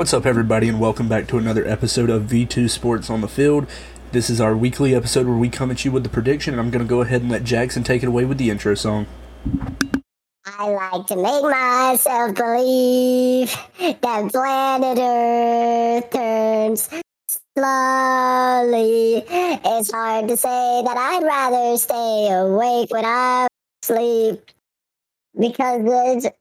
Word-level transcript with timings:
What's 0.00 0.14
up, 0.14 0.24
everybody, 0.24 0.66
and 0.66 0.80
welcome 0.80 1.10
back 1.10 1.26
to 1.26 1.36
another 1.36 1.66
episode 1.66 2.08
of 2.08 2.22
V2 2.22 2.70
Sports 2.70 3.10
on 3.10 3.20
the 3.20 3.28
Field. 3.28 3.66
This 4.12 4.30
is 4.30 4.40
our 4.40 4.56
weekly 4.56 4.94
episode 4.94 5.26
where 5.26 5.36
we 5.36 5.50
come 5.50 5.70
at 5.70 5.84
you 5.84 5.92
with 5.92 6.04
the 6.04 6.08
prediction, 6.08 6.54
and 6.54 6.60
I'm 6.62 6.70
going 6.70 6.82
to 6.82 6.88
go 6.88 7.02
ahead 7.02 7.20
and 7.20 7.30
let 7.30 7.44
Jackson 7.44 7.82
take 7.84 8.02
it 8.02 8.06
away 8.06 8.24
with 8.24 8.38
the 8.38 8.48
intro 8.48 8.74
song. 8.74 9.06
I 10.46 10.70
like 10.70 11.06
to 11.08 11.16
make 11.16 11.42
myself 11.42 12.34
believe 12.34 13.54
that 14.00 14.32
planet 14.32 14.98
Earth 14.98 16.10
turns 16.10 16.88
slowly. 17.54 19.22
It's 19.28 19.92
hard 19.92 20.28
to 20.28 20.36
say 20.38 20.82
that 20.82 20.96
I'd 20.96 21.24
rather 21.24 21.76
stay 21.76 22.28
awake 22.30 22.90
when 22.90 23.04
I 23.04 23.48
sleep 23.82 24.50
because 25.38 25.82
it's. 25.84 26.39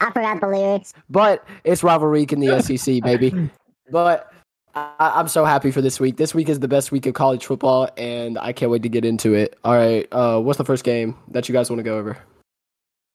I, 0.00 0.06
I 0.06 0.10
forgot 0.12 0.40
the 0.40 0.48
lyrics. 0.48 0.94
but 1.08 1.46
it's 1.64 1.82
rivalry 1.82 2.20
week 2.20 2.32
in 2.32 2.40
the 2.40 2.60
SEC, 2.78 3.02
baby. 3.02 3.50
But 3.90 4.32
I, 4.74 4.92
I'm 4.98 5.28
so 5.28 5.44
happy 5.44 5.70
for 5.70 5.80
this 5.80 5.98
week. 6.00 6.16
This 6.16 6.34
week 6.34 6.48
is 6.48 6.60
the 6.60 6.68
best 6.68 6.92
week 6.92 7.06
of 7.06 7.14
college 7.14 7.44
football, 7.46 7.88
and 7.96 8.38
I 8.38 8.52
can't 8.52 8.70
wait 8.70 8.82
to 8.84 8.88
get 8.88 9.04
into 9.04 9.34
it. 9.34 9.58
All 9.64 9.74
right, 9.74 10.06
uh, 10.12 10.40
what's 10.40 10.58
the 10.58 10.64
first 10.64 10.84
game 10.84 11.16
that 11.28 11.48
you 11.48 11.52
guys 11.52 11.68
want 11.70 11.78
to 11.80 11.84
go 11.84 11.98
over? 11.98 12.18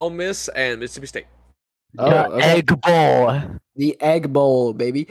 Ole 0.01 0.09
Miss 0.09 0.47
and 0.49 0.79
Mississippi 0.79 1.07
State. 1.07 1.25
Oh, 1.97 2.09
The 2.09 2.25
okay. 2.33 2.57
Egg 2.57 2.81
Bowl. 2.81 3.41
the 3.77 4.01
Egg 4.01 4.33
Bowl, 4.33 4.73
baby. 4.73 5.07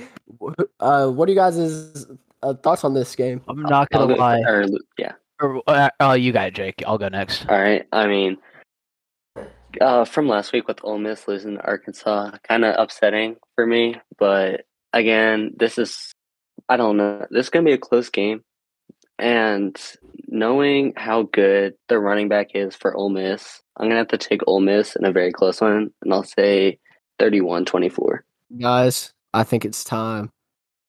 Uh, 0.80 1.08
what 1.08 1.28
are 1.28 1.32
you 1.32 1.36
guys' 1.38 2.06
uh, 2.42 2.52
thoughts 2.54 2.84
on 2.84 2.92
this 2.92 3.16
game? 3.16 3.40
I'm 3.48 3.62
not 3.62 3.88
I'll 3.92 4.06
gonna 4.06 4.14
go- 4.14 4.20
lie. 4.20 4.40
or, 4.40 4.66
yeah. 4.98 5.12
Or, 5.40 5.62
uh, 5.66 5.88
oh, 6.00 6.12
you 6.12 6.30
got 6.32 6.48
it, 6.48 6.54
Jake. 6.54 6.82
I'll 6.86 6.98
go 6.98 7.08
next. 7.08 7.48
All 7.48 7.58
right. 7.58 7.86
I 7.92 8.06
mean, 8.06 8.36
uh, 9.80 10.04
from 10.04 10.28
last 10.28 10.52
week 10.52 10.68
with 10.68 10.80
Ole 10.82 10.98
Miss 10.98 11.26
losing 11.28 11.56
to 11.56 11.64
Arkansas, 11.64 12.32
kind 12.46 12.64
of 12.64 12.74
upsetting 12.78 13.36
for 13.54 13.66
me. 13.66 13.96
But 14.18 14.66
again, 14.92 15.52
this 15.56 15.78
is 15.78 16.12
I 16.68 16.76
don't 16.76 16.96
know. 16.96 17.26
This 17.30 17.46
is 17.46 17.50
gonna 17.50 17.64
be 17.64 17.72
a 17.72 17.78
close 17.78 18.08
game, 18.10 18.42
and 19.18 19.78
knowing 20.28 20.94
how 20.96 21.22
good 21.24 21.74
the 21.88 21.98
running 21.98 22.28
back 22.28 22.50
is 22.54 22.74
for 22.74 22.94
Ole 22.94 23.10
Miss, 23.10 23.60
I'm 23.76 23.86
gonna 23.86 23.98
have 23.98 24.08
to 24.08 24.18
take 24.18 24.42
Ole 24.46 24.60
Miss 24.60 24.96
in 24.96 25.04
a 25.04 25.12
very 25.12 25.32
close 25.32 25.60
one, 25.60 25.90
and 26.02 26.12
I'll 26.12 26.22
say 26.24 26.78
31-24. 27.20 28.20
Guys, 28.58 29.12
I 29.32 29.44
think 29.44 29.64
it's 29.64 29.84
time. 29.84 30.30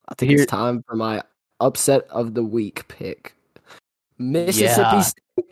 I 0.08 0.16
think 0.16 0.32
Here- 0.32 0.42
it's 0.42 0.50
time 0.52 0.84
for 0.88 0.96
my 0.96 1.22
upset 1.60 2.06
of 2.10 2.34
the 2.34 2.44
week 2.44 2.88
pick. 2.88 3.36
Mississippi 4.18 4.82
Yeah. 4.82 5.02
State 5.02 5.46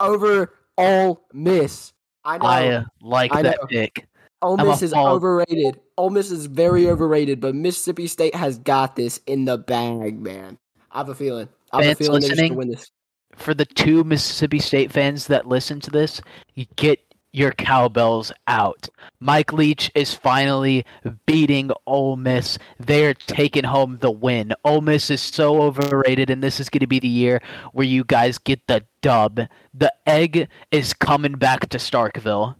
over 0.00 0.52
Ole 0.78 1.22
Miss. 1.32 1.92
I 2.26 2.38
know. 2.38 2.44
I 2.44 2.68
uh, 2.68 2.84
like 3.00 3.34
I 3.34 3.42
that 3.42 3.58
know. 3.60 3.66
pick. 3.68 4.06
Ole 4.42 4.56
Miss 4.58 4.82
is 4.82 4.92
fall- 4.92 5.14
overrated. 5.14 5.80
Ole 5.96 6.10
Miss 6.10 6.30
is 6.30 6.46
very 6.46 6.88
overrated, 6.88 7.40
but 7.40 7.54
Mississippi 7.54 8.06
State 8.06 8.34
has 8.34 8.58
got 8.58 8.96
this 8.96 9.20
in 9.26 9.44
the 9.46 9.56
bag, 9.56 10.20
man. 10.20 10.58
I 10.90 10.98
have 10.98 11.08
a 11.08 11.14
feeling. 11.14 11.48
I 11.72 11.84
have 11.84 11.92
a 11.92 11.94
feeling 11.96 12.20
they're 12.20 12.30
listening? 12.30 12.54
win 12.56 12.68
this. 12.68 12.90
For 13.36 13.54
the 13.54 13.64
two 13.64 14.04
Mississippi 14.04 14.58
State 14.58 14.92
fans 14.92 15.26
that 15.28 15.46
listen 15.46 15.80
to 15.80 15.90
this, 15.90 16.20
you 16.54 16.66
get 16.76 17.00
your 17.36 17.52
cowbells 17.52 18.32
out. 18.46 18.88
Mike 19.20 19.52
Leach 19.52 19.90
is 19.94 20.14
finally 20.14 20.86
beating 21.26 21.70
Ole 21.86 22.16
Miss. 22.16 22.58
They're 22.80 23.12
taking 23.12 23.64
home 23.64 23.98
the 24.00 24.10
win. 24.10 24.54
Ole 24.64 24.80
Miss 24.80 25.10
is 25.10 25.20
so 25.20 25.60
overrated, 25.60 26.30
and 26.30 26.42
this 26.42 26.60
is 26.60 26.70
going 26.70 26.80
to 26.80 26.86
be 26.86 26.98
the 26.98 27.08
year 27.08 27.42
where 27.72 27.86
you 27.86 28.04
guys 28.04 28.38
get 28.38 28.66
the 28.66 28.82
dub. 29.02 29.40
The 29.74 29.92
egg 30.06 30.48
is 30.70 30.94
coming 30.94 31.34
back 31.34 31.68
to 31.68 31.76
Starkville. 31.76 32.56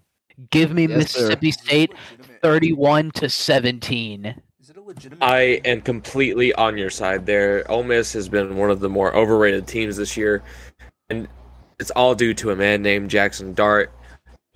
Give 0.51 0.73
me 0.73 0.83
Yes, 0.83 0.91
sir. 0.91 0.99
Mississippi 0.99 1.53
State 1.53 1.95
31 2.43 3.13
to 3.13 3.31
17. 3.31 4.43
Is 4.61 4.69
it 4.69 4.77
a 4.77 4.81
legitimate? 4.83 5.25
I 5.25 5.41
am 5.65 5.81
completely 5.81 6.53
on 6.53 6.77
your 6.77 6.91
side 6.91 7.25
there. 7.25 7.69
Ole 7.71 7.83
Miss 7.83 8.13
has 8.13 8.29
been 8.29 8.57
one 8.57 8.71
of 8.71 8.81
the 8.81 8.91
more 8.91 9.17
overrated 9.17 9.67
teams 9.67 9.97
this 9.97 10.19
year, 10.19 10.43
and 11.09 11.29
it's 11.81 11.91
all 11.93 12.15
due 12.15 12.35
to 12.35 12.51
a 12.51 12.57
man 12.57 12.83
named 12.83 13.09
Jackson 13.09 13.55
Dart. 13.55 13.91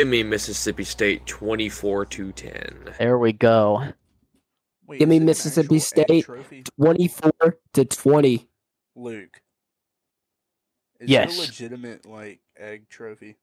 Give 0.00 0.08
me 0.08 0.22
Mississippi 0.22 0.84
State 0.84 1.26
24 1.26 2.06
to 2.06 2.32
10. 2.32 2.94
There 2.98 3.18
we 3.18 3.34
go. 3.34 3.82
Wait, 4.86 4.98
Give 4.98 5.10
me 5.10 5.20
Mississippi 5.20 5.78
State. 5.78 6.26
24 6.80 7.58
to 7.74 7.84
20. 7.84 8.48
Luke. 8.96 9.42
Is 11.00 11.10
Yes. 11.10 11.34
it 11.34 11.36
a 11.36 11.40
legitimate 11.42 12.06
like 12.06 12.40
egg 12.56 12.88
trophy? 12.88 13.36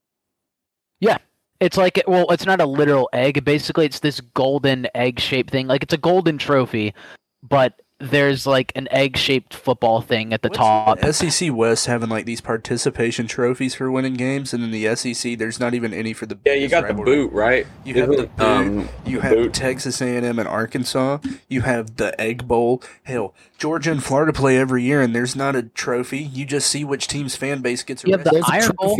Yeah. 0.99 1.19
It's 1.59 1.77
like 1.77 2.01
well, 2.07 2.25
it's 2.31 2.47
not 2.47 2.59
a 2.59 2.65
literal 2.65 3.07
egg. 3.13 3.45
Basically, 3.45 3.85
it's 3.85 3.99
this 3.99 4.19
golden 4.19 4.87
egg-shaped 4.95 5.51
thing. 5.51 5.67
Like 5.67 5.83
it's 5.83 5.93
a 5.93 5.97
golden 5.97 6.39
trophy, 6.39 6.95
but 7.43 7.83
there's 7.99 8.45
like 8.45 8.71
an 8.75 8.87
egg-shaped 8.91 9.53
football 9.53 10.01
thing 10.01 10.31
at 10.31 10.43
the 10.43 10.49
What's 10.49 10.57
top. 10.59 10.99
The 10.99 11.11
SEC 11.11 11.51
West 11.53 11.87
having 11.87 12.09
like 12.09 12.25
these 12.25 12.41
participation 12.41 13.25
trophies 13.27 13.73
for 13.75 13.89
winning 13.91 14.13
games, 14.13 14.53
and 14.53 14.63
in 14.63 14.71
the 14.71 14.95
SEC, 14.95 15.37
there's 15.37 15.59
not 15.59 15.73
even 15.73 15.93
any 15.93 16.13
for 16.13 16.25
the. 16.27 16.37
Yeah, 16.45 16.53
you 16.53 16.67
biggest 16.69 16.71
got 16.71 16.87
the 16.87 17.03
boot, 17.03 17.31
right? 17.31 17.65
You 17.85 17.95
have 17.95 18.09
the 18.09 18.15
boot. 18.27 18.39
um, 18.39 18.89
You 19.05 19.21
have 19.21 19.33
boot. 19.33 19.53
Texas 19.53 19.99
A&M 20.01 20.37
and 20.37 20.47
Arkansas. 20.47 21.17
You 21.47 21.61
have 21.61 21.95
the 21.95 22.19
Egg 22.21 22.47
Bowl. 22.47 22.83
Hell, 23.03 23.33
Georgia 23.57 23.91
and 23.91 24.03
Florida 24.03 24.31
play 24.33 24.57
every 24.57 24.83
year, 24.83 25.01
and 25.01 25.15
there's 25.15 25.35
not 25.35 25.55
a 25.55 25.63
trophy. 25.63 26.19
You 26.19 26.45
just 26.45 26.69
see 26.69 26.83
which 26.83 27.07
team's 27.07 27.35
fan 27.35 27.61
base 27.61 27.81
gets 27.83 28.03
You 28.03 28.11
have 28.11 28.23
the 28.23 28.35
arrested. 28.35 28.53
There's 28.53 28.65
a 28.65 28.67
Iron 28.67 28.75
Bowl? 28.77 28.99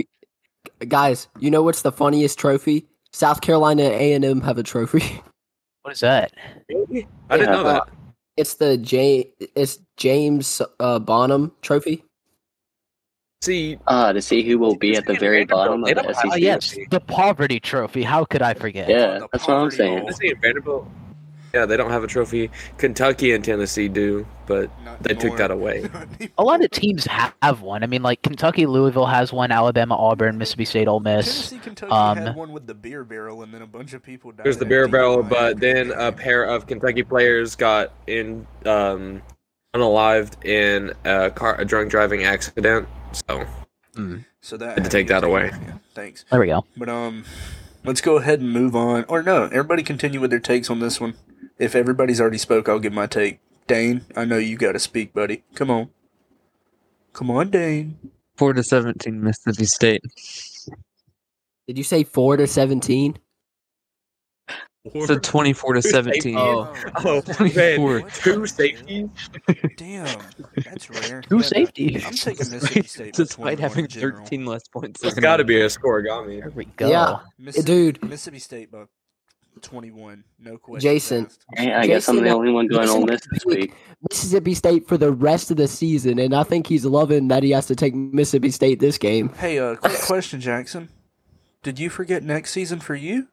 Guys, 0.88 1.28
you 1.40 1.52
know 1.52 1.62
what's 1.64 1.82
the 1.84 1.92
funniest 1.92 2.40
trophy? 2.40 2.88
South 3.12 3.42
Carolina 3.42 3.84
A&M 3.84 4.42
have 4.42 4.58
a 4.58 4.64
trophy. 4.64 5.22
What 5.84 5.94
is 5.94 6.02
that? 6.02 6.34
I 6.70 6.74
didn't 6.74 7.08
Yeah. 7.32 7.46
know 7.46 7.64
that. 7.64 7.88
It's 8.38 8.54
the 8.54 8.78
J 8.78 9.32
it's 9.56 9.80
James 9.98 10.62
uh, 10.80 11.00
Bonham 11.00 11.52
trophy. 11.62 12.04
See, 13.42 13.78
Uh, 13.88 14.14
to 14.14 14.22
see 14.22 14.44
who 14.44 14.58
will 14.58 14.76
be 14.76 14.96
at 14.96 15.06
the 15.06 15.16
very 15.16 15.46
bottom 15.46 15.84
of 15.84 15.90
the 15.90 16.02
SEC. 16.14 16.16
have 16.24 16.32
Oh 16.34 16.36
yes, 16.36 16.76
the 16.90 17.00
poverty 17.00 17.60
trophy. 17.60 18.04
How 18.04 18.26
could 18.26 18.42
I 18.42 18.54
forget? 18.54 18.90
Yeah, 18.90 19.20
The 19.20 19.28
that's 19.32 19.48
what 19.48 19.58
I'm 19.58 19.72
saying. 19.72 19.92
bowl. 20.00 20.06
Tennessee 20.08 20.34
Vanderbilt. 20.42 20.88
Yeah, 21.54 21.66
they 21.66 21.78
don't 21.78 21.92
have 21.92 22.04
a 22.04 22.08
trophy. 22.08 22.50
Kentucky 22.78 23.34
and 23.34 23.44
Tennessee 23.44 23.88
do, 23.88 24.28
but 24.46 24.70
Not 24.84 25.02
they 25.02 25.14
took 25.14 25.38
that 25.38 25.52
away. 25.52 25.90
A 26.38 26.44
lot 26.44 26.64
of 26.64 26.72
teams 26.72 27.06
have 27.06 27.62
one. 27.62 27.84
I 27.84 27.88
mean, 27.88 28.04
like 28.04 28.22
Kentucky, 28.22 28.66
Louisville 28.66 29.06
has 29.06 29.32
one. 29.32 29.52
Alabama, 29.52 29.96
Auburn, 29.96 30.38
Mississippi 30.38 30.66
State, 30.66 30.88
Ole 30.88 31.00
Miss. 31.00 31.50
Tennessee, 31.50 31.60
Kentucky 31.64 31.92
um, 31.92 32.18
had 32.18 32.36
one 32.36 32.52
with 32.52 32.68
the 32.68 32.74
beer 32.74 33.04
barrel, 33.04 33.44
and 33.44 33.54
then 33.54 33.62
a 33.62 33.68
bunch 33.68 33.94
of 33.94 34.04
people 34.04 34.32
died. 34.32 34.46
There's 34.46 34.58
the 34.58 34.66
beer 34.66 34.88
DUI. 34.88 34.92
barrel, 34.92 35.24
but 35.24 35.60
then 35.60 35.92
a 35.92 36.12
pair 36.12 36.44
of 36.44 36.68
Kentucky 36.68 37.04
players 37.04 37.56
got 37.56 37.94
in 38.08 38.46
um, 38.66 39.22
unalived 39.76 40.44
in 40.46 40.94
a 41.06 41.30
car 41.32 41.60
a 41.60 41.66
drunk 41.66 41.90
driving 41.92 42.24
accident. 42.24 42.88
So 43.28 43.46
so 44.42 44.58
that 44.58 44.78
Had 44.78 44.84
to 44.84 44.90
take 44.90 45.08
that 45.08 45.24
away. 45.24 45.50
Yeah, 45.52 45.78
thanks. 45.94 46.26
There 46.30 46.40
we 46.40 46.48
go. 46.48 46.66
But 46.78 46.90
um, 46.90 47.26
let's 47.84 48.02
go 48.02 48.18
ahead 48.18 48.40
and 48.40 48.52
move 48.52 48.76
on. 48.76 49.06
Or 49.08 49.24
no, 49.24 49.46
everybody 49.46 49.84
continue 49.84 50.20
with 50.20 50.30
their 50.30 50.40
takes 50.40 50.70
on 50.70 50.80
this 50.80 51.02
one. 51.02 51.16
If 51.60 51.76
everybody's 51.76 52.22
already 52.22 52.38
spoke, 52.38 52.70
I'll 52.70 52.80
give 52.80 52.94
my 52.94 53.08
take. 53.08 53.40
Dane, 53.68 54.06
I 54.16 54.26
know 54.26 54.38
you 54.38 54.58
got 54.58 54.74
to 54.74 54.80
speak, 54.80 55.14
buddy. 55.14 55.44
Come 55.56 55.70
on. 55.72 55.90
Come 57.14 57.32
on, 57.32 57.50
Dane. 57.50 57.98
Four 58.38 58.54
to 58.54 58.64
seventeen, 58.64 59.24
Mississippi 59.24 59.66
State. 59.66 60.02
Did 61.68 61.78
you 61.78 61.84
say 61.84 62.04
4 62.06 62.38
to 62.38 62.48
17? 62.48 63.18
So 65.06 65.20
twenty-four 65.20 65.74
to 65.74 65.82
seventeen. 65.82 66.38
Oh. 66.38 66.74
Oh, 67.04 67.20
Twenty-four. 67.26 68.00
man, 68.00 68.10
two 68.14 68.46
safeties. 68.46 69.10
Damn, 69.76 70.18
that's 70.64 70.90
rare. 71.10 71.22
Two 71.24 71.38
Yeah, 71.38 71.42
safeties. 71.42 72.06
I'm 72.06 72.14
taking 72.14 72.50
Mississippi 72.52 72.88
State. 72.88 73.14
by 73.14 73.18
Despite 73.18 73.60
having 73.60 73.84
in 73.84 73.90
general. 73.90 74.20
thirteen 74.24 74.46
less 74.46 74.66
points. 74.70 75.04
It's 75.04 75.16
than 75.16 75.24
got 75.24 75.38
to 75.38 75.44
be 75.44 75.60
a 75.60 75.66
scorigami. 75.66 76.40
There 76.40 76.52
we 76.52 76.66
go. 76.78 76.90
Yeah. 76.90 77.20
Missi- 77.38 77.64
Dude. 77.64 78.02
Mississippi 78.02 78.40
State 78.40 78.72
by 78.72 78.86
21. 79.62 80.24
No 80.40 80.58
question. 80.58 80.90
Jason. 80.90 81.28
Hey, 81.56 81.74
I 81.74 81.88
guess 81.88 82.08
I'm 82.08 82.22
the 82.22 82.30
only 82.30 82.52
one 82.52 82.68
going 82.68 82.84
Jason 82.84 83.02
Ole 83.02 83.06
Miss 83.08 83.22
this 83.32 83.46
week. 83.46 83.74
Mississippi 84.10 84.54
State 84.54 84.88
for 84.88 84.98
the 84.98 85.12
rest 85.12 85.52
of 85.52 85.58
the 85.58 85.68
season, 85.68 86.20
and 86.20 86.36
I 86.36 86.44
think 86.44 86.68
he's 86.68 86.86
loving 86.86 87.28
that 87.30 87.44
he 87.44 87.52
has 87.52 87.66
to 87.68 87.76
take 87.76 87.96
Mississippi 87.96 88.52
State 88.52 88.80
this 88.80 88.98
game. 88.98 89.30
Hey, 89.30 89.60
uh, 89.60 89.76
quick 89.76 90.00
question, 90.02 90.40
Jackson. 90.42 90.90
Did 91.64 91.80
you 91.80 91.90
forget 91.90 92.24
next 92.24 92.52
season 92.52 92.80
for 92.80 92.96
you? 92.96 93.28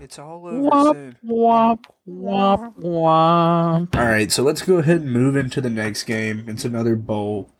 It's 0.00 0.18
all 0.18 0.46
over 0.46 0.58
Womp, 0.58 0.92
soon. 0.92 1.16
womp, 1.24 1.84
womp, 2.06 2.76
womp. 2.78 3.96
All 3.96 4.06
right, 4.06 4.30
so 4.30 4.42
let's 4.42 4.62
go 4.62 4.76
ahead 4.76 5.00
and 5.00 5.12
move 5.12 5.34
into 5.34 5.60
the 5.60 5.70
next 5.70 6.04
game. 6.04 6.44
It's 6.46 6.64
another 6.64 6.94
bowl. 6.94 7.50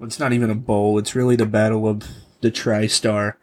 It's 0.00 0.20
not 0.20 0.32
even 0.34 0.50
a 0.50 0.54
bowl. 0.54 0.98
It's 0.98 1.14
really 1.14 1.36
the 1.36 1.46
battle 1.46 1.88
of 1.88 2.06
the 2.42 2.50
TriStar. 2.50 3.34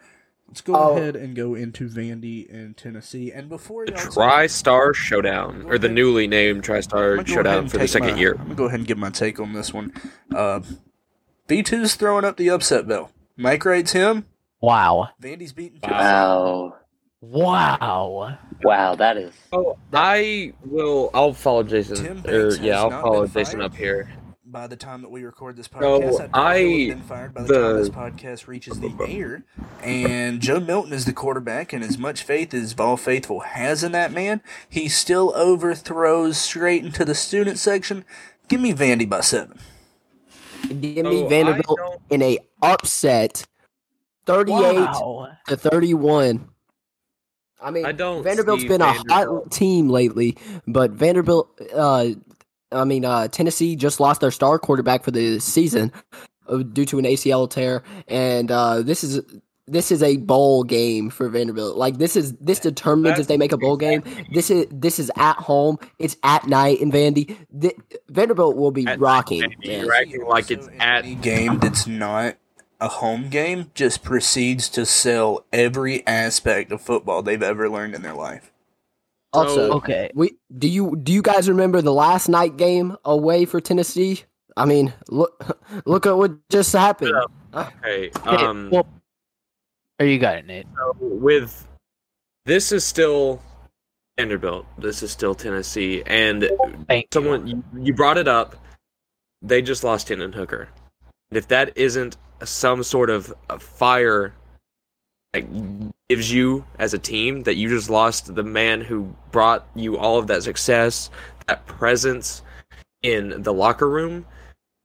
Let's 0.53 0.61
go 0.61 0.75
Oh. 0.75 0.95
ahead 0.95 1.15
and 1.15 1.35
go 1.35 1.55
into 1.55 1.89
Vandy 1.89 2.47
and 2.53 2.77
Tennessee. 2.77 3.31
And 3.31 3.49
before 3.49 3.87
The 3.87 3.93
y'all 3.93 4.11
Tri-Star 4.11 4.93
Showdown, 4.93 5.63
or 5.65 5.79
the 5.79 5.89
newly 5.89 6.27
named 6.27 6.57
I'm 6.57 6.61
Tri-Star 6.61 7.15
gonna 7.15 7.15
go 7.15 7.21
ahead 7.23 7.27
Showdown 7.29 7.69
for 7.69 7.79
the 7.79 7.87
second 7.87 8.11
my- 8.11 8.19
year. 8.19 8.33
I'm 8.33 8.43
gonna 8.43 8.53
go 8.53 8.65
ahead 8.65 8.77
and 8.81 8.87
give 8.87 8.99
my 8.99 9.09
take 9.09 9.39
on 9.39 9.53
this 9.53 9.73
one. 9.73 9.91
Uh, 10.31 10.59
V2's 11.49 11.95
throwing 11.95 12.23
up 12.23 12.37
the 12.37 12.51
upset 12.51 12.87
bell. 12.87 13.09
Mike 13.35 13.65
rates 13.65 13.93
him. 13.93 14.27
Wow. 14.61 15.09
Vandy's 15.19 15.53
beating 15.53 15.79
Tennessee. 15.79 15.97
Wow. 16.03 16.75
Wow. 17.21 18.37
Wow, 18.63 18.93
that 18.95 19.17
is. 19.17 19.33
Oh, 19.51 19.75
I 19.91 20.53
will. 20.63 21.09
I'll 21.15 21.33
follow 21.33 21.63
Jason. 21.63 21.95
Tim 22.21 22.23
Or 22.31 22.53
yeah, 22.57 22.79
I'll 22.83 22.91
follow 22.91 23.25
Jason 23.25 23.57
fired. 23.59 23.71
up 23.71 23.75
here. 23.75 24.07
By 24.53 24.67
the 24.67 24.75
time 24.75 25.01
that 25.01 25.09
we 25.09 25.23
record 25.23 25.57
this 25.57 25.65
So, 25.65 25.99
podcast, 25.99 26.29
I, 26.31 26.53
I 26.53 26.63
been 26.89 27.01
fired 27.01 27.33
by 27.33 27.41
the, 27.41 27.53
time 27.55 27.77
this 27.77 27.89
podcast 27.89 28.45
reaches 28.45 28.79
the 28.79 28.95
air. 29.09 29.43
And 29.81 30.41
Joe 30.41 30.59
Milton 30.59 30.93
is 30.93 31.05
the 31.05 31.11
quarterback, 31.11 31.73
and 31.73 31.83
as 31.83 31.97
much 31.97 32.21
faith 32.21 32.53
as 32.53 32.73
Vol 32.73 32.95
Faithful 32.95 33.39
has 33.39 33.83
in 33.83 33.93
that 33.93 34.11
man, 34.11 34.43
he 34.69 34.87
still 34.89 35.33
overthrows 35.35 36.37
straight 36.37 36.85
into 36.85 37.03
the 37.03 37.15
student 37.15 37.57
section. 37.57 38.05
Give 38.47 38.61
me 38.61 38.73
Vandy 38.73 39.09
by 39.09 39.21
seven. 39.21 39.57
Give 40.67 41.03
me 41.07 41.21
So, 41.21 41.27
Vanderbilt 41.29 41.79
in 42.11 42.21
a 42.21 42.37
upset, 42.61 43.47
thirty-eight 44.27 44.75
Wow. 44.75 45.29
to 45.47 45.57
thirty-one. 45.57 46.47
I 47.59 47.71
mean, 47.71 47.85
I 47.85 47.91
don't 47.91 48.21
Vanderbilt's 48.21 48.65
been 48.65 48.81
a 48.81 48.93
hot 49.09 49.49
team 49.51 49.89
lately, 49.89 50.37
but 50.67 50.91
Vanderbilt, 50.91 51.59
uh, 51.73 52.09
I 52.73 52.83
mean, 52.83 53.05
uh, 53.05 53.27
Tennessee 53.27 53.75
just 53.75 53.99
lost 53.99 54.21
their 54.21 54.31
star 54.31 54.59
quarterback 54.59 55.03
for 55.03 55.11
the 55.11 55.39
season 55.39 55.91
uh, 56.47 56.57
due 56.57 56.85
to 56.85 56.99
an 56.99 57.05
ACL 57.05 57.49
tear, 57.49 57.83
and 58.07 58.51
uh, 58.51 58.81
this 58.81 59.03
is 59.03 59.21
this 59.67 59.91
is 59.91 60.03
a 60.03 60.17
bowl 60.17 60.63
game 60.63 61.09
for 61.09 61.29
Vanderbilt. 61.29 61.77
Like 61.77 61.97
this 61.97 62.15
is 62.15 62.33
this 62.33 62.59
determines 62.59 63.19
if 63.19 63.27
they 63.27 63.37
make 63.37 63.51
a 63.53 63.57
bowl 63.57 63.77
game. 63.77 64.03
This 64.33 64.49
is 64.49 64.67
this 64.69 64.99
is 64.99 65.11
at 65.15 65.37
home. 65.37 65.77
It's 65.99 66.17
at 66.23 66.47
night 66.47 66.81
in 66.81 66.91
Vandy. 66.91 67.37
Th- 67.59 67.75
Vanderbilt 68.09 68.57
will 68.57 68.71
be 68.71 68.85
At 68.85 68.99
rocking. 68.99 69.41
Vandy. 69.41 69.67
man. 69.67 69.79
You're 69.85 69.93
acting 69.93 70.25
like 70.25 70.51
it's 70.51 70.67
at- 70.79 71.05
any 71.05 71.15
game 71.15 71.59
that's 71.59 71.87
not 71.87 72.35
a 72.81 72.89
home 72.89 73.29
game 73.29 73.71
just 73.73 74.03
proceeds 74.03 74.67
to 74.67 74.85
sell 74.85 75.45
every 75.53 76.05
aspect 76.05 76.71
of 76.73 76.81
football 76.81 77.21
they've 77.21 77.41
ever 77.41 77.69
learned 77.69 77.95
in 77.95 78.01
their 78.01 78.13
life. 78.13 78.51
Also, 79.33 79.71
Okay. 79.73 80.11
We 80.13 80.37
do 80.57 80.67
you 80.67 80.95
do 81.01 81.11
you 81.11 81.21
guys 81.21 81.49
remember 81.49 81.81
the 81.81 81.93
last 81.93 82.29
night 82.29 82.57
game 82.57 82.95
away 83.03 83.45
for 83.45 83.59
Tennessee? 83.59 84.23
I 84.55 84.65
mean, 84.65 84.93
look 85.09 85.59
look 85.85 86.05
at 86.05 86.15
what 86.17 86.31
just 86.49 86.71
happened. 86.73 87.13
Okay. 87.53 88.11
Okay, 88.15 88.45
Um. 88.45 88.69
well, 88.71 88.87
or 89.99 90.05
you 90.05 90.17
got 90.19 90.37
it, 90.37 90.45
Nate. 90.47 90.65
so 90.75 90.95
with 90.99 91.67
this 92.45 92.71
is 92.71 92.83
still 92.83 93.41
Vanderbilt. 94.17 94.65
This 94.77 95.01
is 95.03 95.11
still 95.11 95.33
Tennessee, 95.35 96.03
and 96.05 96.49
Thank 96.87 97.07
someone 97.13 97.47
you, 97.47 97.63
you 97.79 97.93
brought 97.93 98.17
it 98.17 98.27
up. 98.27 98.55
They 99.41 99.61
just 99.61 99.83
lost 99.83 100.09
Hendon 100.09 100.33
Hooker. 100.33 100.69
And 101.31 101.37
if 101.37 101.47
that 101.49 101.75
isn't 101.77 102.17
some 102.43 102.83
sort 102.83 103.09
of 103.09 103.33
a 103.49 103.59
fire 103.59 104.33
that 105.33 105.91
gives 106.09 106.31
you 106.31 106.63
as 106.79 106.93
a 106.93 106.99
team 106.99 107.43
that 107.43 107.55
you 107.55 107.69
just 107.69 107.89
lost 107.89 108.33
the 108.33 108.43
man 108.43 108.81
who 108.81 109.13
brought 109.31 109.67
you 109.75 109.97
all 109.97 110.19
of 110.19 110.27
that 110.27 110.43
success, 110.43 111.09
that 111.47 111.65
presence 111.65 112.41
in 113.01 113.41
the 113.43 113.53
locker 113.53 113.89
room, 113.89 114.25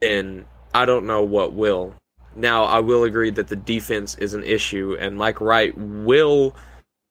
then 0.00 0.45
I 0.75 0.85
don't 0.85 1.06
know 1.06 1.23
what 1.23 1.53
will. 1.53 1.95
Now 2.35 2.65
I 2.65 2.81
will 2.81 3.05
agree 3.05 3.31
that 3.31 3.49
the 3.49 3.56
defense 3.56 4.15
is 4.17 4.35
an 4.35 4.45
issue, 4.45 4.97
and 4.99 5.17
Mike 5.17 5.41
Wright 5.41 5.77
will 5.77 6.55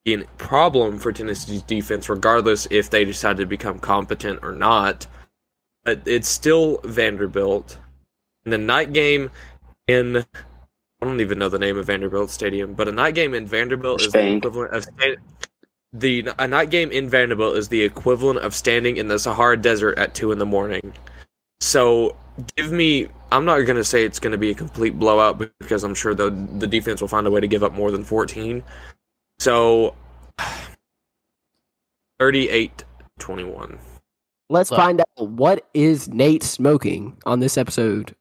be 0.04 0.14
a 0.14 0.24
problem 0.38 0.98
for 0.98 1.12
Tennessee's 1.12 1.62
defense, 1.62 2.08
regardless 2.08 2.66
if 2.70 2.90
they 2.90 3.04
decide 3.04 3.36
to 3.36 3.46
become 3.46 3.78
competent 3.78 4.40
or 4.42 4.52
not. 4.52 5.06
But 5.84 6.02
it's 6.06 6.28
still 6.28 6.80
Vanderbilt. 6.84 7.78
And 8.44 8.52
the 8.52 8.58
night 8.58 8.92
game 8.92 9.30
in 9.86 10.24
I 11.00 11.06
don't 11.06 11.20
even 11.20 11.38
know 11.38 11.48
the 11.48 11.58
name 11.58 11.78
of 11.78 11.86
Vanderbilt 11.86 12.30
Stadium, 12.30 12.74
but 12.74 12.88
a 12.88 12.92
night 12.92 13.14
game 13.14 13.34
in 13.34 13.46
Vanderbilt 13.46 14.02
is 14.02 14.12
the 14.12 14.36
equivalent 14.36 14.74
of 14.74 14.82
sta- 14.84 15.16
the 15.92 16.28
a 16.38 16.46
night 16.46 16.70
game 16.70 16.90
in 16.90 17.08
Vanderbilt 17.08 17.56
is 17.56 17.68
the 17.68 17.82
equivalent 17.82 18.40
of 18.40 18.54
standing 18.54 18.96
in 18.96 19.08
the 19.08 19.18
Sahara 19.18 19.56
Desert 19.56 19.96
at 19.98 20.14
two 20.14 20.32
in 20.32 20.38
the 20.38 20.46
morning. 20.46 20.92
So 21.60 22.16
give 22.56 22.72
me. 22.72 23.08
I'm 23.30 23.44
not 23.44 23.60
going 23.60 23.76
to 23.76 23.84
say 23.84 24.04
it's 24.04 24.18
going 24.18 24.32
to 24.32 24.38
be 24.38 24.50
a 24.50 24.54
complete 24.54 24.98
blowout 24.98 25.38
because 25.60 25.84
I'm 25.84 25.94
sure 25.94 26.14
the 26.14 26.30
the 26.58 26.66
defense 26.66 27.00
will 27.00 27.08
find 27.08 27.26
a 27.26 27.30
way 27.30 27.40
to 27.40 27.46
give 27.46 27.62
up 27.62 27.72
more 27.72 27.90
than 27.90 28.04
14. 28.04 28.62
So 29.38 29.94
38-21. 32.20 33.78
Let's 34.50 34.70
Look. 34.70 34.78
find 34.78 35.00
out 35.00 35.28
what 35.28 35.68
is 35.74 36.08
Nate 36.08 36.42
smoking 36.42 37.16
on 37.26 37.40
this 37.40 37.56
episode. 37.58 38.14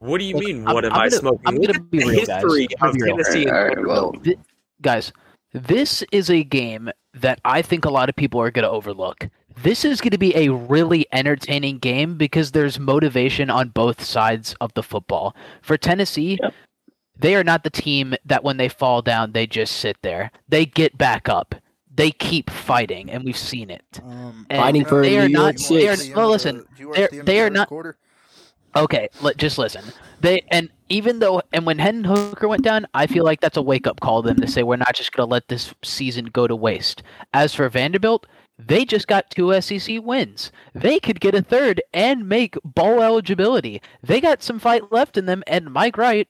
What 0.00 0.18
do 0.18 0.24
you 0.24 0.34
Look, 0.34 0.44
mean? 0.44 0.66
I'm- 0.66 0.74
What 0.74 0.84
am 0.84 0.92
I'm 0.92 0.98
gonna- 0.98 1.10
smoking? 1.10 1.42
I'm 1.46 1.60
gonna 1.60 1.80
be 1.80 1.98
real, 1.98 2.08
guys. 2.26 2.42
history 2.42 2.68
I'm 2.80 2.88
of 2.90 2.94
real. 2.96 3.16
Tennessee 3.16 3.42
and 3.44 3.50
Alright, 3.52 3.74
Vanderbilt. 3.76 4.26
well, 4.26 4.34
guys, 4.82 5.12
this 5.52 6.02
is 6.12 6.30
a 6.30 6.42
game 6.44 6.90
that 7.14 7.40
I 7.44 7.62
think 7.62 7.84
a 7.84 7.90
lot 7.90 8.08
of 8.08 8.16
people 8.16 8.40
are 8.40 8.50
going 8.50 8.62
to 8.64 8.70
overlook. 8.70 9.28
This 9.62 9.84
is 9.84 10.00
going 10.00 10.10
to 10.12 10.18
be 10.18 10.36
a 10.36 10.50
really 10.52 11.06
entertaining 11.12 11.78
game 11.78 12.16
because 12.16 12.52
there's 12.52 12.78
motivation 12.78 13.50
on 13.50 13.70
both 13.70 14.04
sides 14.04 14.54
of 14.60 14.72
the 14.74 14.82
football. 14.84 15.34
For 15.62 15.76
Tennessee, 15.76 16.38
Yep. 16.40 16.54
they 17.18 17.34
are 17.34 17.42
not 17.42 17.64
the 17.64 17.70
team 17.70 18.14
that 18.24 18.44
when 18.44 18.56
they 18.56 18.68
fall 18.68 19.02
down, 19.02 19.32
they 19.32 19.46
just 19.48 19.76
sit 19.78 19.96
there. 20.02 20.30
They 20.48 20.64
get 20.66 20.96
back 20.96 21.28
up. 21.28 21.56
They 21.92 22.12
keep 22.12 22.50
fighting, 22.50 23.10
and 23.10 23.24
we've 23.24 23.36
seen 23.36 23.70
it. 23.70 23.82
Um, 24.04 24.46
Fighting 24.48 24.84
for 24.84 25.02
they 25.02 25.18
are 25.18 25.26
New 25.28 25.34
not. 25.34 25.58
York 25.58 25.80
They 25.80 25.88
are, 25.88 25.96
Six. 25.96 26.14
no, 26.14 26.30
listen. 26.30 26.64
they're- 26.94 27.08
they 27.24 27.40
are 27.40 27.50
not- 27.50 27.68
Okay, 28.76 29.08
let, 29.20 29.36
just 29.36 29.58
listen. 29.58 29.84
They 30.20 30.42
and 30.50 30.70
even 30.88 31.18
though 31.18 31.42
and 31.52 31.66
when 31.66 31.78
Hendon 31.78 32.04
Hooker 32.04 32.48
went 32.48 32.64
down, 32.64 32.86
I 32.94 33.06
feel 33.06 33.24
like 33.24 33.40
that's 33.40 33.56
a 33.56 33.62
wake 33.62 33.86
up 33.86 34.00
call 34.00 34.22
to 34.22 34.28
them 34.28 34.40
to 34.40 34.46
say 34.46 34.62
we're 34.62 34.76
not 34.76 34.94
just 34.94 35.12
going 35.12 35.26
to 35.26 35.30
let 35.30 35.48
this 35.48 35.74
season 35.82 36.26
go 36.26 36.46
to 36.46 36.56
waste. 36.56 37.02
As 37.32 37.54
for 37.54 37.68
Vanderbilt, 37.68 38.26
they 38.58 38.84
just 38.84 39.06
got 39.06 39.30
two 39.30 39.58
SEC 39.60 40.02
wins. 40.02 40.50
They 40.74 40.98
could 40.98 41.20
get 41.20 41.34
a 41.34 41.42
third 41.42 41.80
and 41.92 42.28
make 42.28 42.56
bowl 42.64 43.02
eligibility. 43.02 43.80
They 44.02 44.20
got 44.20 44.42
some 44.42 44.58
fight 44.58 44.90
left 44.90 45.16
in 45.16 45.26
them, 45.26 45.44
and 45.46 45.72
Mike 45.72 45.96
Wright 45.96 46.28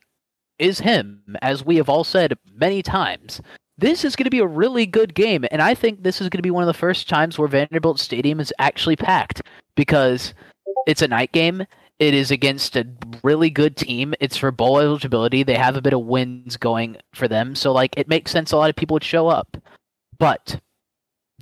is 0.59 0.81
him, 0.81 1.37
as 1.41 1.65
we 1.65 1.77
have 1.77 1.89
all 1.89 2.05
said 2.05 2.37
many 2.55 2.83
times. 2.83 3.41
This 3.79 4.05
is 4.05 4.17
going 4.17 4.25
to 4.25 4.31
be 4.31 4.41
a 4.41 4.47
really 4.47 4.87
good 4.87 5.15
game, 5.15 5.47
and 5.51 5.63
I 5.63 5.75
think 5.75 6.03
this 6.03 6.21
is 6.21 6.29
going 6.29 6.39
to 6.39 6.43
be 6.43 6.51
one 6.51 6.65
of 6.65 6.67
the 6.67 6.75
first 6.75 7.09
times 7.09 7.39
where 7.39 7.49
Vanderbilt 7.49 8.01
Stadium 8.01 8.41
is 8.41 8.53
actually 8.59 8.97
packed 8.97 9.41
because 9.77 10.35
it's 10.87 11.03
a 11.03 11.09
night 11.09 11.33
game. 11.33 11.65
It 11.99 12.15
is 12.15 12.31
against 12.31 12.77
a 12.77 12.87
really 13.25 13.51
good 13.51 13.77
team. 13.77 14.15
It's 14.21 14.37
for 14.37 14.51
bowl 14.53 14.79
eligibility. 14.79 15.43
They 15.43 15.57
have 15.57 15.77
a 15.77 15.83
bit 15.83 15.93
of 15.93 16.03
wins 16.07 16.57
going 16.57 16.97
for 17.13 17.27
them, 17.27 17.55
so 17.55 17.73
like 17.73 17.95
it 17.97 18.09
makes 18.09 18.31
sense. 18.31 18.53
A 18.53 18.57
lot 18.57 18.71
of 18.71 18.77
people 18.77 18.95
would 18.95 19.05
show 19.05 19.29
up, 19.29 19.57
but 20.19 20.61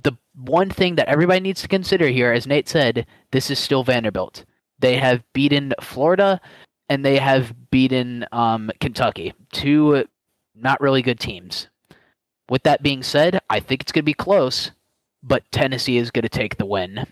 the 0.03 0.17
one 0.35 0.69
thing 0.69 0.95
that 0.95 1.09
everybody 1.09 1.39
needs 1.41 1.61
to 1.61 1.67
consider 1.67 2.07
here, 2.07 2.31
as 2.31 2.47
Nate 2.47 2.67
said, 2.67 3.05
this 3.31 3.51
is 3.51 3.59
still 3.59 3.83
Vanderbilt. 3.83 4.45
They 4.79 4.97
have 4.97 5.23
beaten 5.33 5.73
Florida, 5.81 6.41
and 6.89 7.05
they 7.05 7.17
have 7.17 7.53
beaten 7.69 8.25
um, 8.31 8.71
Kentucky, 8.79 9.33
two 9.51 10.05
not 10.55 10.81
really 10.81 11.01
good 11.01 11.19
teams. 11.19 11.67
With 12.49 12.63
that 12.63 12.81
being 12.81 13.03
said, 13.03 13.39
I 13.49 13.59
think 13.59 13.81
it's 13.81 13.91
going 13.91 14.03
to 14.03 14.05
be 14.05 14.13
close, 14.13 14.71
but 15.21 15.43
Tennessee 15.51 15.97
is 15.97 16.11
going 16.11 16.23
to 16.23 16.29
take 16.29 16.57
the 16.57 16.65
win. 16.65 17.05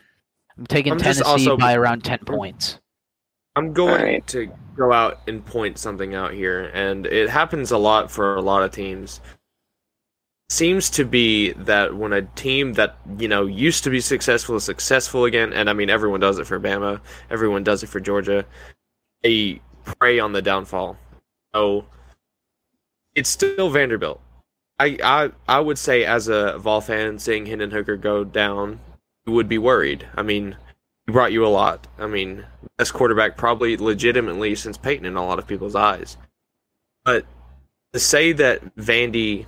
I'm 0.57 0.65
taking 0.65 0.93
I'm 0.93 0.99
Tennessee 0.99 1.23
also- 1.23 1.57
by 1.57 1.75
around 1.75 2.03
10 2.03 2.19
points. 2.25 2.79
I'm 3.55 3.73
going 3.73 3.93
Alright. 3.93 4.27
to 4.27 4.51
go 4.75 4.91
out 4.91 5.21
and 5.27 5.45
point 5.45 5.77
something 5.77 6.13
out 6.13 6.33
here, 6.33 6.69
and 6.73 7.05
it 7.05 7.29
happens 7.29 7.71
a 7.71 7.77
lot 7.77 8.11
for 8.11 8.35
a 8.35 8.41
lot 8.41 8.63
of 8.63 8.71
teams. 8.71 9.21
Seems 10.49 10.89
to 10.91 11.05
be 11.05 11.53
that 11.53 11.95
when 11.95 12.13
a 12.13 12.21
team 12.21 12.73
that 12.73 12.97
you 13.17 13.27
know 13.27 13.45
used 13.45 13.83
to 13.85 13.89
be 13.89 14.01
successful 14.01 14.55
is 14.55 14.63
successful 14.63 15.25
again, 15.25 15.53
and 15.53 15.69
I 15.69 15.73
mean 15.73 15.89
everyone 15.89 16.19
does 16.19 16.37
it 16.37 16.45
for 16.45 16.59
Bama, 16.59 16.99
everyone 17.29 17.63
does 17.63 17.81
it 17.81 17.87
for 17.87 17.99
Georgia, 17.99 18.45
they 19.23 19.61
prey 19.85 20.19
on 20.19 20.33
the 20.33 20.41
downfall. 20.41 20.97
So 21.53 21.85
it's 23.15 23.29
still 23.29 23.69
Vanderbilt. 23.69 24.21
I 24.77 24.97
I 25.01 25.31
I 25.47 25.59
would 25.61 25.79
say 25.79 26.03
as 26.03 26.27
a 26.27 26.57
Vol 26.59 26.81
fan, 26.81 27.17
seeing 27.17 27.45
Hendon 27.45 27.71
Hooker 27.71 27.97
go 27.97 28.23
down, 28.23 28.79
you 29.25 29.33
would 29.33 29.49
be 29.49 29.57
worried. 29.57 30.05
I 30.15 30.21
mean, 30.21 30.57
he 31.05 31.11
brought 31.11 31.31
you 31.31 31.45
a 31.45 31.47
lot. 31.47 31.87
I 31.97 32.07
mean, 32.07 32.45
best 32.77 32.93
quarterback 32.93 33.37
probably 33.37 33.77
legitimately 33.77 34.55
since 34.55 34.77
Peyton 34.77 35.05
in 35.05 35.15
a 35.15 35.25
lot 35.25 35.39
of 35.39 35.47
people's 35.47 35.75
eyes. 35.75 36.17
But 37.03 37.25
to 37.93 37.99
say 37.99 38.31
that 38.33 38.75
Vandy, 38.75 39.45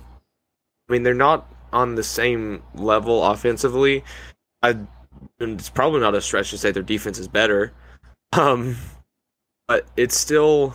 I 0.88 0.92
mean, 0.92 1.02
they're 1.02 1.14
not 1.14 1.52
on 1.72 1.94
the 1.94 2.04
same 2.04 2.62
level 2.74 3.24
offensively. 3.24 4.04
I, 4.62 4.76
it's 5.40 5.68
probably 5.68 6.00
not 6.00 6.14
a 6.14 6.20
stretch 6.20 6.50
to 6.50 6.58
say 6.58 6.70
their 6.70 6.82
defense 6.82 7.18
is 7.18 7.28
better. 7.28 7.72
Um, 8.32 8.76
but 9.66 9.86
it's 9.96 10.16
still 10.16 10.74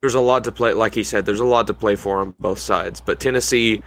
there's 0.00 0.14
a 0.14 0.20
lot 0.20 0.44
to 0.44 0.52
play. 0.52 0.72
Like 0.72 0.94
he 0.94 1.02
said, 1.02 1.26
there's 1.26 1.40
a 1.40 1.44
lot 1.44 1.66
to 1.66 1.74
play 1.74 1.96
for 1.96 2.20
on 2.20 2.34
both 2.38 2.58
sides. 2.58 3.00
But 3.00 3.20
Tennessee 3.20 3.82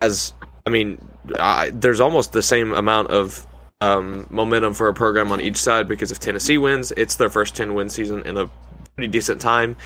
has, 0.00 0.34
I 0.66 0.70
mean, 0.70 0.98
I, 1.38 1.70
there's 1.70 2.00
almost 2.00 2.32
the 2.32 2.42
same 2.42 2.72
amount 2.72 3.10
of 3.10 3.46
um, 3.80 4.26
momentum 4.30 4.74
for 4.74 4.88
a 4.88 4.94
program 4.94 5.32
on 5.32 5.40
each 5.40 5.56
side 5.56 5.88
because 5.88 6.10
if 6.12 6.18
Tennessee 6.18 6.58
wins, 6.58 6.92
it's 6.96 7.16
their 7.16 7.30
first 7.30 7.54
10 7.56 7.74
win 7.74 7.88
season 7.88 8.22
in 8.26 8.36
a 8.36 8.48
pretty 8.94 9.08
decent 9.08 9.40
time. 9.40 9.76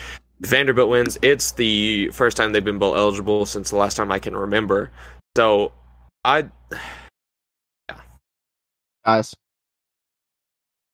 If 0.40 0.50
Vanderbilt 0.50 0.88
wins, 0.88 1.18
it's 1.22 1.52
the 1.52 2.08
first 2.10 2.36
time 2.36 2.52
they've 2.52 2.64
been 2.64 2.78
bowl 2.78 2.96
eligible 2.96 3.46
since 3.46 3.70
the 3.70 3.76
last 3.76 3.96
time 3.96 4.12
I 4.12 4.18
can 4.18 4.36
remember. 4.36 4.90
So 5.36 5.72
I 6.24 6.48
Yeah. 6.72 6.78
guys. 9.04 9.34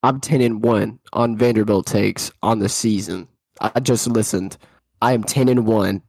I'm 0.02 0.20
ten 0.20 0.42
and 0.42 0.62
one 0.62 0.98
on 1.14 1.38
Vanderbilt 1.38 1.86
takes 1.86 2.30
on 2.42 2.58
the 2.58 2.68
season. 2.68 3.26
I 3.60 3.80
just 3.80 4.06
listened. 4.06 4.58
I 5.00 5.12
am 5.12 5.24
ten 5.24 5.48
and 5.48 5.66
one 5.66 6.02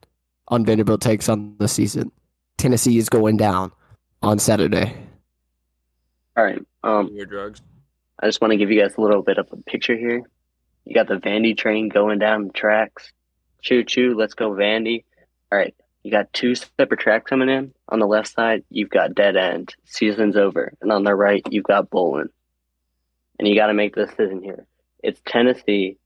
on 0.50 0.66
Vanderbilt 0.66 1.02
takes 1.02 1.30
on 1.30 1.56
the 1.60 1.68
season. 1.68 2.12
Tennessee 2.58 2.98
is 2.98 3.08
going 3.08 3.38
down 3.38 3.72
on 4.22 4.38
Saturday. 4.40 4.94
All 6.38 6.44
right. 6.44 6.62
Um, 6.84 7.10
Your 7.14 7.26
drugs. 7.26 7.62
I 8.20 8.28
just 8.28 8.42
want 8.42 8.52
to 8.52 8.58
give 8.58 8.72
you 8.72 8.82
guys 8.82 8.96
a 8.98 9.02
little 9.02 9.22
bit 9.22 9.38
of 9.38 9.48
a 9.52 9.58
picture 9.58 9.96
here. 9.96 10.24
You 10.86 10.94
got 10.94 11.08
the 11.08 11.16
Vandy 11.16 11.58
train 11.58 11.90
going 11.90 12.20
down 12.20 12.48
the 12.48 12.54
tracks. 12.54 13.12
Choo 13.62 13.84
choo, 13.84 14.16
let's 14.18 14.34
go 14.34 14.52
Vandy. 14.52 15.04
All 15.52 15.58
right. 15.58 15.74
You 16.04 16.12
got 16.12 16.32
two 16.34 16.54
separate 16.54 17.00
tracks 17.00 17.28
coming 17.28 17.50
in. 17.50 17.74
On 17.90 18.00
the 18.00 18.06
left 18.06 18.32
side, 18.32 18.64
you've 18.70 18.92
got 18.92 19.16
dead 19.16 19.36
end. 19.36 19.74
Season's 19.86 20.38
over. 20.38 20.72
And 20.80 20.92
on 20.92 21.04
the 21.04 21.16
right, 21.16 21.42
you've 21.50 21.64
got 21.64 21.90
bowling. 21.90 22.30
And 23.40 23.48
you 23.48 23.56
got 23.56 23.68
to 23.68 23.74
make 23.74 23.96
the 23.96 24.06
decision 24.06 24.44
here. 24.44 24.68
It's 25.02 25.20
Tennessee, 25.26 25.98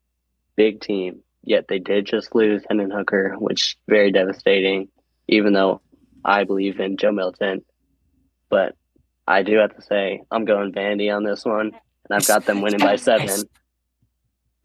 big 0.55 0.79
team. 0.79 1.21
Yet 1.43 1.67
they 1.67 1.79
did 1.79 2.05
just 2.05 2.33
lose 2.33 2.63
Hendon 2.69 2.91
Hooker, 2.91 3.35
which 3.37 3.61
is 3.61 3.75
very 3.87 4.11
devastating. 4.11 4.87
Even 5.27 5.51
though 5.51 5.81
I 6.23 6.45
believe 6.45 6.79
in 6.79 6.97
Joe 6.97 7.11
Milton, 7.11 7.63
but 8.49 8.75
I 9.29 9.43
do 9.43 9.57
have 9.57 9.75
to 9.75 9.81
say 9.83 10.23
I'm 10.31 10.43
going 10.43 10.73
Vandy 10.73 11.15
on 11.15 11.23
this 11.23 11.45
one, 11.45 11.67
and 11.67 12.11
I've 12.11 12.27
got 12.27 12.45
them 12.45 12.61
winning 12.61 12.79
by 12.79 12.95
seven. 12.95 13.43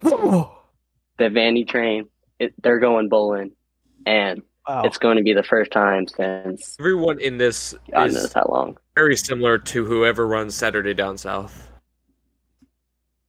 The 0.01 0.49
Vandy 1.21 1.69
train, 1.69 2.07
it, 2.41 2.55
they're 2.63 2.81
going 2.81 3.09
bowling, 3.09 3.53
and 4.07 4.43
Wow. 4.67 4.85
it's 4.85 4.97
going 4.97 5.19
to 5.19 5.23
be 5.23 5.35
the 5.35 5.43
first 5.43 5.71
time 5.73 6.07
since 6.09 6.75
Everyone 6.81 7.19
in 7.21 7.37
this 7.37 7.75
God 7.93 8.09
is 8.09 8.15
knows 8.15 8.33
how 8.33 8.47
long. 8.49 8.79
very 8.97 9.15
similar 9.15 9.59
to 9.59 9.85
whoever 9.85 10.27
runs 10.27 10.55
Saturday 10.55 10.95
Down 10.95 11.19
South. 11.19 11.69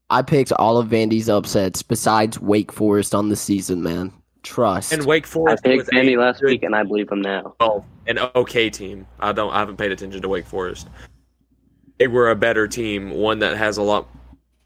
I 0.10 0.22
picked 0.22 0.54
all 0.54 0.78
of 0.78 0.88
Vandy's 0.88 1.28
upsets 1.28 1.84
besides 1.84 2.40
Wake 2.40 2.72
Forest 2.72 3.14
on 3.14 3.28
the 3.28 3.36
season, 3.36 3.84
man. 3.84 4.14
Trust. 4.44 4.94
And 4.94 5.06
Wake 5.06 5.28
Forest. 5.28 5.64
I 5.66 5.70
picked 5.76 5.90
Vandy 5.92 6.18
last 6.18 6.42
week, 6.42 6.64
and 6.64 6.74
I 6.74 6.84
believe 6.84 7.10
them 7.10 7.22
now. 7.22 7.56
Oh, 7.60 7.84
an 8.08 8.20
okay 8.36 8.70
team. 8.70 9.06
I 9.20 9.34
don't. 9.34 9.52
I 9.52 9.60
haven't 9.60 9.76
paid 9.76 9.92
attention 9.92 10.22
to 10.22 10.30
Wake 10.30 10.46
Forest. 10.46 10.88
They 11.98 12.08
were 12.08 12.30
a 12.30 12.36
better 12.36 12.68
team, 12.68 13.12
one 13.12 13.40
that 13.40 13.58
has 13.58 13.78
a 13.78 13.82
lot 13.84 14.08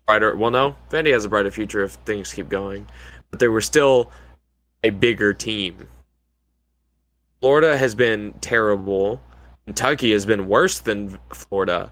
brighter. 0.07 0.35
Well, 0.35 0.51
no, 0.51 0.75
Vandy 0.89 1.11
has 1.13 1.25
a 1.25 1.29
brighter 1.29 1.51
future 1.51 1.83
if 1.83 1.91
things 2.05 2.33
keep 2.33 2.49
going, 2.49 2.87
but 3.29 3.39
they 3.39 3.47
were 3.47 3.61
still 3.61 4.11
a 4.83 4.89
bigger 4.89 5.33
team. 5.33 5.87
Florida 7.41 7.77
has 7.77 7.95
been 7.95 8.33
terrible. 8.41 9.21
Kentucky 9.65 10.11
has 10.11 10.25
been 10.25 10.47
worse 10.47 10.79
than 10.79 11.17
Florida. 11.31 11.91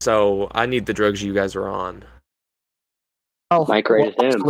So 0.00 0.50
I 0.52 0.66
need 0.66 0.86
the 0.86 0.92
drugs 0.92 1.22
you 1.22 1.32
guys 1.32 1.54
are 1.54 1.68
on. 1.68 2.04
oh, 3.50 3.64
Mike 3.68 3.88
rated 3.88 4.20
him. 4.20 4.42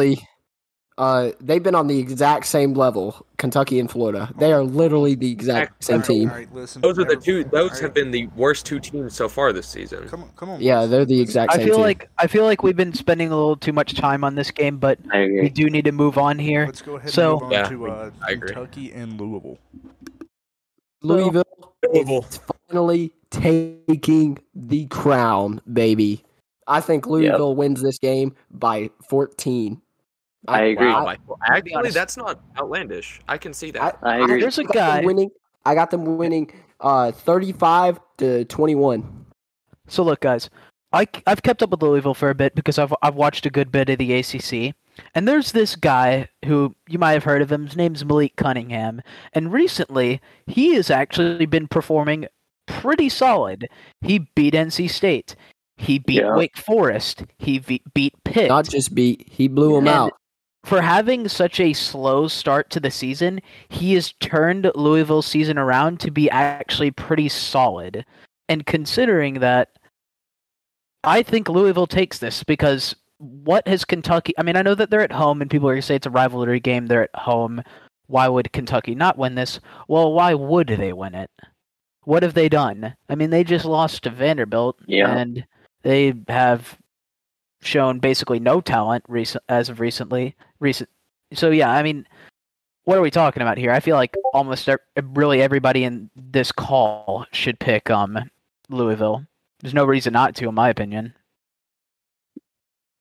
Actually, 0.99 1.33
uh, 1.33 1.33
they've 1.41 1.63
been 1.63 1.75
on 1.75 1.87
the 1.87 1.99
exact 1.99 2.47
same 2.47 2.75
level, 2.75 3.25
Kentucky 3.37 3.81
and 3.81 3.91
Florida. 3.91 4.31
They 4.39 4.53
are 4.53 4.63
literally 4.63 5.15
the 5.15 5.31
exact 5.31 5.83
same 5.85 6.03
team. 6.03 6.29
All 6.31 6.37
right, 6.37 6.55
listen. 6.55 6.83
Those 6.83 6.99
are 6.99 7.05
the 7.05 7.17
two. 7.17 7.45
Those 7.45 7.73
all 7.73 7.81
have 7.83 7.95
been 7.95 8.11
the 8.11 8.27
worst 8.37 8.67
two 8.67 8.81
teams 8.81 9.15
so 9.15 9.29
far 9.29 9.53
this 9.53 9.67
season. 9.69 10.07
Come 10.09 10.23
on, 10.25 10.31
come 10.37 10.51
on. 10.51 10.61
Yeah, 10.61 10.87
they're 10.87 11.05
the 11.05 11.21
exact 11.21 11.53
I 11.53 11.57
same 11.57 11.67
feel 11.67 11.75
team. 11.77 11.83
like 11.85 12.11
I 12.19 12.27
feel 12.27 12.45
like 12.45 12.63
we've 12.63 12.77
been 12.77 12.95
spending 12.95 13.29
a 13.33 13.37
little 13.37 13.57
too 13.57 13.73
much 13.73 13.95
time 13.95 14.25
on 14.25 14.35
this 14.35 14.51
game, 14.51 14.79
but 14.79 14.99
we 15.13 15.49
do 15.49 15.69
need 15.71 15.85
to 15.87 15.93
move 15.93 16.19
on 16.19 16.39
here. 16.39 16.67
Let's 16.67 16.83
go 16.83 16.97
ahead 16.97 17.11
So- 17.11 17.33
and 17.33 17.43
move 17.43 17.53
on 17.53 17.53
Yeah, 17.53 17.69
to 17.69 17.87
uh, 17.89 18.11
Kentucky 18.47 18.93
and 18.93 19.21
Louisville. 19.21 19.59
Louisville 21.03 21.45
Louisville. 21.93 22.25
is 22.31 22.41
finally 22.71 23.13
taking 23.31 24.39
the 24.55 24.87
crown, 24.87 25.61
baby. 25.71 26.25
I 26.67 26.81
think 26.81 27.07
Louisville 27.07 27.55
wins 27.55 27.83
this 27.83 27.99
game 27.99 28.35
by 28.51 28.89
14. 29.11 29.83
I 30.47 30.63
agree. 30.65 30.87
Wow, 30.87 31.01
I, 31.01 31.05
Michael. 31.05 31.39
Actually, 31.49 31.75
honest. 31.75 31.95
that's 31.95 32.17
not 32.17 32.41
outlandish. 32.59 33.21
I 33.29 33.39
can 33.39 33.53
see 33.55 33.71
that. 33.73 33.99
I, 34.03 34.19
I 34.19 34.25
agree. 34.25 34.41
There's 34.41 34.59
a 34.59 34.65
got 34.65 34.75
them 34.75 35.01
guy. 35.01 35.05
winning. 35.07 35.31
I 35.65 35.75
got 35.75 35.91
them 35.91 36.17
winning 36.19 36.53
uh 36.81 37.13
35 37.13 37.99
to 38.19 38.45
21. 38.45 39.27
So 39.89 40.03
look, 40.03 40.21
guys, 40.21 40.51
I 40.93 41.07
I've 41.27 41.43
kept 41.43 41.63
up 41.63 41.71
with 41.71 41.83
Louisville 41.83 42.15
for 42.15 42.31
a 42.31 42.35
bit 42.35 42.55
because 42.55 42.79
I've 42.79 42.95
I've 43.03 43.15
watched 43.15 43.47
a 43.47 43.51
good 43.51 43.73
bit 43.73 43.89
of 43.89 43.99
the 43.99 44.13
ACC, 44.15 44.75
and 45.15 45.27
there's 45.27 45.53
this 45.53 45.77
guy 45.77 46.29
who 46.45 46.75
you 46.89 46.99
might 46.99 47.13
have 47.13 47.25
heard 47.25 47.43
of 47.43 47.51
him. 47.51 47.67
His 47.67 47.77
name's 47.77 48.05
Malik 48.05 48.37
Cunningham, 48.37 49.03
and 49.33 49.53
recently 49.53 50.21
he 50.47 50.75
has 50.75 50.91
actually 50.91 51.47
been 51.47 51.69
performing 51.69 52.27
pretty 52.67 53.09
solid. 53.09 53.69
He 54.01 54.29
beat 54.35 54.55
NC 54.55 54.91
State. 54.91 55.37
He 55.77 55.99
beat 55.99 56.23
Yeah. 56.23 56.37
Wake 56.37 56.57
Forest. 56.57 57.25
He 57.39 57.59
beat 57.59 58.13
Pitt. 58.25 58.49
Not 58.49 58.69
just 58.69 58.95
beat, 58.95 59.27
he 59.31 59.49
blew 59.49 59.71
them 59.75 59.89
And 59.89 59.89
out. 59.89 60.13
For 60.65 60.81
having 60.81 61.29
such 61.29 61.61
a 61.61 61.73
slow 61.75 62.27
start 62.27 62.71
to 62.71 62.81
the 62.81 62.91
season, 62.91 63.41
he 63.69 63.95
has 63.95 64.13
turned 64.15 64.71
Louisville's 64.75 65.27
season 65.27 65.59
around 65.59 66.01
to 66.01 66.11
be 66.11 66.31
actually 66.31 66.91
pretty 66.91 67.29
solid. 67.29 68.05
And 68.49 68.67
considering 68.67 69.41
that, 69.41 69.71
I 71.05 71.23
think 71.23 71.49
Louisville 71.49 71.87
takes 71.87 72.19
this 72.19 72.43
because 72.43 72.97
what 73.19 73.67
has 73.69 73.85
Kentucky? 73.85 74.33
I 74.39 74.43
mean, 74.43 74.57
I 74.57 74.63
know 74.63 74.75
that 74.75 74.91
they're 74.91 75.01
at 75.03 75.13
home 75.13 75.43
and 75.43 75.51
people 75.51 75.69
are 75.69 75.73
going 75.75 75.83
to 75.83 75.87
say 75.87 75.97
it's 75.97 76.07
a 76.07 76.11
rivalry 76.11 76.61
game. 76.61 76.87
They're 76.87 77.05
at 77.05 77.15
home. 77.15 77.63
Why 78.07 78.29
would 78.29 78.53
Kentucky 78.53 78.95
not 78.95 79.19
win 79.19 79.35
this? 79.35 79.61
Well, 79.89 80.13
why 80.13 80.35
would 80.35 80.69
they 80.69 80.93
win 80.93 81.15
it? 81.15 81.31
What 82.05 82.23
have 82.23 82.35
they 82.35 82.49
done? 82.49 82.95
I 83.09 83.15
mean, 83.15 83.31
they 83.31 83.45
just 83.45 83.65
lost 83.65 84.03
to 84.03 84.11
Vanderbilt, 84.11 84.79
Yeah. 84.87 85.15
and 85.17 85.47
they 85.83 86.13
have 86.29 86.79
shown 87.65 87.99
basically 87.99 88.39
no 88.39 88.61
talent 88.61 89.05
recent 89.09 89.45
as 89.49 89.69
of 89.69 89.81
recently. 89.81 90.37
Recent. 90.61 90.89
So 91.33 91.51
yeah, 91.51 91.71
I 91.71 91.83
mean, 91.83 92.07
what 92.85 92.99
are 92.99 93.03
we 93.03 93.11
talking 93.11 93.43
about 93.43 93.59
here? 93.59 93.71
I 93.71 93.81
feel 93.81 93.97
like 93.97 94.15
almost 94.33 94.69
ev- 94.69 94.81
really 94.97 95.43
everybody 95.43 95.85
in 95.85 96.11
this 96.15 96.53
call 96.53 97.27
should 97.33 97.59
pick 97.59 97.91
um 97.91 98.19
Louisville. 98.69 99.25
There's 99.61 99.75
no 99.75 99.85
reason 99.85 100.13
not 100.13 100.35
to, 100.37 100.49
in 100.49 100.55
my 100.55 100.69
opinion. 100.69 101.15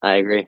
I 0.01 0.15
agree. 0.15 0.48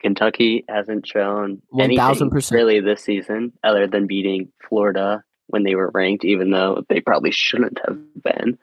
Kentucky 0.00 0.64
hasn't 0.68 1.06
shown 1.06 1.60
anything 1.78 1.98
1000%. 1.98 2.50
really 2.52 2.80
this 2.80 3.02
season 3.02 3.52
other 3.64 3.86
than 3.86 4.06
beating 4.06 4.52
Florida 4.68 5.24
when 5.48 5.64
they 5.64 5.74
were 5.74 5.90
ranked, 5.92 6.24
even 6.24 6.50
though 6.50 6.84
they 6.88 7.00
probably 7.00 7.30
shouldn't 7.30 7.78
have 7.86 7.98
been. 8.22 8.58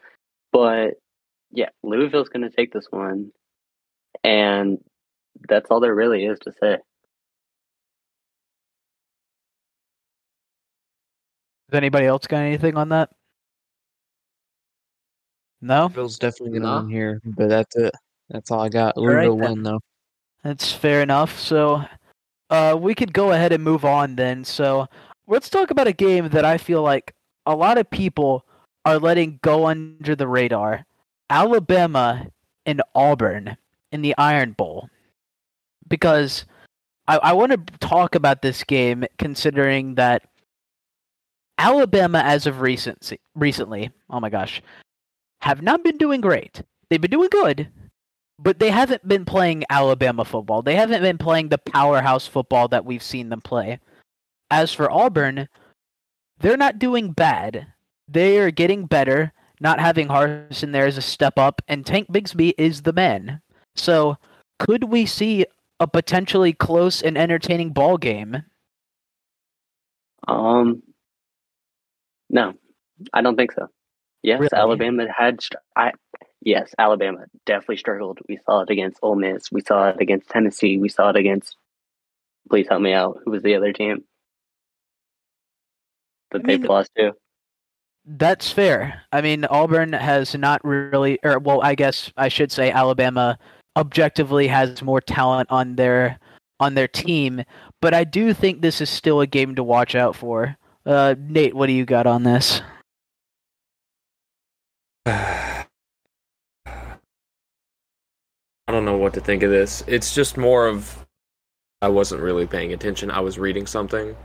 But 0.51 0.93
yeah, 1.51 1.69
Louisville's 1.83 2.29
going 2.29 2.49
to 2.49 2.55
take 2.55 2.71
this 2.71 2.87
one. 2.89 3.31
And 4.25 4.79
that's 5.47 5.69
all 5.69 5.79
there 5.79 5.93
really 5.93 6.25
is 6.25 6.39
to 6.39 6.51
say. 6.59 6.77
Does 11.69 11.77
anybody 11.77 12.07
else 12.07 12.25
got 12.25 12.39
anything 12.39 12.75
on 12.75 12.89
that? 12.89 13.11
No, 15.61 15.89
Bill's 15.89 16.17
definitely 16.17 16.57
gonna 16.59 16.71
Nah. 16.71 16.81
win 16.81 16.89
here, 16.89 17.21
but 17.23 17.49
that's 17.49 17.75
it. 17.75 17.93
That's 18.29 18.49
all 18.49 18.61
I 18.61 18.69
got. 18.69 18.97
right, 18.97 19.25
Louisville 19.27 19.37
then. 19.37 19.51
win 19.51 19.63
though. 19.63 19.79
that's 20.43 20.71
fair 20.71 21.01
enough. 21.03 21.39
So, 21.39 21.83
uh, 22.49 22.77
we 22.79 22.95
could 22.95 23.13
go 23.13 23.31
ahead 23.31 23.51
and 23.51 23.63
move 23.63 23.85
on 23.85 24.15
then. 24.15 24.43
So, 24.43 24.87
let's 25.27 25.49
talk 25.51 25.69
about 25.69 25.87
a 25.87 25.93
game 25.93 26.29
that 26.29 26.45
I 26.45 26.57
feel 26.57 26.81
like 26.81 27.13
a 27.45 27.55
lot 27.55 27.77
of 27.77 27.89
people 27.91 28.43
are 28.85 28.97
letting 28.97 29.39
go 29.43 29.67
under 29.67 30.15
the 30.15 30.27
radar. 30.27 30.85
Alabama 31.29 32.27
and 32.65 32.81
Auburn 32.95 33.57
in 33.95 34.03
the 34.03 34.15
Iron 34.17 34.51
Bowl. 34.51 34.89
Because 35.87 36.45
I, 37.07 37.17
I 37.17 37.33
want 37.33 37.51
to 37.51 37.77
talk 37.79 38.13
about 38.13 38.41
this 38.41 38.63
game 38.63 39.05
considering 39.17 39.95
that 39.95 40.23
Alabama, 41.57 42.19
as 42.19 42.45
of 42.45 42.61
recent, 42.61 43.13
recently, 43.33 43.91
oh 44.09 44.19
my 44.19 44.29
gosh, 44.29 44.61
have 45.41 45.61
not 45.61 45.83
been 45.83 45.97
doing 45.97 46.21
great. 46.21 46.61
They've 46.89 47.01
been 47.01 47.11
doing 47.11 47.29
good, 47.31 47.69
but 48.37 48.59
they 48.59 48.69
haven't 48.69 49.07
been 49.07 49.25
playing 49.25 49.63
Alabama 49.69 50.25
football. 50.25 50.61
They 50.61 50.75
haven't 50.75 51.01
been 51.01 51.17
playing 51.17 51.49
the 51.49 51.57
powerhouse 51.57 52.27
football 52.27 52.67
that 52.67 52.85
we've 52.85 53.03
seen 53.03 53.29
them 53.29 53.41
play. 53.41 53.79
As 54.51 54.73
for 54.73 54.91
Auburn, 54.91 55.47
they're 56.39 56.57
not 56.57 56.79
doing 56.79 57.11
bad. 57.11 57.67
They 58.07 58.39
are 58.39 58.51
getting 58.51 58.85
better. 58.85 59.31
Not 59.61 59.79
having 59.79 60.09
Harsin 60.09 60.73
there 60.73 60.85
is 60.85 60.97
a 60.97 61.01
step 61.01 61.39
up, 61.39 61.61
and 61.67 61.85
Tank 61.85 62.11
Bigsby 62.11 62.53
is 62.57 62.81
the 62.81 62.91
man. 62.91 63.41
So, 63.75 64.17
could 64.59 64.85
we 64.85 65.05
see 65.05 65.45
a 65.79 65.87
potentially 65.87 66.53
close 66.53 67.01
and 67.01 67.17
entertaining 67.17 67.71
ball 67.71 67.97
game? 67.97 68.43
Um, 70.27 70.81
no, 72.29 72.53
I 73.13 73.21
don't 73.21 73.35
think 73.35 73.51
so. 73.51 73.67
Yes, 74.23 74.39
Really? 74.39 74.49
Alabama 74.53 75.05
had. 75.15 75.41
Str- 75.41 75.57
I 75.75 75.91
yes, 76.41 76.73
Alabama 76.79 77.25
definitely 77.45 77.77
struggled. 77.77 78.19
We 78.27 78.37
saw 78.37 78.61
it 78.61 78.69
against 78.69 78.97
Ole 79.03 79.15
Miss. 79.15 79.51
We 79.51 79.61
saw 79.61 79.89
it 79.89 80.01
against 80.01 80.29
Tennessee. 80.29 80.77
We 80.77 80.89
saw 80.89 81.09
it 81.09 81.15
against. 81.15 81.57
Please 82.49 82.67
help 82.67 82.81
me 82.81 82.93
out. 82.93 83.19
Who 83.23 83.31
was 83.31 83.43
the 83.43 83.55
other 83.55 83.73
team 83.73 84.03
that 86.31 86.41
I 86.43 86.47
they've 86.47 86.63
lost 86.63 86.91
to? 86.97 87.13
That's 88.07 88.51
fair. 88.51 89.01
I 89.11 89.21
mean, 89.21 89.45
Auburn 89.45 89.93
has 89.93 90.35
not 90.35 90.63
really, 90.63 91.19
or 91.23 91.39
well, 91.39 91.61
I 91.61 91.73
guess 91.75 92.11
I 92.17 92.29
should 92.29 92.51
say 92.51 92.71
Alabama 92.71 93.37
objectively 93.77 94.47
has 94.47 94.81
more 94.81 95.01
talent 95.01 95.49
on 95.51 95.75
their 95.75 96.19
on 96.59 96.73
their 96.75 96.87
team, 96.87 97.43
but 97.81 97.93
I 97.93 98.03
do 98.05 98.33
think 98.33 98.61
this 98.61 98.79
is 98.79 98.89
still 98.89 99.19
a 99.21 99.27
game 99.27 99.55
to 99.55 99.63
watch 99.63 99.93
out 99.95 100.15
for. 100.15 100.55
Uh, 100.85 101.15
Nate, 101.19 101.53
what 101.53 101.67
do 101.67 101.73
you 101.73 101.85
got 101.85 102.07
on 102.07 102.23
this? 102.23 102.61
I 108.67 108.71
don't 108.71 108.85
know 108.85 108.97
what 108.97 109.13
to 109.13 109.21
think 109.21 109.43
of 109.43 109.51
this. 109.51 109.83
It's 109.87 110.13
just 110.15 110.37
more 110.37 110.67
of 110.67 111.05
I 111.81 111.87
wasn't 111.87 112.21
really 112.21 112.47
paying 112.47 112.73
attention. 112.73 113.11
I 113.11 113.19
was 113.19 113.37
reading 113.37 113.67
something. 113.67 114.15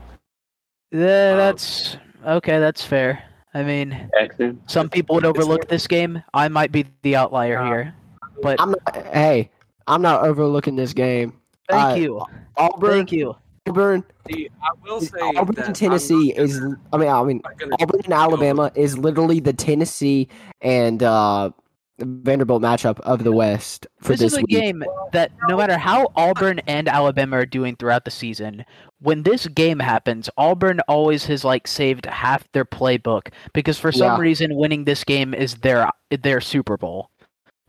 Yeah, 0.91 1.31
Um, 1.33 1.37
that's 1.37 1.97
okay. 2.25 2.59
That's 2.59 2.83
fair. 2.83 3.23
I 3.53 3.63
mean, 3.63 4.09
Jackson. 4.17 4.61
some 4.65 4.89
people 4.89 5.15
would 5.15 5.25
overlook 5.25 5.67
this 5.67 5.85
game. 5.85 6.23
I 6.33 6.47
might 6.47 6.71
be 6.71 6.85
the 7.03 7.17
outlier 7.17 7.59
Uh, 7.59 7.65
here, 7.65 7.95
but 8.41 8.59
I'm 8.59 8.71
not, 8.71 8.95
hey, 9.13 9.49
I'm 9.87 10.01
not 10.01 10.23
overlooking 10.23 10.75
this 10.75 10.93
game. 10.93 11.33
thank 11.69 11.97
uh, 11.97 12.01
you, 12.01 12.25
Auburn, 12.57 12.91
thank 12.91 13.11
you. 13.11 13.35
Auburn, 13.67 14.03
See, 14.29 14.49
I 14.63 14.69
will 14.83 15.01
say 15.01 15.19
Auburn 15.35 15.59
and 15.63 15.75
Tennessee 15.75 16.33
I'm 16.35 16.43
is. 16.45 16.59
I 16.91 16.97
mean, 16.97 17.07
I 17.09 17.23
mean, 17.23 17.41
I'm 17.45 17.51
not 17.51 17.59
gonna- 17.59 17.75
Auburn 17.81 18.01
and 18.05 18.13
Alabama 18.13 18.71
is 18.75 18.97
literally 18.97 19.39
the 19.39 19.53
Tennessee 19.53 20.27
and 20.61 21.03
uh, 21.03 21.51
Vanderbilt 21.99 22.63
matchup 22.63 22.99
of 23.01 23.23
the 23.23 23.31
West 23.31 23.85
for 23.99 24.13
this, 24.13 24.19
this, 24.21 24.33
is 24.33 24.37
a 24.39 24.41
week. 24.41 24.49
game 24.49 24.83
that 25.13 25.31
no 25.47 25.57
matter 25.57 25.77
how 25.77 26.11
Auburn 26.15 26.59
and 26.65 26.87
Alabama 26.87 27.37
are 27.37 27.45
doing 27.45 27.75
throughout 27.75 28.05
the 28.05 28.11
season, 28.11 28.65
when 28.99 29.21
this 29.23 29.45
game 29.47 29.77
happens, 29.77 30.27
Auburn 30.37 30.79
always 30.87 31.25
has 31.25 31.43
like 31.45 31.67
saved 31.67 32.07
half 32.07 32.51
their 32.53 32.65
playbook 32.65 33.31
because 33.53 33.77
for 33.77 33.91
some 33.91 34.15
Yeah. 34.17 34.19
reason 34.19 34.55
winning 34.55 34.85
this 34.85 35.03
game 35.03 35.35
is 35.35 35.55
their 35.57 35.87
their 36.09 36.41
Super 36.41 36.77
Bowl. 36.77 37.11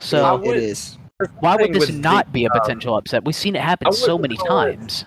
So 0.03 0.37
would- 0.37 0.57
it 0.57 0.63
is. 0.63 0.99
why 1.41 1.57
would 1.57 1.73
this 1.73 1.91
not 1.91 2.27
the, 2.27 2.33
be 2.33 2.45
a 2.45 2.49
uh, 2.51 2.59
potential 2.61 2.97
upset? 2.97 3.25
We've 3.25 3.35
seen 3.35 3.55
it 3.57 3.63
happen 3.63 3.93
so 3.93 4.19
many 4.19 4.37
call 4.37 4.63
it- 4.63 4.77
times. 4.77 5.05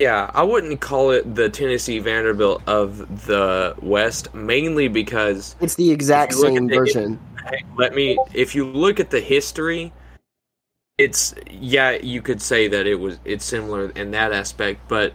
Yeah, 0.00 0.30
I 0.34 0.42
wouldn't 0.42 0.80
call 0.80 1.12
it 1.12 1.36
the 1.36 1.48
Tennessee 1.48 2.00
Vanderbilt 2.00 2.60
of 2.66 3.26
the 3.26 3.74
West, 3.80 4.34
mainly 4.34 4.88
because 4.88 5.54
It's 5.60 5.76
the 5.76 5.90
exact 5.92 6.32
If 6.32 6.38
you 6.38 6.44
look 6.44 6.54
same 6.54 6.66
the- 6.66 6.76
version. 6.76 7.20
hey, 7.48 7.62
let 7.76 7.94
me. 7.94 8.18
If 8.34 8.54
you 8.54 8.64
look 8.66 8.98
at 8.98 9.10
the 9.10 9.20
history, 9.20 9.92
it's 10.98 11.34
yeah, 11.50 11.90
you 11.92 12.20
could 12.22 12.42
say 12.42 12.66
that 12.68 12.86
it 12.86 12.96
was 12.96 13.18
it's 13.24 13.44
similar 13.44 13.90
in 13.90 14.10
that 14.12 14.32
aspect, 14.32 14.80
but 14.88 15.12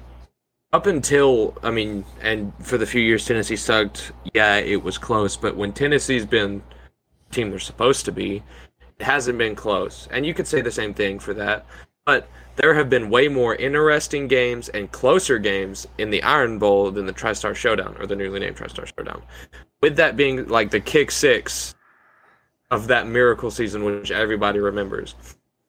up 0.71 0.85
until 0.85 1.57
I 1.63 1.71
mean, 1.71 2.05
and 2.21 2.53
for 2.61 2.77
the 2.77 2.85
few 2.85 3.01
years 3.01 3.25
Tennessee 3.25 3.57
sucked, 3.57 4.13
yeah, 4.33 4.55
it 4.57 4.81
was 4.81 4.97
close. 4.97 5.35
But 5.35 5.57
when 5.57 5.73
Tennessee's 5.73 6.25
been 6.25 6.61
the 6.61 6.80
team 7.31 7.49
they're 7.49 7.59
supposed 7.59 8.05
to 8.05 8.11
be, 8.11 8.43
it 8.99 9.05
hasn't 9.05 9.37
been 9.37 9.55
close, 9.55 10.07
and 10.11 10.25
you 10.25 10.33
could 10.33 10.47
say 10.47 10.61
the 10.61 10.71
same 10.71 10.93
thing 10.93 11.19
for 11.19 11.33
that. 11.33 11.65
But 12.05 12.27
there 12.55 12.73
have 12.73 12.89
been 12.89 13.09
way 13.09 13.27
more 13.27 13.55
interesting 13.55 14.27
games 14.27 14.69
and 14.69 14.91
closer 14.91 15.37
games 15.39 15.87
in 15.97 16.09
the 16.09 16.21
Iron 16.23 16.59
Bowl 16.59 16.91
than 16.91 17.05
the 17.05 17.13
TriStar 17.13 17.55
Showdown 17.55 17.95
or 17.99 18.05
the 18.05 18.15
newly 18.15 18.39
named 18.39 18.57
TriStar 18.57 18.91
Showdown. 18.95 19.21
With 19.81 19.95
that 19.95 20.17
being 20.17 20.47
like 20.47 20.69
the 20.71 20.79
kick 20.79 21.11
six 21.11 21.75
of 22.69 22.87
that 22.87 23.07
miracle 23.07 23.51
season, 23.51 23.83
which 23.83 24.11
everybody 24.11 24.59
remembers. 24.59 25.15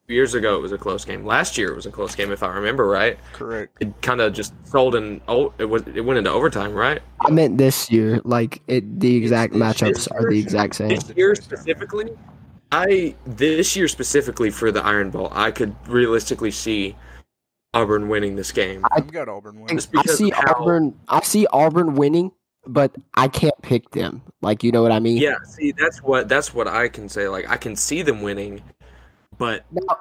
Years 0.09 0.33
ago, 0.33 0.57
it 0.57 0.61
was 0.61 0.73
a 0.73 0.77
close 0.77 1.05
game. 1.05 1.25
Last 1.25 1.57
year, 1.57 1.71
it 1.71 1.75
was 1.77 1.85
a 1.85 1.91
close 1.91 2.13
game, 2.13 2.29
if 2.33 2.43
I 2.43 2.47
remember 2.47 2.85
right. 2.87 3.17
Correct. 3.31 3.77
It 3.79 3.93
kind 4.01 4.19
of 4.19 4.33
just 4.33 4.53
sold 4.67 4.95
in. 4.95 5.21
Oh, 5.29 5.53
it 5.57 5.63
was. 5.65 5.83
It 5.95 6.01
went 6.01 6.17
into 6.17 6.29
overtime, 6.29 6.73
right? 6.73 7.01
I 7.21 7.29
meant 7.31 7.57
this 7.57 7.89
year. 7.89 8.19
Like 8.25 8.61
it, 8.67 8.99
the 8.99 9.15
exact 9.15 9.55
It's- 9.55 9.75
matchups 9.77 9.89
it's- 9.91 10.07
are 10.07 10.29
the 10.29 10.37
exact 10.37 10.75
same. 10.75 10.89
This 10.89 11.09
year 11.15 11.33
specifically, 11.35 12.11
I 12.73 13.15
this 13.25 13.77
year 13.77 13.87
specifically 13.87 14.49
for 14.49 14.73
the 14.73 14.83
Iron 14.83 15.09
Bowl, 15.09 15.29
I 15.31 15.51
could 15.51 15.73
realistically 15.87 16.51
see 16.51 16.97
Auburn 17.73 18.09
winning 18.09 18.35
this 18.35 18.51
game. 18.51 18.85
I've 18.91 19.09
got 19.09 19.29
Auburn 19.29 19.61
winning. 19.61 19.79
I 19.97 20.03
see 20.03 20.31
how- 20.31 20.55
Auburn. 20.59 20.99
I 21.07 21.21
see 21.21 21.47
Auburn 21.53 21.95
winning, 21.95 22.33
but 22.67 22.93
I 23.13 23.29
can't 23.29 23.59
pick 23.61 23.91
them. 23.91 24.21
Like 24.41 24.65
you 24.65 24.71
know 24.73 24.81
what 24.81 24.91
I 24.91 24.99
mean? 24.99 25.15
Yeah, 25.15 25.35
see, 25.47 25.71
that's 25.71 26.03
what 26.03 26.27
that's 26.27 26.53
what 26.53 26.67
I 26.67 26.89
can 26.89 27.07
say. 27.07 27.29
Like, 27.29 27.49
I 27.49 27.55
can 27.55 27.77
see 27.77 28.01
them 28.01 28.21
winning, 28.21 28.61
but 29.37 29.65
Now, 29.71 29.97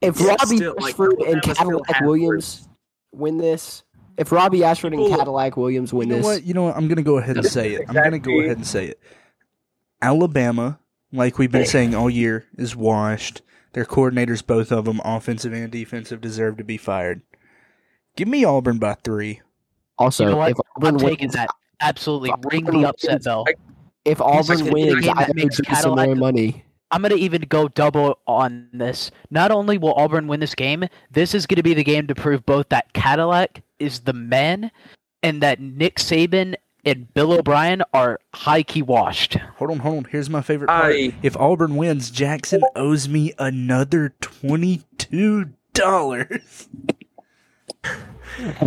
if 0.00 0.20
Robbie 0.20 0.56
still, 0.56 0.74
like, 0.78 0.90
Ashford 0.92 1.20
and 1.22 1.42
Cadillac 1.42 1.86
has 1.90 2.06
Williams 2.06 2.68
win 3.12 3.38
this, 3.38 3.82
if 4.16 4.32
Robbie 4.32 4.64
Ashford 4.64 4.94
and 4.94 5.08
Cadillac 5.08 5.56
Williams 5.56 5.92
You 5.92 5.98
win 5.98 6.08
know 6.08 6.16
this, 6.16 6.24
what? 6.24 6.44
You 6.44 6.54
know 6.54 6.64
what? 6.64 6.76
I'm 6.76 6.88
gonna 6.88 7.02
go 7.02 7.18
ahead 7.18 7.36
and 7.36 7.46
say 7.46 7.72
it. 7.74 7.82
I'm 7.88 7.94
gonna 7.94 8.18
go 8.18 8.38
ahead 8.40 8.56
and 8.56 8.66
say 8.66 8.86
it. 8.86 9.00
Alabama, 10.02 10.78
like 11.12 11.38
we've 11.38 11.52
been 11.52 11.66
saying 11.66 11.94
all 11.94 12.08
year, 12.10 12.46
is 12.56 12.74
washed. 12.74 13.42
Their 13.72 13.84
coordinators, 13.84 14.44
both 14.44 14.72
of 14.72 14.84
them, 14.84 15.00
offensive 15.04 15.52
and 15.52 15.70
defensive, 15.70 16.20
deserve 16.20 16.56
to 16.56 16.64
be 16.64 16.76
fired. 16.76 17.22
Give 18.16 18.26
me 18.26 18.44
Auburn 18.44 18.78
by 18.78 18.94
three. 18.94 19.42
also 19.98 20.24
You 20.24 20.30
know 20.32 20.42
if 20.42 20.56
Auburn 20.76 20.94
I'm 20.94 20.98
taking 20.98 21.26
wins, 21.26 21.34
that. 21.34 21.50
Absolutely, 21.80 22.32
ring 22.50 22.64
the 22.64 22.88
upset 22.88 23.22
bell. 23.24 23.46
if 24.04 24.20
Auburn 24.20 24.70
wins, 24.70 25.06
I 25.06 25.26
that 25.26 25.30
owe 25.30 25.32
Jason 25.34 25.64
some 25.76 25.90
more 25.90 25.96
Cadillac- 25.98 26.18
money. 26.18 26.64
I'm 26.90 27.02
gonna 27.02 27.14
even 27.14 27.42
go 27.42 27.68
double 27.68 28.18
on 28.26 28.68
this. 28.72 29.10
Not 29.30 29.50
only 29.50 29.78
will 29.78 29.94
Auburn 29.94 30.26
win 30.26 30.40
this 30.40 30.54
game, 30.54 30.84
this 31.10 31.34
is 31.34 31.46
gonna 31.46 31.62
be 31.62 31.74
the 31.74 31.84
game 31.84 32.06
to 32.08 32.14
prove 32.14 32.44
both 32.46 32.68
that 32.70 32.92
Cadillac 32.92 33.62
is 33.78 34.00
the 34.00 34.12
man, 34.12 34.70
and 35.22 35.42
that 35.42 35.60
Nick 35.60 35.96
Saban 35.96 36.56
and 36.84 37.12
Bill 37.14 37.32
O'Brien 37.32 37.82
are 37.92 38.18
high 38.34 38.62
key 38.62 38.82
washed. 38.82 39.34
Hold 39.56 39.70
on, 39.72 39.78
hold 39.78 39.96
on. 39.98 40.04
Here's 40.04 40.30
my 40.30 40.40
favorite 40.42 40.68
part. 40.68 40.94
I 40.94 41.12
If 41.22 41.36
Auburn 41.36 41.76
wins, 41.76 42.10
Jackson 42.10 42.62
owes 42.74 43.08
me 43.08 43.32
another 43.38 44.14
twenty-two 44.20 45.50
dollars. 45.74 46.68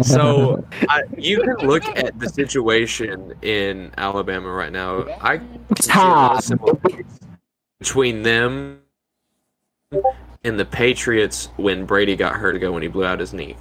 so 0.02 0.66
I, 0.90 1.04
you 1.18 1.42
can 1.42 1.68
look 1.68 1.84
at 1.98 2.20
the 2.20 2.30
situation 2.30 3.34
in 3.42 3.92
Alabama 3.98 4.52
right 4.52 4.72
now. 4.72 5.06
I 5.22 5.42
It's 5.72 5.88
between 7.88 8.24
them 8.24 8.80
and 10.46 10.58
the 10.58 10.63
Patriots 10.63 11.50
when 11.58 11.86
Brady 11.86 12.15
got 12.15 12.34
hurt 12.34 12.56
ago 12.56 12.72
when 12.72 12.82
he 12.82 12.88
blew 12.88 13.04
out 13.04 13.19
his 13.19 13.34
knee. 13.34 13.58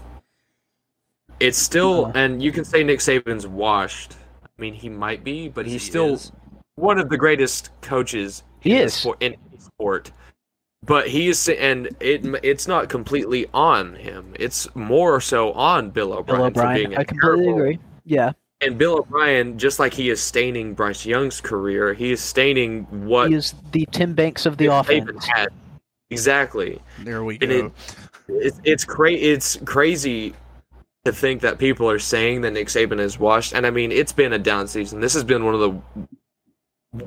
It's 1.41 1.59
still, 1.59 2.13
and 2.15 2.41
you 2.41 2.53
can 2.53 2.65
say 2.65 2.85
Nick 2.85 3.01
Saban's 3.01 3.49
washed. 3.49 4.15
I 4.45 4.49
mean, 4.61 4.75
he 4.75 4.89
might 4.89 5.25
be, 5.25 5.49
but 5.49 5.67
he's 5.67 5.83
He 5.85 5.91
still 5.91 6.15
is. 6.15 6.31
one 6.77 7.01
of 7.01 7.09
the 7.09 7.17
greatest 7.17 7.71
coaches 7.81 8.45
He 8.61 8.77
in 8.77 8.83
is. 8.83 8.95
sport, 8.95 9.17
in 9.21 9.33
any 9.51 9.59
sport. 9.59 10.13
But 10.85 11.09
he 11.09 11.29
is, 11.29 11.49
and 11.49 11.89
it 11.99 12.25
it's 12.45 12.69
not 12.69 12.89
completely 12.89 13.49
on 13.53 13.97
him. 13.97 14.35
It's 14.39 14.73
more 14.77 15.21
so 15.21 15.53
on 15.55 15.91
Bill 15.91 16.13
O'Brien, 16.13 16.53
Bill 16.53 16.63
for 16.63 16.69
O'Brien, 16.69 16.95
I 16.97 17.03
completely 17.05 17.45
terrible- 17.45 17.59
agree. 17.61 17.79
Yeah, 18.05 18.33
And 18.63 18.79
Bill 18.79 18.99
O'Brien, 18.99 19.59
just 19.59 19.79
like 19.79 19.93
he 19.93 20.09
is 20.11 20.23
staining 20.23 20.73
Bryce 20.75 21.05
Young's 21.05 21.41
career, 21.41 21.95
he 21.95 22.13
is 22.13 22.21
staining 22.23 22.85
what 23.07 23.29
he 23.31 23.35
is 23.37 23.55
the 23.73 23.87
Tim 23.91 24.15
Banks 24.15 24.47
of 24.47 24.57
the 24.57 24.67
Saban 24.67 24.81
offense. 25.09 25.27
had. 25.27 25.49
Exactly. 26.11 26.81
There 27.01 27.25
we 27.25 27.39
And 27.41 27.51
go. 27.51 27.57
it- 27.67 27.73
It's 28.29 28.61
it's 28.65 28.85
cra- 28.85 29.11
It's 29.13 29.57
crazy 29.65 30.35
to 31.05 31.13
think 31.13 31.41
that 31.43 31.59
people 31.59 31.91
are 31.91 31.99
saying 31.99 32.43
that 32.43 32.53
Nick 32.53 32.69
Saban 32.69 33.01
is 33.01 33.19
washed. 33.19 33.53
And 33.53 33.67
I 33.67 33.71
mean, 33.71 33.91
it's 33.91 34.13
been 34.13 34.33
a 34.33 34.39
down 34.39 34.69
season. 34.69 35.01
This 35.01 35.13
has 35.15 35.25
been 35.25 35.45
one 35.45 35.55
of 35.55 35.61
the 35.61 37.07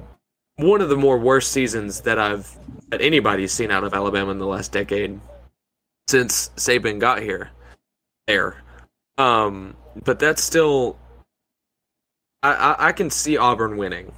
one 0.58 0.82
of 0.82 0.90
the 0.90 0.98
more 0.98 1.18
worst 1.18 1.52
seasons 1.52 2.02
that 2.02 2.20
I've 2.20 2.58
that 2.90 3.02
anybody's 3.02 3.52
seen 3.52 3.72
out 3.72 3.84
of 3.84 3.94
Alabama 3.94 4.32
in 4.32 4.40
the 4.40 4.46
last 4.46 4.72
decade 4.72 5.20
since 6.08 6.50
Saban 6.58 7.00
got 7.00 7.22
here. 7.22 7.50
There, 8.28 8.62
um, 9.18 9.76
but 10.04 10.20
that's 10.20 10.44
still. 10.44 10.98
I, 12.46 12.54
I 12.54 12.88
I 12.88 12.92
can 12.92 13.10
see 13.10 13.38
Auburn 13.38 13.78
winning. 13.78 14.12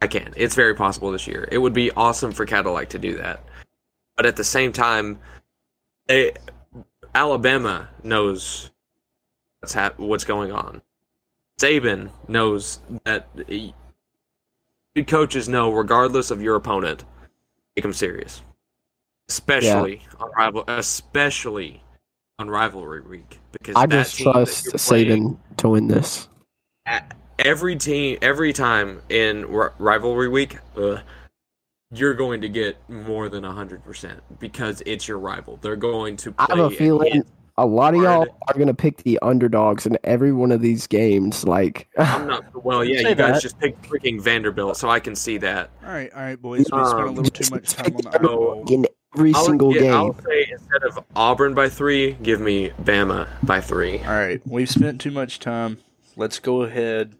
I 0.00 0.06
can. 0.06 0.32
It's 0.36 0.54
very 0.54 0.74
possible 0.74 1.10
this 1.10 1.26
year. 1.26 1.48
It 1.50 1.58
would 1.58 1.72
be 1.72 1.90
awesome 1.92 2.32
for 2.32 2.44
Cadillac 2.46 2.88
to 2.90 2.98
do 2.98 3.16
that, 3.18 3.44
but 4.16 4.26
at 4.26 4.36
the 4.36 4.44
same 4.44 4.72
time, 4.72 5.18
they, 6.06 6.32
Alabama 7.14 7.88
knows 8.02 8.70
what's 9.60 9.72
hap- 9.74 9.98
what's 9.98 10.24
going 10.24 10.52
on. 10.52 10.82
Saban 11.60 12.10
knows 12.28 12.78
that 13.04 13.28
he- 13.48 13.74
the 14.94 15.02
coaches 15.04 15.48
know, 15.48 15.72
regardless 15.72 16.30
of 16.30 16.40
your 16.40 16.54
opponent, 16.56 17.04
take 17.74 17.82
them 17.82 17.92
serious, 17.92 18.42
especially 19.28 20.02
on 20.20 20.30
rival, 20.36 20.64
especially 20.68 21.82
on 22.38 22.48
rivalry 22.48 23.00
week 23.00 23.40
because 23.52 23.74
I 23.76 23.86
just 23.86 24.16
trust 24.32 24.66
Saban 24.76 25.38
to 25.56 25.68
win 25.70 25.88
this. 25.88 26.28
Every 27.38 27.76
team 27.76 28.18
every 28.22 28.52
time 28.52 29.00
in 29.08 29.44
r- 29.54 29.72
rivalry 29.78 30.28
week 30.28 30.58
uh, 30.76 30.98
you're 31.90 32.14
going 32.14 32.40
to 32.40 32.48
get 32.48 32.76
more 32.90 33.28
than 33.28 33.44
100% 33.44 34.20
because 34.38 34.82
it's 34.86 35.06
your 35.08 35.18
rival 35.18 35.58
they're 35.62 35.76
going 35.76 36.16
to 36.16 36.32
play 36.32 36.46
I 36.50 36.56
have 36.56 36.72
a 36.72 36.76
feeling. 36.76 37.08
against- 37.08 37.32
a 37.60 37.66
lot 37.66 37.92
of 37.92 38.00
y'all 38.02 38.24
are 38.46 38.56
gonna 38.56 38.72
pick 38.72 38.98
the 38.98 39.18
underdogs 39.20 39.84
in 39.84 39.98
every 40.04 40.32
one 40.32 40.52
of 40.52 40.60
these 40.62 40.86
games. 40.86 41.44
Like, 41.44 41.88
I'm 41.98 42.28
not. 42.28 42.64
Well, 42.64 42.84
yeah, 42.84 43.00
you 43.08 43.16
guys 43.16 43.34
that. 43.34 43.42
just 43.42 43.58
picked 43.58 43.82
freaking 43.82 44.20
Vanderbilt, 44.22 44.76
so 44.76 44.88
I 44.88 45.00
can 45.00 45.16
see 45.16 45.38
that. 45.38 45.70
All 45.84 45.90
right, 45.90 46.08
all 46.14 46.20
right, 46.22 46.40
boys. 46.40 46.58
We 46.58 46.64
spent 46.66 46.80
a 46.82 46.96
Um, 47.08 47.14
little 47.16 47.24
too 47.32 47.50
much 47.52 47.70
time 47.74 47.96
on 47.96 48.02
the 48.02 48.62
Pick 48.64 48.70
in 48.70 48.86
every 49.16 49.34
I'll, 49.34 49.44
single 49.44 49.74
yeah, 49.74 49.80
game. 49.80 49.92
I'll 49.92 50.16
say 50.22 50.46
instead 50.52 50.84
of 50.84 51.04
Auburn 51.16 51.54
by 51.54 51.68
three, 51.68 52.12
give 52.22 52.40
me 52.40 52.70
Bama 52.80 53.26
by 53.42 53.60
three. 53.60 53.98
All 54.02 54.04
right, 54.12 54.40
we've 54.46 54.70
spent 54.70 55.00
too 55.00 55.10
much 55.10 55.40
time. 55.40 55.78
Let's 56.14 56.38
go 56.38 56.62
ahead 56.62 57.16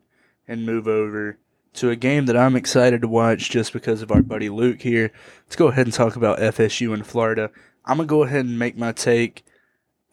and 0.49 0.67
move 0.67 0.89
over 0.89 1.39
to 1.75 1.91
a 1.91 1.97
game 1.97 2.27
that 2.27 2.37
I'm 2.37 2.57
excited 2.57 3.03
to 3.03 3.09
watch 3.09 3.51
just 3.51 3.73
because 3.73 4.03
of 4.03 4.11
our 4.11 4.23
buddy 4.23 4.49
Luke 4.49 4.81
here. 4.83 5.13
Let's 5.45 5.55
go 5.57 5.69
ahead 5.69 5.87
and 5.87 5.93
talk 5.95 6.17
about 6.17 6.39
FSU 6.41 6.93
in 6.95 7.05
Florida. 7.05 7.51
I'm 7.85 7.99
gonna 7.99 8.07
go 8.09 8.23
ahead 8.25 8.45
and 8.47 8.59
make 8.59 8.77
my 8.77 8.93
take. 8.93 9.45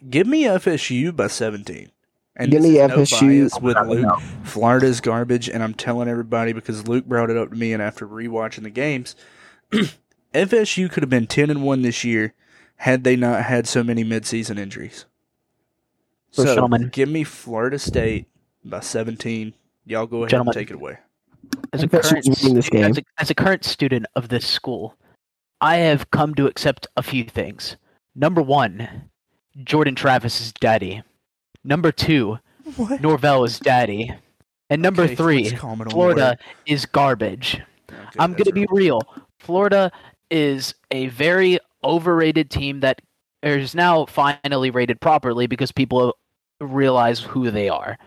Give 0.09 0.27
me 0.27 0.43
FSU 0.43 1.15
by 1.15 1.27
17. 1.27 1.89
And 2.35 2.51
Give 2.51 2.61
me 2.61 2.77
is 2.79 2.89
no 2.89 2.97
FSU. 2.97 3.61
with 3.61 3.77
Luke. 3.87 4.19
Florida's 4.43 4.99
garbage, 4.99 5.47
and 5.49 5.63
I'm 5.63 5.73
telling 5.73 6.09
everybody 6.09 6.51
because 6.51 6.85
Luke 6.87 7.05
brought 7.05 7.29
it 7.29 7.37
up 7.37 7.49
to 7.51 7.55
me, 7.55 7.71
and 7.71 7.81
after 7.81 8.05
rewatching 8.05 8.63
the 8.63 8.69
games, 8.69 9.15
FSU 10.33 10.91
could 10.91 11.01
have 11.01 11.09
been 11.09 11.27
10 11.27 11.49
and 11.49 11.63
one 11.63 11.81
this 11.81 12.03
year 12.03 12.33
had 12.77 13.03
they 13.05 13.15
not 13.15 13.43
had 13.43 13.67
so 13.67 13.83
many 13.83 14.03
midseason 14.03 14.59
injuries. 14.59 15.05
For 16.33 16.41
So. 16.43 16.55
Gentlemen. 16.55 16.89
give 16.91 17.07
me 17.07 17.23
Florida 17.23 17.79
State 17.79 18.27
by 18.65 18.81
17. 18.81 19.53
Y'all 19.85 20.07
go 20.07 20.19
ahead 20.19 20.29
Gentlemen. 20.31 20.53
and 20.57 20.67
take 20.67 20.71
it 20.71 20.75
away. 20.75 20.97
as 21.73 21.83
a 21.83 21.87
current 21.87 22.25
this 22.25 22.39
stu- 22.39 22.77
as 22.77 22.97
a, 22.97 23.03
as 23.19 23.29
a 23.29 23.35
current 23.35 23.63
student 23.63 24.05
of 24.15 24.29
this 24.29 24.45
school, 24.45 24.95
I 25.61 25.77
have 25.77 26.09
come 26.11 26.33
to 26.35 26.47
accept 26.47 26.87
a 26.97 27.03
few 27.03 27.23
things. 27.23 27.77
Number 28.15 28.41
one, 28.41 29.09
Jordan 29.63 29.95
Travis 29.95 30.41
is 30.41 30.53
daddy. 30.53 31.03
Number 31.63 31.91
two, 31.91 32.39
What? 32.75 33.01
Norvell 33.01 33.43
is 33.43 33.59
daddy. 33.59 34.11
And 34.69 34.81
number 34.81 35.07
three, 35.07 35.49
Florida 35.89 36.37
is 36.65 36.85
garbage. 36.85 37.61
I'm 38.17 38.31
going 38.33 38.45
to 38.45 38.53
be 38.53 38.65
real. 38.71 39.01
Florida 39.39 39.91
is 40.31 40.73
a 40.89 41.07
very 41.07 41.59
overrated 41.83 42.49
team 42.49 42.79
that 42.79 43.01
is 43.43 43.75
now 43.75 44.05
finally 44.07 44.71
rated 44.71 44.99
properly 44.99 45.45
because 45.45 45.71
people 45.71 46.17
realize 46.59 47.19
who 47.19 47.51
they 47.51 47.69
are. 47.69 47.97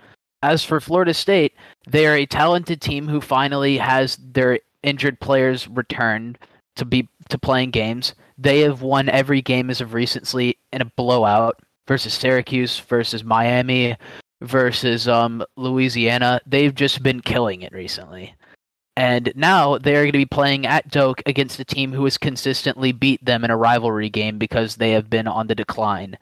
As 0.42 0.64
for 0.64 0.80
Florida 0.80 1.14
State, 1.14 1.54
they 1.88 2.06
are 2.06 2.14
a 2.14 2.26
talented 2.26 2.80
team 2.80 3.08
who 3.08 3.20
finally 3.20 3.78
has 3.78 4.16
their 4.16 4.60
injured 4.82 5.20
players 5.20 5.66
return 5.68 6.36
to 6.76 6.84
be 6.84 7.08
to 7.28 7.38
playing 7.38 7.70
games. 7.70 8.14
They 8.38 8.60
have 8.60 8.82
won 8.82 9.08
every 9.08 9.42
game 9.42 9.68
as 9.68 9.80
of 9.80 9.94
recently 9.94 10.58
in 10.72 10.80
a 10.80 10.86
blowout 10.96 11.60
versus 11.88 12.14
Syracuse, 12.14 12.78
versus 12.78 13.24
Miami, 13.24 13.96
versus 14.42 15.08
um, 15.08 15.44
Louisiana. 15.56 16.40
They've 16.46 16.74
just 16.74 17.02
been 17.02 17.20
killing 17.20 17.62
it 17.62 17.72
recently. 17.72 18.34
And 18.96 19.32
now 19.36 19.78
they're 19.78 20.02
going 20.02 20.12
to 20.12 20.18
be 20.18 20.26
playing 20.26 20.66
at 20.66 20.88
Doak 20.88 21.22
against 21.26 21.60
a 21.60 21.64
team 21.64 21.92
who 21.92 22.04
has 22.04 22.18
consistently 22.18 22.92
beat 22.92 23.24
them 23.24 23.44
in 23.44 23.50
a 23.50 23.56
rivalry 23.56 24.10
game 24.10 24.38
because 24.38 24.76
they 24.76 24.90
have 24.90 25.08
been 25.08 25.28
on 25.28 25.46
the 25.46 25.54
decline. 25.54 26.18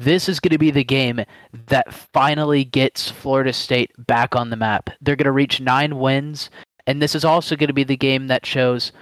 This 0.00 0.30
is 0.30 0.40
going 0.40 0.52
to 0.52 0.58
be 0.58 0.70
the 0.70 0.82
game 0.82 1.20
that 1.66 1.92
finally 1.92 2.64
gets 2.64 3.10
Florida 3.10 3.52
State 3.52 3.90
back 3.98 4.34
on 4.34 4.48
the 4.48 4.56
map. 4.56 4.88
They're 5.02 5.14
going 5.14 5.26
to 5.26 5.30
reach 5.30 5.60
nine 5.60 5.98
wins, 5.98 6.48
and 6.86 7.02
this 7.02 7.14
is 7.14 7.22
also 7.22 7.54
going 7.54 7.68
to 7.68 7.74
be 7.74 7.84
the 7.84 7.98
game 7.98 8.26
that 8.28 8.46
shows 8.46 8.92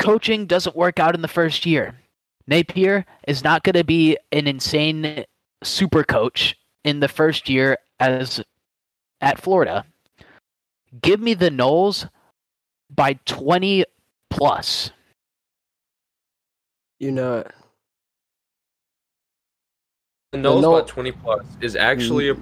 coaching 0.00 0.46
doesn't 0.46 0.74
work 0.74 0.98
out 0.98 1.14
in 1.14 1.22
the 1.22 1.28
first 1.28 1.64
year. 1.64 2.00
Napier 2.48 3.06
is 3.28 3.44
not 3.44 3.62
going 3.62 3.74
to 3.74 3.84
be 3.84 4.18
an 4.32 4.48
insane 4.48 5.24
super 5.62 6.02
coach 6.02 6.56
in 6.82 6.98
the 6.98 7.06
first 7.06 7.48
year 7.48 7.78
as 8.00 8.42
at 9.20 9.40
Florida. 9.40 9.84
Give 11.00 11.20
me 11.20 11.34
the 11.34 11.50
Noles 11.50 12.08
by 12.90 13.12
20 13.26 13.84
plus. 14.30 14.90
You 16.98 17.12
know, 17.12 17.44
The 20.32 20.38
Noles 20.38 20.62
Noel- 20.62 20.82
by 20.82 20.88
20 20.88 21.12
plus 21.12 21.46
is 21.60 21.74
actually 21.76 22.28
a 22.28 22.34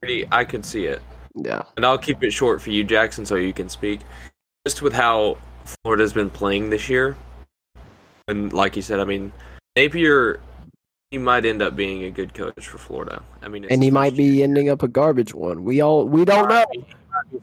pretty. 0.00 0.26
I 0.32 0.44
could 0.44 0.64
see 0.64 0.86
it. 0.86 1.00
yeah. 1.36 1.62
And 1.76 1.86
I'll 1.86 1.98
keep 1.98 2.22
it 2.24 2.32
short 2.32 2.60
for 2.60 2.70
you, 2.70 2.82
Jackson, 2.84 3.24
so 3.24 3.36
you 3.36 3.52
can 3.52 3.68
speak. 3.68 4.00
Just 4.66 4.82
with 4.82 4.92
how 4.92 5.38
Florida's 5.64 6.12
been 6.12 6.30
playing 6.30 6.70
this 6.70 6.88
year, 6.88 7.16
and 8.26 8.52
like 8.52 8.74
you 8.76 8.82
said, 8.82 8.98
I 9.00 9.04
mean, 9.04 9.32
Napier, 9.76 10.40
he 11.12 11.18
might 11.18 11.46
end 11.46 11.62
up 11.62 11.76
being 11.76 12.04
a 12.04 12.10
good 12.10 12.34
coach 12.34 12.66
for 12.66 12.78
Florida. 12.78 13.22
I 13.40 13.48
mean, 13.48 13.64
it's 13.64 13.72
And 13.72 13.82
he 13.82 13.90
might 13.90 14.10
first 14.10 14.16
be 14.18 14.24
year. 14.24 14.44
ending 14.44 14.68
up 14.68 14.82
a 14.82 14.88
garbage 14.88 15.32
one. 15.32 15.62
We 15.64 15.80
all 15.80 16.06
we 16.06 16.24
don't 16.24 16.48
know. 16.48 16.64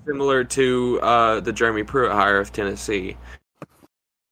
Similar 0.05 0.43
to 0.43 0.99
uh, 1.01 1.39
the 1.39 1.51
Jeremy 1.53 1.84
Pruitt 1.84 2.12
hire 2.12 2.39
of 2.39 2.51
Tennessee. 2.51 3.15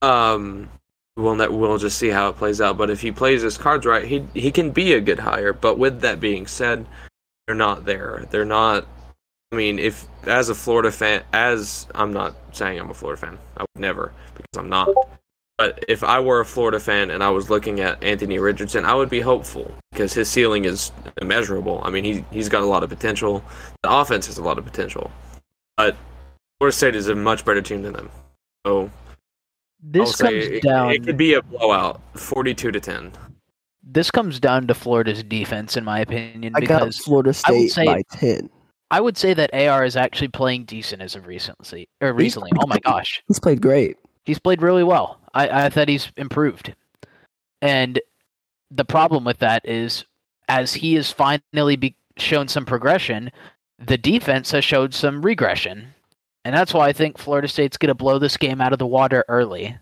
Um, 0.02 0.70
we'll 1.18 1.36
ne- 1.36 1.48
we'll 1.48 1.78
just 1.78 1.98
see 1.98 2.10
how 2.10 2.30
it 2.30 2.38
plays 2.38 2.62
out. 2.62 2.78
But 2.78 2.90
if 2.90 3.02
he 3.02 3.12
plays 3.12 3.42
his 3.42 3.58
cards 3.58 3.86
right, 3.86 4.06
he 4.06 4.26
he 4.34 4.52
can 4.52 4.72
be 4.72 4.94
a 4.94 5.02
good 5.02 5.20
hire. 5.20 5.54
But 5.54 5.78
with 5.78 6.02
that 6.02 6.20
being 6.20 6.48
said, 6.48 6.86
they're 7.48 7.56
not 7.56 7.86
there. 7.86 8.26
They're 8.32 8.46
not. 8.46 8.88
I 9.52 9.56
mean, 9.56 9.78
if 9.78 10.08
as 10.24 10.50
a 10.50 10.56
Florida 10.56 10.92
fan, 10.92 11.24
as 11.34 11.88
I'm 11.94 12.12
not 12.12 12.36
saying 12.52 12.80
I'm 12.80 12.90
a 12.90 12.94
Florida 12.94 13.22
fan, 13.22 13.38
I 13.58 13.62
would 13.62 13.82
never 13.82 14.12
because 14.36 14.58
I'm 14.58 14.70
not. 14.70 14.90
But 15.58 15.86
if 15.88 16.04
I 16.04 16.20
were 16.20 16.40
a 16.40 16.46
Florida 16.46 16.80
fan 16.80 17.12
and 17.12 17.24
I 17.24 17.30
was 17.30 17.52
looking 17.52 17.80
at 17.80 18.04
Anthony 18.04 18.40
Richardson, 18.40 18.86
I 18.86 18.96
would 18.96 19.10
be 19.10 19.22
hopeful 19.22 19.72
because 19.92 20.12
his 20.12 20.28
ceiling 20.28 20.66
is 20.66 20.92
immeasurable. 21.22 21.82
I 21.84 21.92
mean, 21.92 22.04
he 22.04 22.26
he's 22.32 22.50
got 22.50 22.64
a 22.64 22.66
lot 22.66 22.84
of 22.84 22.90
potential. 22.90 23.44
The 23.84 23.92
offense 23.92 24.26
has 24.26 24.40
a 24.40 24.44
lot 24.44 24.58
of 24.58 24.66
potential, 24.66 25.12
but 25.78 25.96
Florida 26.60 26.76
State 26.76 26.96
is 26.96 27.08
a 27.08 27.16
much 27.16 27.46
better 27.46 27.62
team 27.62 27.84
than 27.84 27.94
them. 27.94 28.10
So 28.66 28.90
This 29.86 30.22
I'll 30.22 30.30
comes 30.30 30.46
it, 30.46 30.64
down. 30.64 30.92
it 30.92 31.04
could 31.04 31.18
be 31.18 31.34
a 31.34 31.42
blowout, 31.42 32.02
forty-two 32.18 32.72
to 32.72 32.80
ten. 32.80 33.12
this 33.84 34.10
comes 34.10 34.40
down 34.40 34.66
to 34.68 34.74
Florida's 34.74 35.24
defense, 35.24 35.76
in 35.76 35.84
my 35.84 36.00
opinion, 36.00 36.54
I 36.56 36.62
got 36.62 36.80
because 36.80 36.98
Florida 37.00 37.34
I 37.46 37.52
would 37.52 37.70
State 37.70 37.72
say- 37.72 37.86
by 37.86 38.02
ten. 38.12 38.50
I 38.92 39.02
would 39.02 39.18
say 39.18 39.34
that 39.34 39.52
AR 39.56 39.84
is 39.86 39.96
actually 39.98 40.28
playing 40.28 40.66
decent 40.66 41.02
as 41.02 41.16
of 41.16 41.26
recently. 41.26 41.90
Or 42.00 42.14
recently, 42.14 42.52
oh 42.60 42.68
my 42.68 42.78
gosh, 42.80 43.24
He's 43.28 43.40
played 43.40 43.60
great. 43.60 43.98
he's 44.24 44.38
played 44.40 44.62
really 44.62 44.84
well. 44.84 45.20
I, 45.34 45.66
I 45.66 45.70
thought 45.70 45.90
he's 45.90 46.12
improved, 46.16 46.76
and 47.62 48.00
the 48.72 48.86
problem 48.86 49.24
with 49.26 49.40
that 49.40 49.68
is, 49.68 50.06
as 50.48 50.74
he 50.76 50.94
has 50.96 51.12
finally 51.12 51.76
be- 51.76 51.96
shown 52.18 52.48
some 52.48 52.66
progression, 52.66 53.32
the 53.80 53.98
defense 53.98 54.52
has 54.52 54.64
showed 54.64 54.94
some 54.94 55.24
regression, 55.26 55.94
and 56.46 56.56
that's 56.56 56.74
why 56.74 56.88
I 56.88 56.94
think 56.94 57.18
Florida 57.18 57.48
State's 57.48 57.78
going 57.78 57.88
to 57.90 57.96
blow 57.96 58.20
this 58.20 58.38
game 58.38 58.62
out 58.62 58.74
of 58.74 58.80
the 58.80 58.88
water 58.88 59.24
early. 59.28 59.78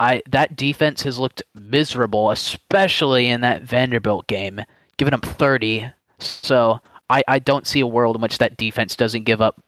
I 0.00 0.22
that 0.30 0.56
defense 0.56 1.02
has 1.02 1.18
looked 1.18 1.42
miserable, 1.54 2.30
especially 2.30 3.28
in 3.28 3.40
that 3.42 3.62
Vanderbilt 3.62 4.26
game, 4.26 4.60
giving 4.96 5.14
up 5.14 5.24
30. 5.24 5.90
So 6.18 6.80
I, 7.10 7.22
I 7.28 7.38
don't 7.38 7.66
see 7.66 7.80
a 7.80 7.86
world 7.86 8.16
in 8.16 8.22
which 8.22 8.38
that 8.38 8.56
defense 8.56 8.96
doesn't 8.96 9.24
give 9.24 9.40
up 9.40 9.60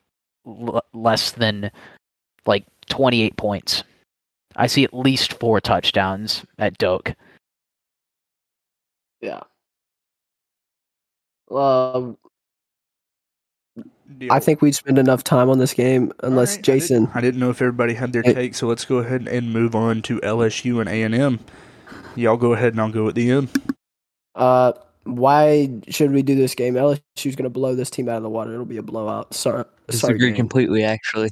l- 0.46 0.82
less 0.94 1.32
than 1.32 1.70
like 2.46 2.66
28 2.88 3.37
points. 3.37 3.85
I 4.56 4.66
see 4.66 4.85
at 4.85 4.94
least 4.94 5.35
four 5.35 5.61
touchdowns 5.61 6.44
at 6.59 6.78
Doak. 6.78 7.14
Yeah. 9.20 9.42
Um, 11.50 12.16
Deal. 14.19 14.33
I 14.33 14.38
think 14.40 14.62
we'd 14.62 14.75
spend 14.75 14.99
enough 14.99 15.25
time 15.25 15.51
on 15.51 15.59
this 15.59 15.75
game 15.75 16.12
unless 16.23 16.51
Alright, 16.51 16.59
I 16.59 16.62
didn't- 16.62 16.64
Jason. 16.81 17.11
I 17.14 17.21
didn't 17.21 17.40
know 17.40 17.51
if 17.51 17.61
everybody 17.61 17.95
had 17.95 18.12
their 18.12 18.23
Hey. 18.23 18.35
take, 18.35 18.55
so 18.55 18.66
let's 18.66 18.85
go 18.85 18.99
ahead 18.99 19.27
and 19.29 19.53
move 19.53 19.75
on 19.75 20.01
to 20.03 20.21
LSU 20.21 20.81
and 20.81 20.88
A 20.88 21.03
and 21.03 21.14
M. 21.14 21.40
Y'all 22.14 22.37
go 22.37 22.53
ahead 22.55 22.73
and 22.73 22.81
I'll 22.81 22.90
go 22.90 23.09
at 23.09 23.14
the 23.14 23.31
end. 23.31 23.49
Uh, 24.35 24.73
why 25.05 25.71
should 25.88 26.12
we 26.12 26.23
do 26.23 26.35
this 26.35 26.55
game? 26.55 26.75
LSU's 26.75 27.37
going 27.37 27.45
to 27.45 27.51
blow 27.51 27.75
this 27.75 27.90
team 27.90 28.09
out 28.09 28.16
of 28.16 28.23
the 28.23 28.31
water. 28.31 28.53
It'll 28.53 28.64
be 28.64 28.77
a 28.79 28.83
blowout. 28.83 29.35
Sorry, 29.35 29.64
sorry. 29.90 30.12
Disagree 30.14 30.29
gang. 30.29 30.37
completely. 30.37 30.85
Actually, 30.85 31.29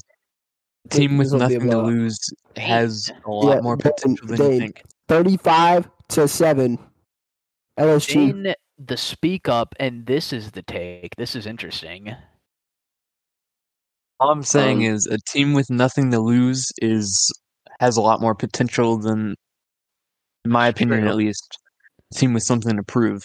a 0.85 0.89
team 0.89 1.17
with 1.17 1.27
This 1.31 1.33
will 1.41 1.49
be 1.49 1.55
a 1.55 1.59
nothing 1.59 1.71
to 1.71 1.79
lose 1.79 2.19
has 2.57 3.11
a 3.25 3.31
lot 3.31 3.55
Yeah, 3.57 3.61
more 3.63 3.77
Dane- 3.77 3.93
potential 3.93 4.27
than 4.27 4.37
Dane. 4.37 4.53
you 4.53 4.59
think. 4.59 4.83
Thirty-five 5.09 5.89
to 6.09 6.29
seven. 6.29 6.79
LSU. 7.79 8.13
Jane, 8.13 8.55
the 8.79 8.97
speak 8.97 9.49
up, 9.49 9.75
and 9.81 10.07
this 10.07 10.33
is 10.33 10.51
the 10.53 10.63
take. 10.63 11.15
This 11.17 11.35
is 11.35 11.47
interesting. 11.47 12.15
All 14.21 14.31
I'm 14.31 14.43
saying 14.43 14.87
Um, 14.87 14.95
is 14.95 15.07
a 15.07 15.19
team 15.19 15.53
with 15.55 15.71
nothing 15.71 16.11
to 16.13 16.21
lose 16.21 16.73
is 16.81 17.33
has 17.81 17.97
a 17.97 18.01
lot 18.03 18.21
more 18.21 18.35
potential 18.35 18.99
than, 18.99 19.35
in 20.45 20.51
my 20.51 20.69
opinion, 20.69 21.03
True. 21.03 21.09
at 21.09 21.17
least, 21.17 21.59
a 22.13 22.15
team 22.19 22.33
with 22.35 22.43
something 22.45 22.77
to 22.77 22.83
prove. 22.83 23.25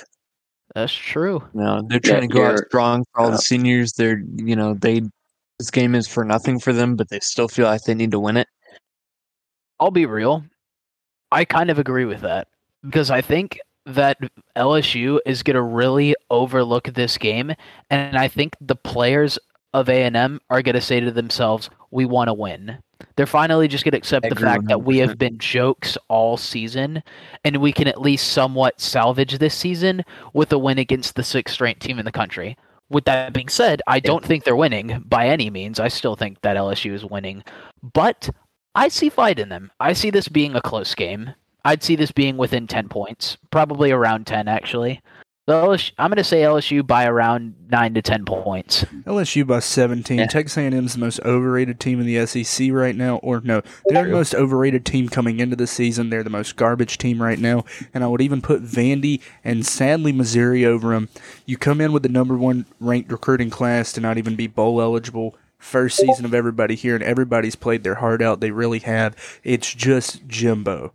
That's 0.75 0.93
true. 0.93 1.43
You 1.53 1.61
know, 1.61 1.81
they're 1.87 1.99
trying 1.99 2.23
Yeah, 2.23 2.27
to 2.27 2.27
go 2.27 2.45
out 2.45 2.59
strong 2.67 3.05
for 3.13 3.21
all 3.21 3.27
yeah. 3.27 3.31
the 3.31 3.37
seniors. 3.39 3.93
They're, 3.93 4.21
you 4.37 4.55
know, 4.55 4.73
they 4.75 5.01
this 5.59 5.71
game 5.71 5.93
is 5.95 6.07
for 6.07 6.23
nothing 6.23 6.59
for 6.59 6.71
them, 6.73 6.95
but 6.95 7.09
they 7.09 7.19
still 7.19 7.47
feel 7.49 7.65
like 7.67 7.83
they 7.83 7.93
need 7.95 8.11
to 8.11 8.19
win 8.19 8.37
it. 8.37 8.47
I'll 9.79 9.91
be 9.91 10.05
real. 10.05 10.43
I 11.31 11.45
kind 11.45 11.69
of 11.69 11.79
agree 11.79 12.05
with 12.05 12.21
that 12.21 12.47
because 12.83 13.11
I 13.11 13.21
think 13.21 13.59
that 13.85 14.17
LSU 14.55 15.19
is 15.25 15.43
going 15.43 15.55
to 15.55 15.61
really 15.61 16.15
overlook 16.29 16.85
this 16.93 17.17
game, 17.17 17.53
and 17.89 18.17
I 18.17 18.27
think 18.27 18.55
the 18.61 18.75
players 18.75 19.39
of 19.73 19.89
A&M 19.89 20.39
are 20.49 20.61
going 20.61 20.75
to 20.75 20.81
say 20.81 20.99
to 20.99 21.11
themselves, 21.11 21.69
"We 21.91 22.05
want 22.05 22.27
to 22.27 22.33
win." 22.33 22.79
They're 23.15 23.25
finally 23.25 23.67
just 23.67 23.83
going 23.83 23.93
to 23.93 23.97
accept 23.97 24.27
the 24.29 24.35
fact 24.35 24.67
that 24.67 24.83
we 24.83 24.97
have 24.97 25.17
been 25.17 25.37
jokes 25.37 25.97
all 26.09 26.37
season, 26.37 27.01
and 27.45 27.57
we 27.57 27.71
can 27.71 27.87
at 27.87 28.01
least 28.01 28.31
somewhat 28.31 28.81
salvage 28.81 29.37
this 29.37 29.55
season 29.55 30.03
with 30.33 30.51
a 30.51 30.57
win 30.57 30.77
against 30.79 31.15
the 31.15 31.23
sixth-ranked 31.23 31.81
team 31.81 31.99
in 31.99 32.05
the 32.05 32.11
country. 32.11 32.57
With 32.89 33.05
that 33.05 33.33
being 33.33 33.49
said, 33.49 33.81
I 33.87 33.99
don't 33.99 34.25
think 34.25 34.43
they're 34.43 34.55
winning 34.55 35.03
by 35.07 35.27
any 35.27 35.49
means. 35.49 35.79
I 35.79 35.87
still 35.87 36.15
think 36.15 36.41
that 36.41 36.57
LSU 36.57 36.93
is 36.93 37.05
winning, 37.05 37.43
but 37.93 38.29
I 38.75 38.87
see 38.87 39.09
fight 39.09 39.39
in 39.39 39.49
them. 39.49 39.71
I 39.79 39.93
see 39.93 40.09
this 40.09 40.27
being 40.27 40.55
a 40.55 40.61
close 40.61 40.95
game. 40.95 41.33
I'd 41.65 41.83
see 41.83 41.95
this 41.95 42.11
being 42.11 42.37
within 42.37 42.67
10 42.67 42.89
points, 42.89 43.37
probably 43.51 43.91
around 43.91 44.27
10 44.27 44.47
actually. 44.47 45.01
LSU, 45.53 45.91
I'm 45.97 46.09
going 46.09 46.17
to 46.17 46.23
say 46.23 46.41
LSU 46.41 46.85
by 46.85 47.05
around 47.05 47.55
9 47.69 47.93
to 47.93 48.01
10 48.01 48.25
points. 48.25 48.83
LSU 49.05 49.45
by 49.45 49.59
17. 49.59 50.19
Yeah. 50.19 50.27
Texas 50.27 50.57
A&M's 50.57 50.93
the 50.93 50.99
most 50.99 51.19
overrated 51.21 51.79
team 51.79 51.99
in 51.99 52.05
the 52.05 52.25
SEC 52.25 52.71
right 52.71 52.95
now, 52.95 53.17
or 53.17 53.41
no, 53.41 53.61
they're 53.85 54.05
the 54.05 54.11
most 54.11 54.35
overrated 54.35 54.85
team 54.85 55.09
coming 55.09 55.39
into 55.39 55.55
the 55.55 55.67
season. 55.67 56.09
They're 56.09 56.23
the 56.23 56.29
most 56.29 56.55
garbage 56.55 56.97
team 56.97 57.21
right 57.21 57.39
now, 57.39 57.65
and 57.93 58.03
I 58.03 58.07
would 58.07 58.21
even 58.21 58.41
put 58.41 58.63
Vandy 58.63 59.21
and 59.43 59.65
sadly 59.65 60.11
Missouri 60.11 60.65
over 60.65 60.89
them. 60.89 61.09
You 61.45 61.57
come 61.57 61.81
in 61.81 61.91
with 61.91 62.03
the 62.03 62.09
number 62.09 62.35
one 62.37 62.65
ranked 62.79 63.11
recruiting 63.11 63.49
class 63.49 63.91
to 63.93 64.01
not 64.01 64.17
even 64.17 64.35
be 64.35 64.47
bowl 64.47 64.81
eligible. 64.81 65.35
First 65.57 65.97
season 65.97 66.23
of 66.23 66.33
everybody 66.33 66.75
here, 66.75 66.95
and 66.95 67.03
everybody's 67.03 67.57
played 67.57 67.83
their 67.83 67.95
heart 67.95 68.21
out. 68.21 68.39
They 68.39 68.51
really 68.51 68.79
have. 68.79 69.15
It's 69.43 69.73
just 69.73 70.25
Jimbo. 70.25 70.93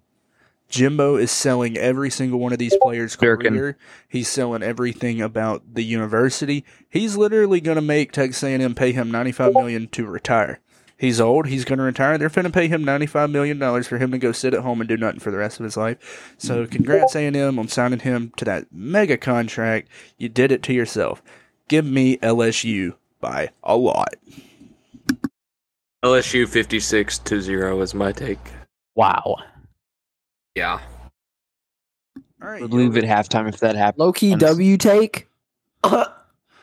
Jimbo 0.68 1.16
is 1.16 1.30
selling 1.30 1.76
every 1.76 2.10
single 2.10 2.40
one 2.40 2.52
of 2.52 2.58
these 2.58 2.76
players' 2.82 3.16
Durkin. 3.16 3.54
career. 3.54 3.78
He's 4.08 4.28
selling 4.28 4.62
everything 4.62 5.20
about 5.20 5.74
the 5.74 5.84
university. 5.84 6.64
He's 6.88 7.16
literally 7.16 7.60
going 7.60 7.76
to 7.76 7.82
make 7.82 8.12
Texas 8.12 8.42
A&M 8.42 8.74
pay 8.74 8.92
him 8.92 9.10
ninety-five 9.10 9.52
million 9.52 9.88
to 9.88 10.06
retire. 10.06 10.60
He's 10.96 11.20
old. 11.20 11.46
He's 11.48 11.64
going 11.64 11.78
to 11.78 11.84
retire. 11.84 12.18
They're 12.18 12.28
going 12.28 12.44
to 12.44 12.50
pay 12.50 12.68
him 12.68 12.82
ninety-five 12.84 13.30
million 13.30 13.58
dollars 13.58 13.86
for 13.86 13.98
him 13.98 14.10
to 14.12 14.18
go 14.18 14.32
sit 14.32 14.54
at 14.54 14.60
home 14.62 14.80
and 14.80 14.88
do 14.88 14.96
nothing 14.96 15.20
for 15.20 15.30
the 15.30 15.38
rest 15.38 15.60
of 15.60 15.64
his 15.64 15.76
life. 15.76 16.34
So, 16.38 16.66
congrats 16.66 17.14
A&M 17.14 17.58
on 17.58 17.68
signing 17.68 18.00
him 18.00 18.32
to 18.36 18.44
that 18.46 18.66
mega 18.72 19.16
contract. 19.16 19.88
You 20.18 20.28
did 20.28 20.50
it 20.50 20.62
to 20.64 20.72
yourself. 20.72 21.22
Give 21.68 21.84
me 21.84 22.16
LSU 22.18 22.94
by 23.20 23.50
a 23.62 23.76
lot. 23.76 24.14
LSU 26.04 26.46
56 26.48 27.18
to 27.20 27.40
0 27.40 27.80
is 27.80 27.94
my 27.94 28.12
take. 28.12 28.38
Wow. 28.94 29.36
Yeah. 30.54 30.80
All 32.42 32.50
right, 32.50 32.60
would 32.60 32.72
leave 32.72 32.94
y'all 32.94 33.04
at 33.04 33.26
halftime 33.30 33.48
if 33.48 33.58
that 33.60 33.74
happened. 33.74 34.00
Low 34.00 34.12
key 34.12 34.34
W 34.36 34.76
take. 34.76 35.28
All 35.84 36.06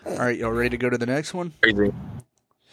right, 0.05 0.37
y'all 0.37 0.51
ready 0.51 0.69
to 0.69 0.77
go 0.77 0.89
to 0.89 0.97
the 0.97 1.05
next 1.05 1.33
one? 1.33 1.53
Crazy. 1.61 1.91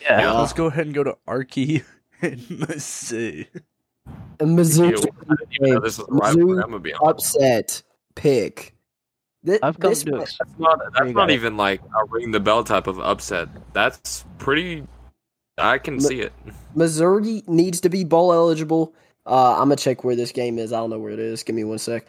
Yeah. 0.01 0.21
Yeah. 0.21 0.33
Let's 0.33 0.53
go 0.53 0.67
ahead 0.67 0.87
and 0.87 0.95
go 0.95 1.03
to 1.03 1.17
Arky 1.27 1.83
and 2.23 2.39
Mizzou. 2.41 3.47
Missouri 4.41 4.91
Ew, 4.91 4.97
I 4.97 5.35
didn't 5.35 5.53
even 5.53 5.75
know 5.75 5.81
this 5.81 5.99
was 5.99 6.07
a 6.09 6.13
rivalry. 6.13 6.63
I'm 6.63 6.71
gonna 6.71 6.79
be 6.79 6.95
honest. 6.95 7.37
upset 7.37 7.83
pick. 8.15 8.75
Thi- 9.45 9.59
I've 9.63 9.79
come 9.81 9.95
to 9.95 10.11
ma- 10.11 10.19
That's 10.19 10.39
not, 10.59 10.81
you 11.07 11.13
not 11.13 11.31
even 11.31 11.57
like 11.57 11.81
a 11.81 12.05
ring 12.09 12.31
the 12.31 12.41
bell 12.41 12.63
type 12.63 12.87
of 12.87 13.01
upset. 13.01 13.49
That's 13.73 14.25
pretty. 14.39 14.87
I 15.57 15.79
can 15.79 15.97
Mi- 15.97 16.01
see 16.01 16.21
it. 16.21 16.33
Missouri 16.75 17.43
needs 17.49 17.81
to 17.81 17.89
be 17.89 18.05
bowl 18.05 18.33
eligible. 18.33 18.95
Uh, 19.29 19.53
I'm 19.53 19.65
gonna 19.69 19.77
check 19.77 20.05
where 20.05 20.17
this 20.17 20.33
game 20.33 20.59
is. 20.59 20.73
I 20.73 20.79
don't 20.79 20.91
know 20.91 20.99
where 20.99 21.13
it 21.13 21.19
is. 21.19 21.43
Give 21.43 21.55
me 21.55 21.65
one 21.65 21.79
sec. 21.79 22.07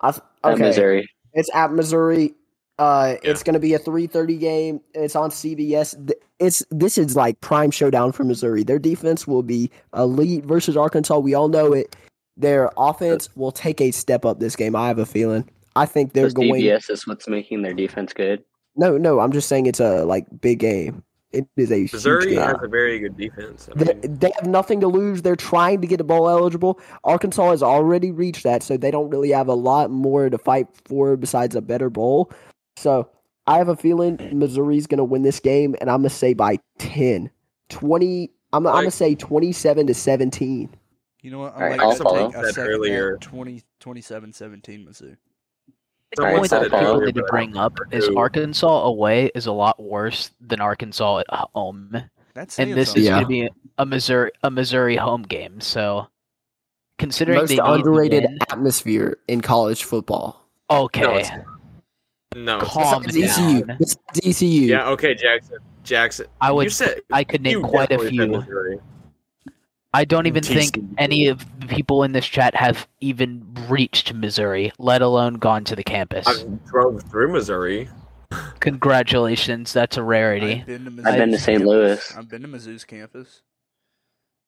I 0.00 0.10
th- 0.12 0.22
At 0.44 0.58
Missouri. 0.58 1.08
it's 1.32 1.48
at 1.54 1.72
Missouri. 1.72 2.34
Uh, 2.78 3.14
Yeah. 3.22 3.30
it's 3.30 3.42
gonna 3.42 3.58
be 3.60 3.72
a 3.74 3.78
3:30 3.78 4.36
game. 4.38 4.80
It's 4.94 5.16
on 5.16 5.30
CBS. 5.30 5.94
It's 6.40 6.62
this 6.70 6.98
is 6.98 7.16
like 7.16 7.40
prime 7.40 7.70
showdown 7.70 8.12
for 8.12 8.24
Missouri. 8.24 8.62
Their 8.64 8.78
defense 8.78 9.26
will 9.26 9.42
be 9.42 9.70
elite 9.96 10.44
versus 10.44 10.76
Arkansas. 10.76 11.18
We 11.18 11.34
all 11.34 11.48
know 11.48 11.72
it. 11.72 11.96
Their 12.36 12.70
offense 12.76 13.28
will 13.36 13.52
take 13.52 13.80
a 13.80 13.90
step 13.92 14.24
up 14.24 14.40
this 14.40 14.56
game. 14.56 14.74
I 14.76 14.88
have 14.88 14.98
a 14.98 15.06
feeling. 15.06 15.48
I 15.76 15.86
think 15.86 16.12
they're 16.12 16.24
Because 16.24 16.34
going. 16.34 16.54
DBS 16.62 16.90
is 16.90 17.06
what's 17.06 17.28
making 17.28 17.62
their 17.62 17.74
defense 17.74 18.12
good. 18.12 18.42
No, 18.76 18.98
no, 18.98 19.20
I'm 19.20 19.30
just 19.32 19.48
saying 19.48 19.66
it's 19.66 19.80
a 19.80 20.04
like 20.04 20.26
big 20.40 20.58
game. 20.58 21.04
It 21.34 21.46
is 21.56 21.70
a 21.72 21.82
Missouri 21.92 22.30
game. 22.30 22.38
has 22.40 22.56
a 22.62 22.68
very 22.68 22.98
good 23.00 23.16
defense. 23.16 23.68
I 23.74 23.78
They, 23.84 23.94
mean, 23.94 24.18
they 24.18 24.32
have 24.38 24.46
nothing 24.48 24.80
to 24.80 24.88
lose. 24.88 25.22
They're 25.22 25.36
trying 25.36 25.80
to 25.80 25.86
get 25.86 26.00
a 26.00 26.04
bowl 26.04 26.28
eligible. 26.28 26.80
Arkansas 27.02 27.50
has 27.50 27.62
already 27.62 28.10
reached 28.12 28.44
that, 28.44 28.62
so 28.62 28.76
they 28.76 28.90
don't 28.90 29.10
really 29.10 29.30
have 29.30 29.48
a 29.48 29.54
lot 29.54 29.90
more 29.90 30.30
to 30.30 30.38
fight 30.38 30.68
for 30.84 31.16
besides 31.16 31.54
a 31.56 31.60
better 31.60 31.90
bowl. 31.90 32.30
So 32.76 33.08
I 33.46 33.58
have 33.58 33.68
a 33.68 33.76
feeling 33.76 34.18
Missouri's 34.32 34.86
going 34.86 34.98
to 34.98 35.04
win 35.04 35.22
this 35.22 35.40
game, 35.40 35.74
and 35.80 35.90
I'm 35.90 36.00
going 36.02 36.10
to 36.10 36.14
say 36.16 36.34
by 36.34 36.58
10. 36.78 37.30
20, 37.70 38.30
I'm, 38.52 38.66
I'm 38.66 38.72
going 38.72 38.84
to 38.86 38.90
say 38.90 39.14
27 39.14 39.86
to 39.88 39.94
17. 39.94 40.70
You 41.22 41.30
know 41.30 41.38
what? 41.40 41.54
All 41.54 41.60
right, 41.60 41.72
like 41.72 41.80
I'll 41.80 41.96
to 41.96 42.02
follow. 42.02 42.26
take- 42.28 42.36
I 42.36 42.42
Said 42.44 42.54
second 42.54 42.70
earlier. 42.70 43.12
that 43.12 43.20
20, 43.22 43.62
27-17 43.80 44.86
Mizzou. 44.88 45.16
The 46.16 46.22
Alright, 46.22 46.36
point 46.38 46.50
so 46.50 46.60
that 46.60 46.70
far, 46.70 46.80
people 46.80 47.00
need 47.00 47.14
to 47.16 47.24
bring 47.24 47.56
up 47.56 47.78
is 47.90 48.08
Arkansas 48.16 48.82
away 48.84 49.30
is 49.34 49.46
a 49.46 49.52
lot 49.52 49.82
worse 49.82 50.30
than 50.40 50.60
Arkansas 50.60 51.18
at 51.20 51.26
home, 51.54 51.90
That's 52.34 52.58
and 52.58 52.72
this 52.74 52.88
something. 52.90 53.02
is 53.02 53.06
Yeah. 53.08 53.12
going 53.14 53.22
to 53.24 53.28
be 53.28 53.50
a 53.78 53.86
Missouri 53.86 54.30
a 54.42 54.50
Missouri 54.50 54.96
home 54.96 55.22
game. 55.22 55.60
So, 55.60 56.06
considering 56.98 57.38
Most 57.38 57.48
they 57.48 57.56
need 57.56 57.62
underrated 57.64 58.24
win- 58.24 58.38
atmosphere 58.50 59.18
in 59.28 59.40
college 59.40 59.82
football. 59.84 60.46
okay, 60.70 61.00
No, 61.02 61.16
it's- 61.16 61.32
no. 62.36 62.56
it's- 62.58 62.70
Calm 62.72 63.02
Besides 63.02 63.36
down. 63.36 63.50
ECU. 63.50 63.64
Besides 63.78 64.20
ECU. 64.24 64.60
Yeah. 64.68 64.88
Okay, 64.90 65.14
Jackson. 65.14 65.58
Jackson. 65.82 66.26
I 66.40 66.48
You 66.50 66.54
would 66.54 66.72
said 66.72 67.00
I 67.12 67.24
could 67.24 67.42
name 67.42 67.60
quite 67.62 67.90
a 67.90 67.96
definitely 67.96 68.18
said 68.18 68.44
few. 68.46 68.82
Missouri. 69.94 70.00
I 70.00 70.04
don't 70.04 70.26
even 70.26 70.42
think 70.42 70.78
any 70.98 71.26
of 71.28 71.44
the 71.60 71.66
people 71.66 72.02
in 72.02 72.12
this 72.12 72.26
chat 72.26 72.54
have 72.54 72.86
even 73.00 73.44
reached 73.68 74.12
Missouri, 74.14 74.72
let 74.78 75.02
alone 75.02 75.34
gone 75.34 75.64
to 75.64 75.76
the 75.76 75.84
campus. 75.84 76.26
I 76.26 76.44
drove 76.66 77.02
through 77.04 77.32
Missouri. 77.32 77.88
Congratulations, 78.60 79.72
that's 79.72 79.96
a 79.96 80.02
rarity. 80.02 80.60
I've 80.60 80.66
been 80.66 80.96
to, 80.96 81.08
I've 81.08 81.16
been 81.18 81.30
to 81.30 81.38
St. 81.38 81.58
campus. 81.58 81.66
Louis. 81.68 82.16
I've 82.16 82.28
been 82.28 82.42
to 82.42 82.48
Mizzou's 82.48 82.84
campus. 82.84 83.42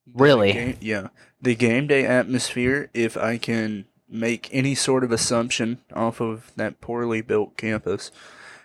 The 0.07 0.13
Really? 0.23 0.53
game- 0.53 0.77
yeah. 0.81 1.09
The 1.41 1.55
game 1.55 1.87
day 1.87 2.05
atmosphere, 2.05 2.91
if 2.95 3.17
I 3.17 3.39
can 3.39 3.85
make 4.09 4.49
any 4.53 4.75
sort 4.75 5.05
of 5.05 5.13
assumption 5.13 5.79
off 5.95 6.21
of 6.21 6.51
that 6.57 6.81
poorly 6.81 7.21
built 7.21 7.57
campus, 7.57 8.11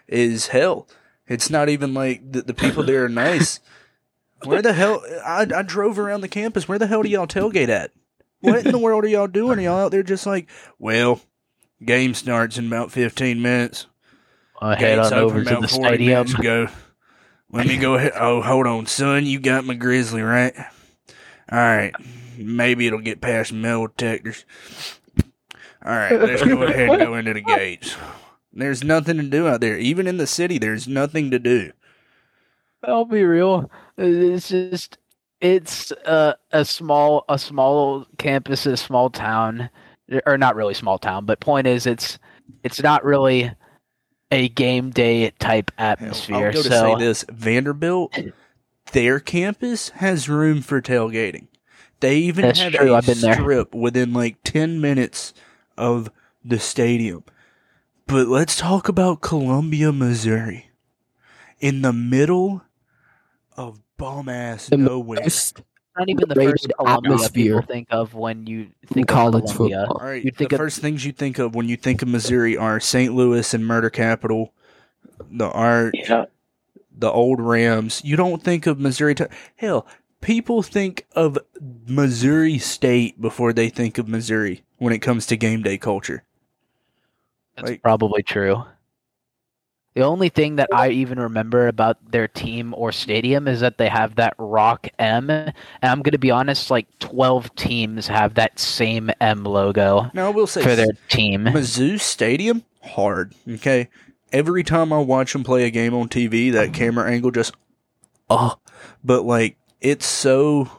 is 0.08 0.48
hell. 0.48 0.88
It's 1.28 1.50
not 1.50 1.70
even 1.70 1.94
like 1.94 2.32
the, 2.32 2.42
the 2.42 2.54
people 2.54 2.84
there 2.84 3.04
are 3.06 3.10
nice. 3.28 3.60
Where 4.44 4.62
the 4.62 4.74
hell? 4.74 5.04
I, 5.26 5.48
I 5.56 5.62
drove 5.62 6.00
around 6.00 6.22
the 6.22 6.28
campus. 6.28 6.68
Where 6.68 6.80
the 6.80 6.88
hell 6.88 7.04
do 7.04 7.10
y'all 7.10 7.28
tailgate 7.28 7.70
at? 7.70 7.92
What 8.42 8.66
in 8.66 8.72
the 8.72 8.80
world 8.80 9.04
are 9.06 9.08
y'all 9.08 9.28
doing? 9.28 9.60
Are 9.60 9.62
y'all 9.62 9.80
out 9.80 9.92
there 9.92 10.04
just 10.04 10.26
like, 10.26 10.50
well, 10.80 11.22
game 11.84 12.14
starts 12.14 12.58
in 12.58 12.68
about 12.68 12.92
15 12.92 13.42
minutes. 13.42 13.86
I 14.60 14.76
head 14.76 14.98
Gates 14.98 15.12
on 15.12 15.20
over 15.20 15.44
to 15.44 15.50
about 15.50 15.62
the 15.62 15.68
40 15.68 15.88
stadium. 15.88 16.10
minutes 16.12 16.34
ago. 16.34 16.68
Let 17.52 17.68
me 17.68 17.78
go 17.78 17.94
ahead. 17.96 18.14
Oh, 18.16 18.42
hold 18.42 18.68
on, 18.68 18.86
son. 18.86 19.26
You 19.26 19.40
got 19.40 19.66
my 19.66 19.74
grizzly, 19.76 20.22
right? 20.22 20.56
All 21.52 21.58
right. 21.60 21.94
Maybe 22.38 22.88
it'll 22.88 23.00
get 23.00 23.22
past 23.22 23.54
metal 23.54 23.88
detectors. 23.88 24.46
All 25.84 25.92
right, 25.92 26.12
let's 26.12 26.44
go 26.44 26.62
ahead 26.62 26.90
and 26.90 27.00
go 27.00 27.14
into 27.16 27.34
the 27.34 27.42
gates. 27.42 27.96
There's 28.54 28.84
nothing 28.84 29.18
to 29.18 29.24
do 29.24 29.48
out 29.48 29.62
there. 29.62 29.78
Even 29.78 30.06
in 30.06 30.18
the 30.18 30.28
city, 30.28 30.60
there's 30.60 30.88
nothing 30.88 31.32
to 31.32 31.40
do. 31.40 31.72
I'll 32.84 33.06
be 33.06 33.24
real. 33.24 33.70
It's 34.02 34.50
just 34.50 34.98
it's 35.40 35.92
uh, 35.92 36.34
a 36.52 36.66
small 36.66 37.26
a 37.30 37.38
small 37.38 38.06
campus, 38.18 38.66
a 38.66 38.78
small 38.78 39.10
town, 39.10 39.70
or 40.26 40.38
not 40.38 40.56
really 40.56 40.74
small 40.74 40.98
town. 40.98 41.26
But 41.26 41.40
point 41.40 41.68
is, 41.68 41.86
it's 41.86 42.20
it's 42.64 42.82
not 42.82 43.04
really 43.04 43.52
a 44.32 44.50
game 44.50 44.92
day 44.92 45.32
type 45.40 45.72
atmosphere. 45.78 46.48
I'll 46.48 46.54
go 46.54 46.64
to 46.64 46.70
so 46.70 46.98
say 46.98 47.06
this: 47.06 47.26
Vanderbilt, 47.30 48.18
their 48.92 49.20
campus 49.20 49.90
has 49.90 50.30
room 50.30 50.62
for 50.62 50.82
tailgating. 50.82 51.48
They 52.00 52.18
even 52.18 52.56
have 52.56 52.74
true, 52.74 52.96
a 52.96 53.02
been 53.02 53.22
there. 53.22 53.36
strip 53.36 53.76
within 53.76 54.14
like 54.14 54.38
ten 54.44 54.82
minutes 54.82 55.34
of 55.78 56.10
the 56.44 56.60
stadium. 56.60 57.24
But 58.08 58.28
let's 58.28 58.58
talk 58.58 58.90
about 58.90 59.22
Columbia, 59.22 59.92
Missouri, 59.92 60.72
in 61.60 61.82
the 61.82 61.94
middle 61.94 62.64
of 63.56 63.80
bum 64.02 64.28
ass 64.30 64.68
The 64.68 64.78
nowhere. 64.78 65.20
Most 65.22 65.62
not 65.98 66.10
even 66.10 66.28
the 66.28 66.36
first 66.36 66.68
Columbia 66.78 67.12
atmosphere 67.12 67.56
people 67.62 67.74
think 67.74 67.88
of 67.92 68.14
when 68.14 68.48
you 68.48 68.68
think 68.88 69.08
college 69.08 69.44
of 69.50 69.56
Columbia. 69.56 69.82
football. 69.88 69.98
All 70.02 70.08
right, 70.08 70.24
You'd 70.24 70.36
think 70.38 70.50
the 70.50 70.56
of- 70.56 70.60
first 70.60 70.80
things 70.80 71.06
you 71.06 71.12
think 71.12 71.38
of 71.40 71.54
when 71.54 71.68
you 71.70 71.76
think 71.78 72.02
of 72.02 72.08
Missouri 72.08 72.56
are 72.58 72.80
St. 72.80 73.14
Louis 73.14 73.54
and 73.54 73.66
murder 73.68 73.90
capital, 73.90 74.54
the 75.30 75.50
art, 75.50 75.94
Yeah. 75.98 76.26
the 76.98 77.12
old 77.12 77.40
Rams. 77.42 78.02
You 78.04 78.16
don't 78.16 78.42
think 78.44 78.66
of 78.68 78.80
Missouri. 78.80 79.16
T- 79.16 79.26
Hell, 79.58 79.86
people 80.22 80.64
think 80.64 81.06
of 81.14 81.38
Missouri 81.88 82.58
State 82.58 83.20
before 83.22 83.52
they 83.54 83.70
think 83.70 83.98
of 83.98 84.08
Missouri 84.08 84.64
when 84.78 84.94
it 84.94 85.00
comes 85.00 85.26
to 85.28 85.36
game 85.38 85.62
day 85.62 85.78
culture. 85.78 86.24
That's 87.58 87.70
Like- 87.72 87.82
probably 87.82 88.24
true. 88.24 88.64
The 89.94 90.04
only 90.04 90.30
thing 90.30 90.56
that 90.56 90.70
I 90.74 90.90
even 90.90 91.20
remember 91.20 91.68
about 91.68 91.98
their 92.12 92.28
team 92.28 92.74
or 92.78 92.94
stadium 92.94 93.48
is 93.48 93.60
that 93.60 93.78
they 93.78 93.90
have 93.90 94.16
that 94.16 94.34
Rock 94.38 94.88
M, 95.00 95.30
and 95.30 95.54
I'm 95.82 96.02
gonna 96.02 96.18
be 96.18 96.32
honest, 96.32 96.72
like 96.72 96.88
12 97.00 97.54
teams 97.56 98.08
have 98.08 98.36
that 98.36 98.58
same 98.58 99.12
M 99.20 99.44
logo 99.44 100.10
Now 100.14 100.28
I 100.28 100.30
will 100.30 100.48
say 100.48 100.64
for 100.64 100.76
their 100.76 100.94
team. 101.10 101.44
Mizzou 101.46 102.00
Stadium 102.00 102.64
hard. 102.82 103.34
Okay, 103.48 103.90
every 104.32 104.64
time 104.64 104.94
I 104.94 105.00
watch 105.00 105.34
them 105.34 105.44
play 105.44 105.66
a 105.66 105.70
game 105.70 105.94
on 105.94 106.08
TV, 106.08 106.54
that 106.54 106.74
camera 106.74 107.12
angle 107.12 107.32
just 107.32 107.54
oh, 108.30 108.58
but 109.04 109.24
like 109.24 109.58
it's 109.82 110.06
so. 110.06 110.70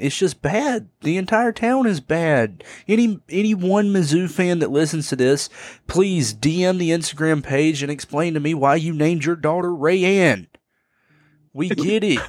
It's 0.00 0.16
just 0.16 0.40
bad. 0.40 0.88
The 1.02 1.16
entire 1.18 1.52
town 1.52 1.86
is 1.86 2.00
bad. 2.00 2.64
Any 2.88 3.20
any 3.28 3.54
one 3.54 3.92
Mizzou 3.92 4.30
fan 4.30 4.58
that 4.60 4.70
listens 4.70 5.08
to 5.08 5.16
this, 5.16 5.50
please 5.86 6.32
DM 6.32 6.78
the 6.78 6.90
Instagram 6.90 7.42
page 7.42 7.82
and 7.82 7.92
explain 7.92 8.32
to 8.34 8.40
me 8.40 8.54
why 8.54 8.76
you 8.76 8.92
named 8.94 9.24
your 9.24 9.36
daughter 9.36 9.68
Rayanne. 9.68 10.46
We 11.52 11.68
get 11.70 12.02
it. 12.02 12.20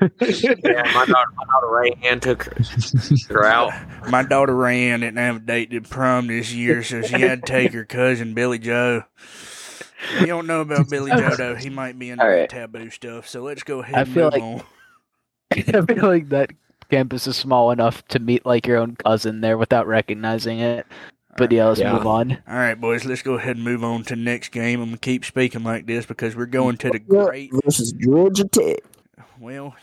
yeah, 0.00 0.82
my 0.94 1.04
daughter, 1.06 1.30
my 1.36 1.44
daughter 1.44 1.66
Rayanne 1.66 2.20
took 2.20 2.44
her, 2.44 3.34
her 3.34 3.44
out. 3.46 3.72
My 4.10 4.22
daughter 4.22 4.52
Rayanne 4.52 5.00
didn't 5.00 5.16
have 5.16 5.36
a 5.36 5.40
date 5.40 5.70
to 5.72 5.80
prom 5.80 6.28
this 6.28 6.52
year, 6.52 6.82
so 6.84 7.02
she 7.02 7.20
had 7.20 7.44
to 7.44 7.46
take 7.52 7.72
her 7.72 7.84
cousin 7.84 8.34
Billy 8.34 8.58
Joe. 8.58 9.02
You 10.20 10.26
don't 10.26 10.46
know 10.46 10.60
about 10.60 10.88
Billy 10.88 11.10
Joe 11.10 11.34
though. 11.36 11.54
He 11.56 11.70
might 11.70 11.98
be 11.98 12.10
into 12.10 12.24
right. 12.24 12.48
taboo 12.48 12.90
stuff. 12.90 13.26
So 13.28 13.42
let's 13.42 13.62
go 13.64 13.80
ahead 13.80 13.94
I 13.96 14.00
and 14.02 14.12
feel 14.12 14.24
move 14.24 14.32
like- 14.34 14.42
on. 14.42 14.62
I 15.52 15.62
feel 15.82 16.06
like 16.06 16.28
that 16.30 16.50
campus 16.90 17.26
is 17.26 17.36
small 17.36 17.70
enough 17.70 18.06
to 18.08 18.18
meet 18.18 18.44
like 18.46 18.66
your 18.66 18.78
own 18.78 18.96
cousin 18.96 19.40
there 19.40 19.58
without 19.58 19.86
recognizing 19.86 20.60
it. 20.60 20.86
But 21.36 21.52
yeah, 21.52 21.66
let's 21.66 21.80
Yeah. 21.80 21.92
move 21.92 22.06
on. 22.06 22.32
All 22.48 22.54
right, 22.56 22.80
boys, 22.80 23.04
let's 23.04 23.22
go 23.22 23.34
ahead 23.34 23.56
and 23.56 23.64
move 23.64 23.84
on 23.84 24.04
to 24.04 24.16
the 24.16 24.20
next 24.20 24.48
game. 24.50 24.80
I'm 24.80 24.88
gonna 24.88 24.98
keep 24.98 25.24
speaking 25.24 25.62
like 25.64 25.86
this 25.86 26.06
because 26.06 26.34
we're 26.34 26.46
going 26.46 26.76
to 26.78 26.90
the 26.90 26.98
great. 26.98 27.50
versus 27.64 27.92
Georgia 27.92 28.44
Tech. 28.48 28.78
Well, 29.38 29.74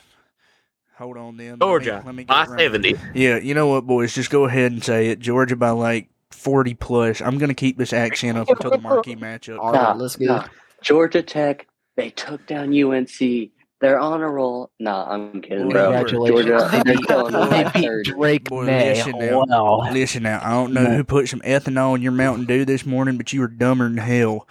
hold 0.97 1.17
on 1.17 1.37
then. 1.37 1.51
Let 1.51 1.59
me- 1.59 1.65
Georgia 1.65 2.03
let 2.05 2.15
me 2.15 2.23
get 2.23 2.27
by 2.29 2.43
it 2.43 2.49
right. 2.49 2.59
seventy. 2.59 2.95
Yeah, 3.13 3.37
you 3.37 3.53
know 3.53 3.67
what, 3.67 3.85
boys? 3.85 4.13
Just 4.15 4.31
go 4.31 4.45
ahead 4.45 4.71
and 4.71 4.83
say 4.83 5.09
it. 5.09 5.19
Georgia 5.19 5.55
by 5.55 5.69
like 5.69 6.09
40 6.31 6.73
plus. 6.73 7.21
I'm 7.21 7.37
gonna 7.37 7.53
keep 7.53 7.77
this 7.77 7.93
accent 7.93 8.37
up 8.37 8.49
until 8.49 8.71
the 8.71 8.79
marquee 8.79 9.15
matchup. 9.15 9.59
All 9.59 9.71
right, 9.71 9.81
Nah, 9.81 9.93
let's 9.93 10.15
get 10.15 10.27
nah. 10.27 10.45
Georgia 10.81 11.21
Tech, 11.21 11.67
they 11.95 12.09
took 12.09 12.45
down 12.47 12.73
UNC. 12.73 13.51
They're 13.83 13.99
on 13.99 14.21
a 14.21 14.29
roll. 14.29 14.71
Nah, 14.79 15.09
I'm 15.09 15.41
kidding, 15.41 15.67
bro. 15.67 15.91
Congratulations. 15.91 16.45
Georgia, 16.45 16.69
They 16.71 16.83
they're 16.83 16.95
beat, 16.95 17.05
killing 17.07 17.33
them 17.33 17.49
they 17.49 17.63
by 17.65 17.71
beat 17.71 17.85
30. 17.85 18.11
Drake 18.11 18.43
Boy, 18.45 18.63
May. 18.65 18.93
listen 18.93 19.19
now. 19.19 19.43
Wow. 19.45 19.91
Listen 19.91 20.23
now, 20.23 20.39
I 20.41 20.51
don't 20.51 20.71
know 20.71 20.85
who 20.85 21.03
put 21.03 21.27
some 21.27 21.41
ethanol 21.41 21.93
in 21.93 22.01
your 22.01 22.13
Mountain 22.13 22.45
Dew 22.45 22.63
this 22.63 22.85
morning, 22.85 23.17
but 23.17 23.33
you 23.33 23.41
were 23.41 23.49
dumber 23.49 23.89
than 23.89 23.97
hell. 23.97 24.47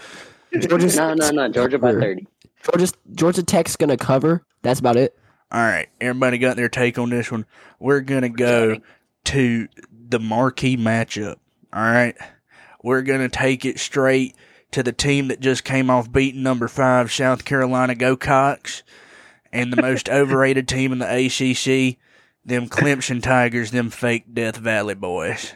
Georgia. 0.61 0.95
No, 0.95 1.15
no, 1.15 1.31
no. 1.31 1.49
Georgia 1.49 1.79
by 1.79 1.93
30. 1.93 2.27
Georgia, 2.63 2.93
Georgia 3.15 3.43
Tech's 3.43 3.75
gonna 3.75 3.97
cover. 3.97 4.45
That's 4.61 4.81
about 4.81 4.97
it. 4.99 5.19
All 5.51 5.63
right, 5.63 5.89
everybody 5.99 6.37
got 6.37 6.57
their 6.57 6.69
take 6.69 6.99
on 6.99 7.09
this 7.09 7.33
one. 7.33 7.47
We're 7.81 8.01
gonna 8.01 8.29
go 8.29 8.81
to 9.25 9.69
the 10.09 10.21
marquee 10.21 10.77
matchup. 10.77 11.37
All 11.73 11.83
right, 11.83 12.17
we're 12.83 13.01
gonna 13.01 13.31
take 13.31 13.65
it 13.65 13.79
straight 13.79 14.37
to 14.73 14.83
the 14.83 14.93
team 14.93 15.29
that 15.29 15.41
just 15.41 15.65
came 15.65 15.89
off 15.89 16.13
beating 16.13 16.43
number 16.43 16.69
five 16.69 17.11
South 17.11 17.47
Carolina 17.47 17.95
Go-Cox, 17.95 18.83
and 19.53 19.73
the 19.73 19.81
most 19.83 20.09
overrated 20.09 20.67
team 20.69 20.93
in 20.93 20.99
the 20.99 21.07
ACC, 21.07 21.99
them 22.45 22.69
Clemson 22.69 23.23
Tigers, 23.23 23.71
them 23.71 23.91
fake 23.91 24.33
Death 24.33 24.57
Valley 24.57 24.95
boys. 24.95 25.53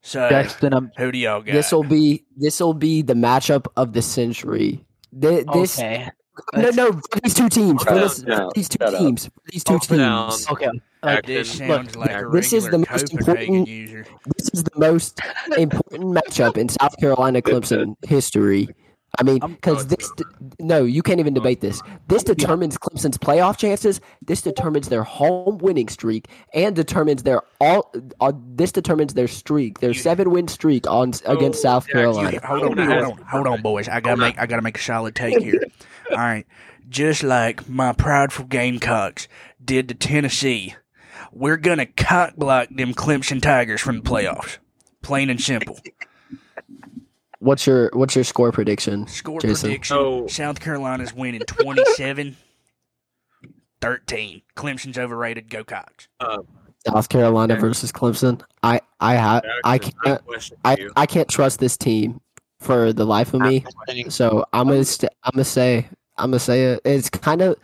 So, 0.00 0.28
Justin, 0.28 0.72
I'm 0.72 0.90
who 0.96 1.10
do 1.12 1.18
y'all 1.18 1.42
got? 1.42 1.52
This 1.52 1.72
will 1.72 1.82
be 1.84 2.24
this 2.36 2.60
will 2.60 2.74
be 2.74 3.02
the 3.02 3.14
matchup 3.14 3.66
of 3.76 3.92
the 3.92 4.02
century. 4.02 4.84
Th- 5.20 5.44
This 5.52 5.78
okay. 5.78 6.08
no 6.54 6.70
no 6.70 6.92
for 6.92 7.20
these 7.22 7.34
two 7.34 7.48
teams 7.48 7.82
for, 7.82 7.94
this, 7.94 8.22
for 8.22 8.48
these 8.54 8.68
two 8.68 8.78
teams 8.96 9.26
for 9.26 9.32
these 9.50 9.64
two 9.64 9.78
teams. 9.80 10.46
Okay. 10.50 10.68
Like, 11.02 11.26
this 11.26 11.60
Look, 11.60 11.94
like 11.96 12.24
this 12.32 12.52
is 12.52 12.64
the 12.68 12.78
most 12.78 13.10
Copenhagen 13.10 13.18
important- 13.18 13.68
user. 13.68 14.06
This 14.36 14.50
is 14.52 14.64
the 14.64 14.70
most 14.76 15.20
important 15.56 16.14
matchup 16.14 16.56
in 16.56 16.68
South 16.68 16.96
Carolina 16.98 17.40
Clemson 17.40 17.94
history. 18.06 18.68
I 19.18 19.22
mean, 19.22 19.38
because 19.38 19.84
no, 19.84 19.96
this 19.96 20.12
no, 20.60 20.84
you 20.84 21.02
can't 21.02 21.18
even 21.18 21.34
debate 21.34 21.60
this. 21.60 21.82
This 22.08 22.22
determines 22.22 22.76
Clemson's 22.78 23.18
playoff 23.18 23.56
chances. 23.56 24.00
This 24.22 24.42
determines 24.42 24.88
their 24.90 25.02
home 25.02 25.58
winning 25.58 25.88
streak, 25.88 26.28
and 26.54 26.76
determines 26.76 27.22
their 27.22 27.40
all. 27.60 27.92
Uh, 28.20 28.32
this 28.54 28.70
determines 28.70 29.14
their 29.14 29.26
streak, 29.26 29.80
their 29.80 29.94
seven 29.94 30.30
win 30.30 30.46
streak 30.46 30.86
on 30.86 31.12
against 31.26 31.62
South 31.62 31.88
Carolina. 31.88 32.32
You- 32.32 32.40
hold 32.44 32.62
on, 32.62 32.78
hold 32.78 33.02
on, 33.18 33.18
hold 33.26 33.46
on, 33.46 33.62
boys. 33.62 33.88
I 33.88 34.00
gotta 34.00 34.18
make 34.18 34.38
I 34.38 34.46
gotta 34.46 34.62
make 34.62 34.78
a 34.78 34.82
solid 34.82 35.14
take 35.14 35.42
here. 35.42 35.60
All 36.10 36.16
right, 36.18 36.46
just 36.88 37.22
like 37.22 37.68
my 37.68 37.92
prideful 37.92 38.44
Gamecocks 38.44 39.26
did 39.64 39.88
to 39.88 39.94
Tennessee, 39.94 40.74
we're 41.32 41.56
gonna 41.56 41.86
cock 41.86 42.36
block 42.36 42.68
them 42.70 42.94
Clemson 42.94 43.40
Tigers 43.42 43.80
from 43.80 43.96
the 43.96 44.02
playoffs. 44.08 44.58
Plain 45.02 45.30
and 45.30 45.40
simple. 45.40 45.78
What's 47.40 47.66
your 47.66 47.90
what's 47.92 48.14
your 48.14 48.24
score 48.24 48.50
prediction? 48.52 49.06
Score 49.06 49.40
Jason. 49.40 49.68
prediction: 49.68 49.94
So- 49.96 50.26
South 50.26 50.60
Carolina's 50.60 51.14
winning 51.14 51.40
27 51.42 52.36
13. 53.80 54.42
Clemson's 54.56 54.98
overrated. 54.98 55.48
Go 55.48 55.62
Cox. 55.64 56.08
Um, 56.20 56.46
South 56.86 57.08
Carolina 57.08 57.54
Okay. 57.54 57.60
versus 57.60 57.92
Clemson. 57.92 58.40
I 58.62 58.80
I 59.00 59.16
ha- 59.16 59.40
I 59.64 59.74
I 59.74 59.78
can't 59.78 59.94
a 60.06 60.18
question 60.18 60.56
for 60.64 60.68
I. 60.68 60.88
I 60.96 61.06
can't 61.06 61.28
trust 61.28 61.60
this 61.60 61.76
team 61.76 62.20
for 62.60 62.92
the 62.92 63.04
life 63.04 63.34
of 63.34 63.40
me. 63.42 63.64
So 64.08 64.44
I'm 64.52 64.68
gonna 64.68 64.84
st- 64.84 65.12
I'm 65.22 65.30
gonna 65.34 65.44
say 65.44 65.88
I'm 66.16 66.30
gonna 66.30 66.40
say 66.40 66.64
it. 66.72 66.80
It's 66.84 67.08
kind 67.10 67.40
of 67.42 67.56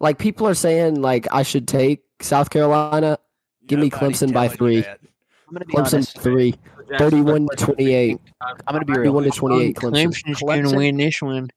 like 0.00 0.18
people 0.18 0.46
are 0.46 0.54
saying 0.54 1.00
like 1.00 1.26
I 1.32 1.42
should 1.42 1.66
take 1.66 2.02
South 2.20 2.50
Carolina. 2.50 3.18
Give 3.66 3.78
me 3.80 3.88
Clemson 3.88 4.32
by 4.34 4.48
three. 4.48 4.82
that. 4.82 5.00
I'm 5.48 5.54
gonna 5.54 5.64
be 5.64 5.72
Clemson 5.72 5.94
honest. 5.94 6.18
three. 6.20 6.54
Jackson, 6.88 7.10
31 7.10 7.42
my 7.44 7.48
to 7.54 7.64
question- 7.64 7.74
28. 7.74 8.20
I'm 8.40 8.56
gonna 8.72 8.84
be 8.84 8.92
real. 8.92 9.12
31 9.12 9.24
to 9.24 9.30
28 9.30 9.76
Clemson. 9.76 9.92
Clemson's 9.92 10.40
going 10.40 10.64
to 10.64 10.76
win 10.76 10.96
this 10.96 11.22
one. 11.22 11.50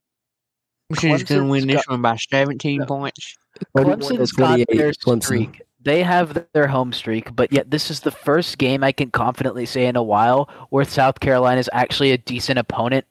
Clemson's 0.93 1.23
going 1.23 1.41
to 1.41 1.47
win 1.47 1.63
Clemson's 1.63 1.73
this 1.73 1.87
one 1.87 2.01
by 2.01 2.15
17 2.15 2.85
points. 2.85 3.37
Clemson's 3.75 4.31
got 4.31 4.59
their 4.69 4.91
Clemson. 4.91 5.23
streak. 5.23 5.61
They 5.81 6.03
have 6.03 6.45
their 6.53 6.67
home 6.67 6.91
streak, 6.91 7.35
but 7.35 7.51
yet 7.53 7.71
this 7.71 7.89
is 7.89 8.01
the 8.01 8.11
first 8.11 8.57
game 8.57 8.83
I 8.83 8.91
can 8.91 9.09
confidently 9.11 9.65
say 9.65 9.85
in 9.85 9.95
a 9.95 10.03
while 10.03 10.49
where 10.69 10.83
South 10.83 11.19
Carolina 11.19 11.59
is 11.59 11.69
actually 11.71 12.11
a 12.11 12.17
decent 12.17 12.59
opponent 12.59 13.05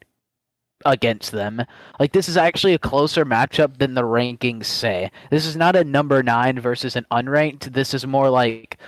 against 0.84 1.32
them. 1.32 1.64
Like 1.98 2.12
this 2.12 2.28
is 2.28 2.36
actually 2.36 2.74
a 2.74 2.78
closer 2.78 3.24
matchup 3.24 3.78
than 3.78 3.94
the 3.94 4.02
rankings 4.02 4.66
say. 4.66 5.10
This 5.30 5.46
is 5.46 5.56
not 5.56 5.74
a 5.74 5.84
number 5.84 6.22
nine 6.22 6.60
versus 6.60 6.96
an 6.96 7.06
unranked. 7.10 7.72
This 7.72 7.94
is 7.94 8.06
more 8.06 8.28
like 8.30 8.78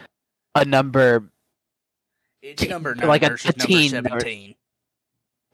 a 0.55 0.64
number. 0.64 1.31
It's 2.51 2.69
number 2.69 2.95
nine 2.95 3.07
Like 3.09 3.23
a- 3.23 3.31
versus 3.31 3.51
a 3.55 3.59
number 3.59 3.67
teen 3.67 3.91
or- 3.95 4.21
17. 4.21 4.55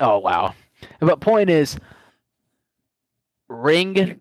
Oh 0.01 0.19
wow! 0.19 0.55
But 1.01 1.21
point 1.21 1.51
is, 1.51 1.79
ring 3.49 4.21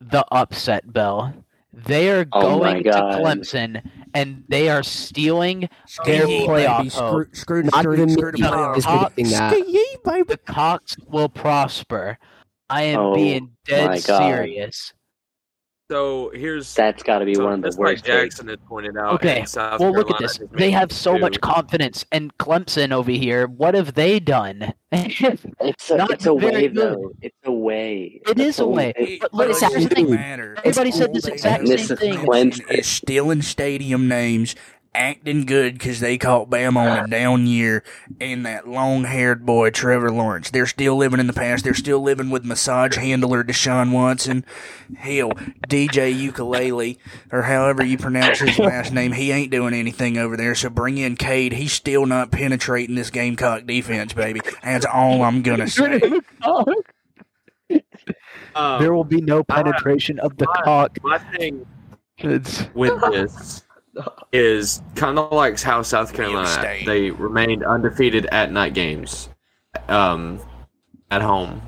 the 0.00 0.24
upset 0.30 0.92
bell. 0.92 1.34
They 1.72 2.10
are 2.10 2.26
Oh 2.32 2.58
going 2.58 2.84
to 2.84 2.90
Clemson, 2.90 3.82
and 4.14 4.44
they 4.48 4.68
are 4.68 4.82
stealing 4.82 5.60
their 6.04 6.22
Ski, 6.24 6.46
playoff 6.46 6.78
baby. 6.78 6.88
hope. 6.90 7.12
Screw, 7.12 7.26
screw, 7.32 7.62
Not 7.62 7.74
screw, 7.80 7.94
even 7.94 8.08
screw 8.10 8.32
me 8.32 8.40
the 8.42 8.46
playoffs. 8.48 8.76
is 8.76 8.86
predicting 8.86 9.28
that. 9.30 9.52
Ski, 9.54 9.96
baby. 10.04 10.22
the 10.28 10.36
Cox 10.36 10.96
will 11.08 11.30
prosper. 11.30 12.18
I 12.68 12.82
am 12.84 13.00
Oh 13.00 13.14
being 13.14 13.52
dead 13.66 13.86
my 13.86 14.00
God. 14.00 14.18
serious. 14.22 14.92
So 15.92 16.30
here's 16.34 16.74
That's 16.74 17.02
got 17.02 17.18
to 17.18 17.26
be 17.26 17.34
so 17.34 17.44
one 17.44 17.52
of 17.52 17.60
the 17.60 17.68
just 17.68 17.78
like 17.78 17.86
worst 17.86 18.04
takes. 18.06 18.36
Jackson 18.36 18.48
had 18.48 18.64
pointed 18.64 18.96
out. 18.96 19.12
Okay, 19.16 19.40
and 19.40 19.48
South 19.48 19.78
Well, 19.78 19.92
look 19.92 20.10
at 20.10 20.18
this. 20.18 20.40
They 20.52 20.70
have 20.70 20.90
so 20.90 21.18
much 21.18 21.38
confidence, 21.42 22.06
and 22.10 22.34
Clemson 22.38 22.92
over 22.92 23.10
here. 23.10 23.46
What 23.46 23.74
have 23.74 23.92
they 23.92 24.18
done? 24.18 24.72
It's 24.92 25.90
a, 25.90 26.06
it's 26.10 26.26
a 26.26 26.34
way, 26.34 26.68
good. 26.68 26.74
though. 26.74 27.12
It's 27.22 27.36
a 27.44 27.52
way. 27.52 28.20
It 28.28 28.38
is 28.38 28.58
a 28.58 28.66
way. 28.66 28.92
It 28.96 29.20
But 29.20 29.32
look, 29.32 29.48
it's 29.50 29.60
doesn't 29.60 29.88
thing. 29.88 30.10
matter. 30.10 30.54
Everybody 30.58 30.88
It's 30.90 30.98
said 30.98 31.14
this 31.14 31.26
exact 31.26 31.66
same 31.66 31.96
thing. 31.96 32.14
Clemson. 32.18 32.70
Is 32.70 32.86
stealing 32.86 33.40
stadium 33.40 34.06
names, 34.06 34.54
acting 34.94 35.46
good 35.46 35.74
because 35.74 36.00
they 36.00 36.18
caught 36.18 36.50
Bama 36.50 36.76
on 36.76 37.04
a 37.04 37.08
down 37.08 37.46
year, 37.46 37.82
and 38.20 38.44
that 38.44 38.68
long-haired 38.68 39.46
boy 39.46 39.70
Trevor 39.70 40.10
Lawrence. 40.10 40.50
They're 40.50 40.66
still 40.66 40.96
living 40.96 41.20
in 41.20 41.26
the 41.26 41.32
past. 41.32 41.64
They're 41.64 41.74
still 41.74 42.00
living 42.00 42.30
with 42.30 42.44
massage 42.44 42.96
handler 42.96 43.42
Deshaun 43.42 43.92
Watson. 43.92 44.44
Hell, 44.96 45.30
DJ 45.68 46.14
Ukulele, 46.16 46.98
or 47.30 47.42
however 47.42 47.84
you 47.84 47.96
pronounce 47.98 48.40
his 48.40 48.58
last 48.60 48.92
name, 48.92 49.12
he 49.12 49.32
ain't 49.32 49.50
doing 49.50 49.74
anything 49.74 50.18
over 50.18 50.36
there. 50.36 50.54
So 50.54 50.68
bring 50.68 50.98
in 50.98 51.16
Cade. 51.16 51.54
He's 51.54 51.72
still 51.72 52.04
not 52.06 52.30
penetrating 52.30 52.94
this 52.94 53.10
Gamecock 53.10 53.66
defense, 53.66 54.12
baby. 54.12 54.40
That's 54.62 54.86
all 54.86 55.22
I'm 55.22 55.42
gonna 55.42 55.68
say. 55.68 56.20
Um, 58.54 58.82
there 58.82 58.92
will 58.92 59.04
be 59.04 59.22
no 59.22 59.42
penetration 59.42 60.18
of 60.18 60.36
the 60.36 60.44
my- 60.46 60.62
cock. 60.64 60.98
my 61.02 61.18
thing 61.18 61.64
with 62.22 63.00
this 63.10 63.64
is 64.32 64.82
kind 64.96 65.18
of 65.18 65.32
like 65.32 65.60
how 65.60 65.82
South 65.82 66.12
Carolina 66.14 66.78
they 66.86 67.10
remained 67.10 67.64
undefeated 67.64 68.26
at 68.26 68.50
night 68.50 68.74
games, 68.74 69.28
um, 69.88 70.40
at 71.10 71.22
home. 71.22 71.60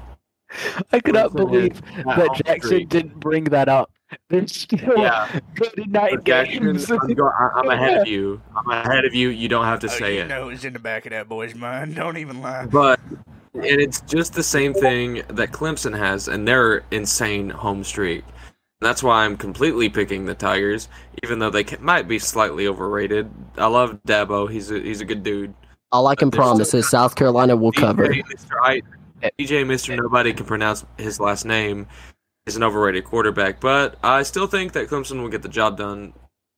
I 0.93 1.01
could 1.01 1.14
not 1.14 1.35
believe 1.35 1.81
that 2.05 2.41
Jackson 2.45 2.61
streak. 2.68 2.89
didn't 2.89 3.18
bring 3.20 3.45
that 3.45 3.68
up. 3.68 3.91
They're 4.29 4.47
still 4.47 4.97
Yeah. 4.97 5.41
good 5.57 5.91
night 5.91 6.22
Jackson, 6.25 6.64
games. 6.64 6.89
I'm, 6.91 6.99
go- 7.14 7.27
I- 7.29 7.51
I'm 7.57 7.68
ahead 7.68 7.99
of 7.99 8.07
you. 8.07 8.41
I'm 8.57 8.70
ahead 8.70 9.05
of 9.05 9.12
you. 9.14 9.31
You 9.31 9.49
don't 9.49 9.64
have 9.64 9.81
to 9.81 9.89
Oh, 9.89 9.91
say 9.91 10.16
you 10.16 10.20
it. 10.22 10.29
know 10.29 10.51
it's 10.51 10.64
in 10.64 10.72
the 10.72 10.79
back 10.79 11.07
of 11.07 11.11
that 11.11 11.29
boy's 11.29 11.55
mind. 11.57 11.95
Don't 11.97 12.16
even 12.18 12.41
lie. 12.41 12.66
But 12.66 13.01
and 13.55 13.64
it's 13.64 14.01
just 14.03 14.33
the 14.35 14.43
same 14.43 14.72
thing 14.72 15.22
that 15.29 15.51
Clemson 15.51 15.97
has, 15.97 16.29
and 16.29 16.47
their 16.47 16.85
insane 16.93 17.51
home 17.51 17.83
streak. 17.83 18.25
That's 18.81 19.03
why 19.03 19.25
I'm 19.25 19.37
completely 19.37 19.89
picking 19.89 20.27
the 20.27 20.35
Tigers, 20.35 20.89
even 21.22 21.39
though 21.39 21.51
they 21.51 21.64
can, 21.64 21.83
might 21.83 22.07
be 22.09 22.18
slightly 22.18 22.66
overrated. 22.66 23.31
I 23.57 23.66
love 23.66 23.99
Dabo; 24.07 24.51
he's 24.51 24.70
a, 24.70 24.79
he's 24.81 25.01
a 25.01 25.05
good 25.05 25.22
dude. 25.22 25.55
All 25.93 26.07
I 26.09 26.14
can 26.14 26.29
But 26.31 26.37
promise 26.39 26.68
still- 26.68 26.81
is 26.81 26.89
South 26.91 27.14
Carolina 27.14 27.57
will 27.57 27.72
cover. 27.72 28.09
DJ, 28.09 28.22
Mr. 28.25 28.51
I, 28.62 28.83
DJ, 29.39 29.64
Mr. 29.64 29.97
Nobody 29.97 30.33
can 30.33 30.45
pronounce 30.45 30.85
his 30.99 31.20
last 31.20 31.45
name, 31.45 31.87
is 32.47 32.57
an 32.57 32.62
overrated 32.62 33.05
quarterback. 33.05 33.61
But 33.61 33.97
I 34.03 34.22
still 34.25 34.47
think 34.47 34.72
that 34.72 34.89
Clemson 34.89 35.22
will 35.22 35.29
get 35.31 35.43
the 35.43 35.49
job 35.49 35.79
done, 35.79 36.12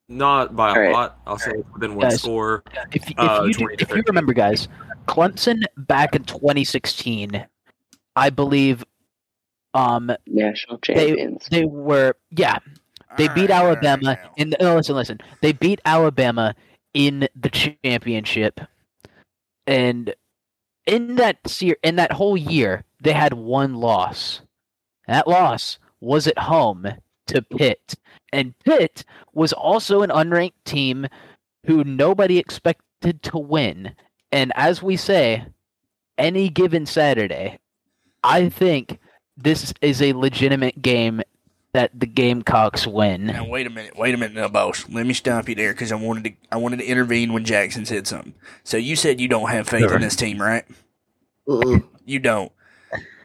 not 0.09 0.57
by 0.57 0.71
a 0.71 0.73
All 0.73 0.81
right. 0.81 0.93
lot. 0.93 1.19
I'll 1.27 1.39
say 1.39 1.53
within 1.75 1.95
one 1.95 2.09
Guys. 2.09 2.21
score. 2.23 2.65
If, 2.93 3.09
if 3.11 3.19
Uh, 3.19 3.45
you 3.47 3.53
do, 3.55 3.69
if 3.79 3.91
you 3.91 4.03
remember, 4.07 4.33
guys, 4.33 4.69
Clemson 5.07 5.63
back 5.77 6.17
in 6.17 6.25
2016, 6.25 7.47
I 8.17 8.31
believe, 8.31 8.83
um, 9.77 10.11
National 10.27 10.79
they 10.87 10.95
champions. 10.95 11.47
they 11.51 11.65
were 11.65 12.15
yeah 12.31 12.59
they 13.19 13.29
beat 13.29 13.51
All 13.51 13.65
right, 13.65 13.67
all 13.67 13.67
right 13.69 13.85
Alabama 13.85 14.19
now. 14.23 14.31
in 14.37 14.51
the, 14.51 14.57
no 14.61 14.77
listen 14.77 14.95
listen 14.97 15.19
they 15.43 15.53
beat 15.53 15.81
Alabama 15.85 16.55
in 16.95 17.29
the 17.37 17.51
championship, 17.85 18.61
and 19.67 20.15
in 20.87 21.17
that 21.17 21.39
se- 21.47 21.77
in 21.83 21.97
that 21.97 22.13
whole 22.13 22.37
year 22.37 22.85
they 23.01 23.13
had 23.13 23.35
one 23.35 23.75
loss. 23.75 24.41
That 25.07 25.29
loss 25.29 25.79
was 26.01 26.27
at 26.27 26.39
home 26.39 26.87
to 27.27 27.43
Pitt, 27.43 27.95
and 28.33 28.59
Pitt 28.61 29.05
was 29.35 29.53
also 29.53 30.03
an 30.03 30.11
unranked 30.11 30.65
team 30.65 31.07
who 31.67 31.85
nobody 31.85 32.39
expected 32.39 33.23
to 33.25 33.39
win. 33.39 33.93
And 34.33 34.53
as 34.57 34.83
we 34.83 34.97
say, 34.97 35.45
any 36.19 36.49
given 36.49 36.87
Saturday, 36.87 37.59
I 38.25 38.49
think 38.49 38.99
this 39.37 39.73
is 39.81 40.01
a 40.03 40.13
legitimate 40.13 40.81
game 40.83 41.23
that 41.73 41.91
the 41.99 42.07
Gamecocks 42.07 42.87
win. 42.87 43.27
Now 43.27 43.47
wait 43.47 43.67
a 43.67 43.71
minute, 43.71 43.97
wait 43.97 44.15
a 44.15 44.17
minute, 44.17 44.35
now, 44.35 44.49
boss. 44.49 44.89
Let 44.89 45.07
me 45.07 45.13
stop 45.15 45.49
you 45.49 45.55
there 45.55 45.73
because 45.73 45.93
I 45.93 45.97
wanted 45.97 46.25
to, 46.25 46.33
I 46.51 46.57
wanted 46.57 46.79
to 46.79 46.87
intervene 46.87 47.33
when 47.33 47.45
Jackson 47.45 47.85
said 47.85 48.07
something. 48.07 48.35
So 48.65 48.77
you 48.79 48.97
said 48.97 49.21
you 49.21 49.29
don't 49.29 49.51
have 49.51 49.69
faith 49.69 49.83
Sure. 49.83 49.95
in 49.97 50.01
this 50.01 50.17
team, 50.17 50.41
right? 50.41 50.65
Mm-mm. 51.47 51.85
You 52.05 52.19
don't. 52.19 52.51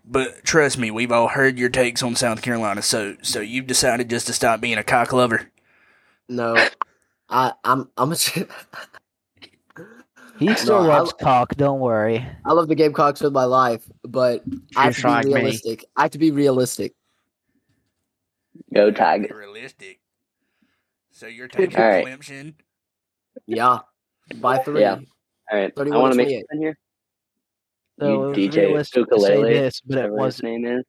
But 0.03 0.43
trust 0.43 0.77
me, 0.77 0.91
we've 0.91 1.11
all 1.11 1.29
heard 1.29 1.57
your 1.57 1.69
takes 1.69 2.03
on 2.03 2.15
South 2.15 2.41
Carolina. 2.41 2.81
So, 2.81 3.15
so 3.21 3.39
you've 3.39 3.67
decided 3.67 4.09
just 4.09 4.27
to 4.27 4.33
stop 4.33 4.59
being 4.59 4.77
a 4.77 4.83
cock 4.83 5.13
lover. 5.13 5.49
No, 6.27 6.55
I, 7.29 7.53
I'm 7.63 7.89
I'm 7.97 8.11
a. 8.11 8.15
He 10.41 10.55
still 10.55 10.81
No, 10.83 10.89
I- 10.89 10.97
loves 10.97 11.13
cock, 11.13 11.55
don't 11.55 11.79
worry. 11.79 12.25
I 12.45 12.53
love 12.53 12.67
the 12.67 12.73
Gamecocks 12.73 13.21
with 13.21 13.31
my 13.31 13.43
life, 13.43 13.87
but 14.03 14.43
I 14.75 14.85
have 14.85 14.95
to 14.95 15.01
be 15.03 15.07
like 15.07 15.25
me. 15.27 15.33
realistic. 15.35 15.85
I 15.95 16.01
have 16.01 16.11
to 16.11 16.17
be 16.17 16.31
realistic. 16.31 16.93
Go 18.73 18.89
Be 18.89 18.95
Tigers. 18.97 19.31
realistic. 19.37 19.99
So 21.11 21.27
you're 21.27 21.47
taking 21.47 21.77
All 21.77 21.87
right. 21.87 22.05
Clemson. 22.07 22.55
Yeah, 23.45 23.79
by 24.37 24.57
three. 24.59 24.81
Yeah. 24.81 24.95
All 25.51 25.59
right, 25.59 25.71
I 25.71 25.75
31 25.77 26.01
want 26.01 26.13
to 26.13 26.17
to 26.17 26.17
make 26.17 26.27
28. 26.27 26.45
something 26.49 26.61
here. 26.61 26.77
So 27.99 28.05
You 28.07 28.13
it 28.23 28.27
was 28.27 28.37
DJ 28.37 28.57
realistic 28.65 28.93
to 28.93 28.99
Ukulele, 29.01 29.53
this, 29.53 29.81
but 29.81 29.97
it 29.99 30.11
Whatever 30.11 30.25
his 30.25 30.35
was 30.37 30.43
name 30.43 30.65
is. 30.65 30.83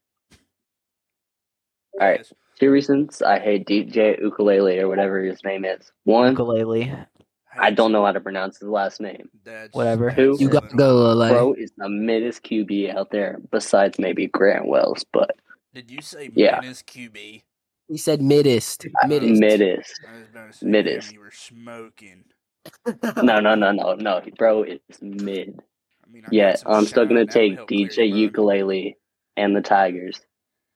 All 2.01 2.09
right. 2.09 2.27
Two 2.59 2.71
reasons 2.71 3.21
I 3.21 3.39
hate 3.39 3.67
DJ 3.67 4.19
Ukulele 4.23 4.79
or 4.79 4.89
whatever 4.89 5.21
his 5.23 5.43
name 5.45 5.65
is. 5.67 5.93
One, 6.05 6.31
ukulele. 6.31 6.91
I 7.59 7.71
don't 7.71 7.93
know 7.93 8.05
how 8.05 8.13
to 8.13 8.21
pronounce 8.21 8.59
his 8.59 8.69
last 8.69 9.01
name. 9.01 9.29
That's 9.45 9.75
Whatever. 9.75 10.11
Who 10.11 10.37
You 10.39 10.49
got 10.49 10.71
to 10.71 10.77
go, 10.77 10.97
LA. 11.13 11.29
Bro 11.31 11.55
is 11.55 11.73
the 11.77 11.89
middest 11.89 12.43
QB 12.43 12.95
out 12.95 13.11
there, 13.11 13.39
besides 13.51 13.99
maybe 13.99 14.27
Grant 14.27 14.67
Wells, 14.67 15.05
but 15.13 15.37
Did 15.75 15.91
you 15.91 16.01
say 16.03 16.31
Yeah. 16.35 16.61
minus 16.61 16.83
QB? 16.83 17.43
He 17.89 17.97
said 17.99 18.23
middest. 18.23 18.87
Uh, 19.03 19.07
middest. 19.07 19.41
middest. 19.41 20.01
I 20.09 20.19
was 20.19 20.29
about 20.29 20.53
to 20.53 20.59
say, 20.59 20.67
Middest. 20.67 21.13
You 21.13 21.21
were 21.21 21.31
smoking. 21.31 22.25
No, 23.23 23.41
no, 23.41 23.55
no, 23.55 23.73
no, 23.73 23.95
no. 23.95 24.23
Bro 24.39 24.65
is 24.65 24.81
mid. 25.01 25.61
I 26.05 26.11
mean, 26.11 26.25
I 26.25 26.29
Yeah, 26.31 26.57
I'm 26.65 26.87
still 26.87 27.07
gonna 27.07 27.27
take 27.27 27.55
help 27.57 27.69
clear 27.69 27.89
DJ 27.89 28.09
your. 28.09 28.17
Ukulele 28.19 28.97
and 29.37 29.55
the 29.57 29.61
Tigers, 29.61 30.21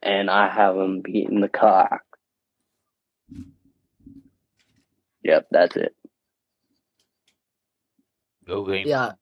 and 0.02 0.28
I 0.30 0.48
have 0.48 0.74
them 0.74 1.00
beating 1.00 1.40
the 1.40 1.48
cock. 1.48 2.02
Yep, 5.22 5.46
that's 5.50 5.76
it. 5.76 5.94
Go 8.46 8.64
game. 8.64 8.86
Yeah. 8.86 9.12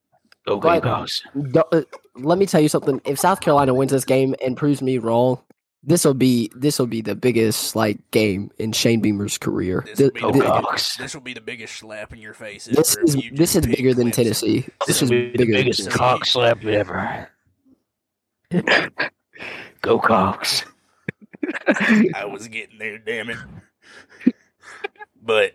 Go 0.47 0.59
But- 0.59 0.83
Gamecocks. 0.83 1.23
Don't- 1.53 1.67
uh, 1.73 1.83
let 2.17 2.39
me 2.39 2.47
tell 2.47 2.61
you 2.61 2.69
something. 2.69 3.01
If 3.05 3.19
South 3.19 3.41
Carolina 3.41 3.73
wins 3.75 3.91
this 3.93 4.05
game 4.05 4.35
and 4.45 4.57
proves 4.57 4.83
me 4.83 4.99
wrong, 4.99 5.41
this 5.83 6.05
will 6.05 6.15
be 6.15 6.51
this 6.57 6.79
will 6.79 6.87
be 6.87 7.01
the 7.03 7.15
biggest 7.15 7.77
like 7.77 7.99
game 8.11 8.51
in 8.59 8.73
Shane 8.73 9.01
Beamer's 9.01 9.37
career. 9.37 9.85
This 9.87 9.99
will, 10.01 10.11
be 10.11 10.21
the 10.21 10.45
Go 10.45 10.61
biggest, 10.63 10.99
this 10.99 11.15
will 11.15 11.21
be 11.23 11.35
the 11.35 11.41
biggest 11.43 11.77
slap 11.77 12.13
in 12.13 12.21
your 12.21 12.33
face. 12.35 12.65
this 12.67 12.97
is 12.97 13.17
this 13.33 13.55
is 13.55 13.67
bigger 13.67 13.93
than 13.93 14.09
Clemson. 14.09 14.13
Tennessee. 14.15 14.67
This 14.87 15.03
is 15.03 15.11
will 15.11 15.17
be 15.19 15.31
the 15.33 15.39
bigger 15.39 15.53
than 15.53 15.63
biggest 15.65 15.79
Tennessee. 15.81 15.99
cock 15.99 16.25
slap 16.25 16.65
ever. 16.65 17.29
Go 19.83 19.99
Cox. 19.99 20.65
I 22.15 22.25
was 22.25 22.49
getting 22.49 22.79
there, 22.79 22.97
damn 22.99 23.29
it. 23.31 23.37
But 25.23 25.53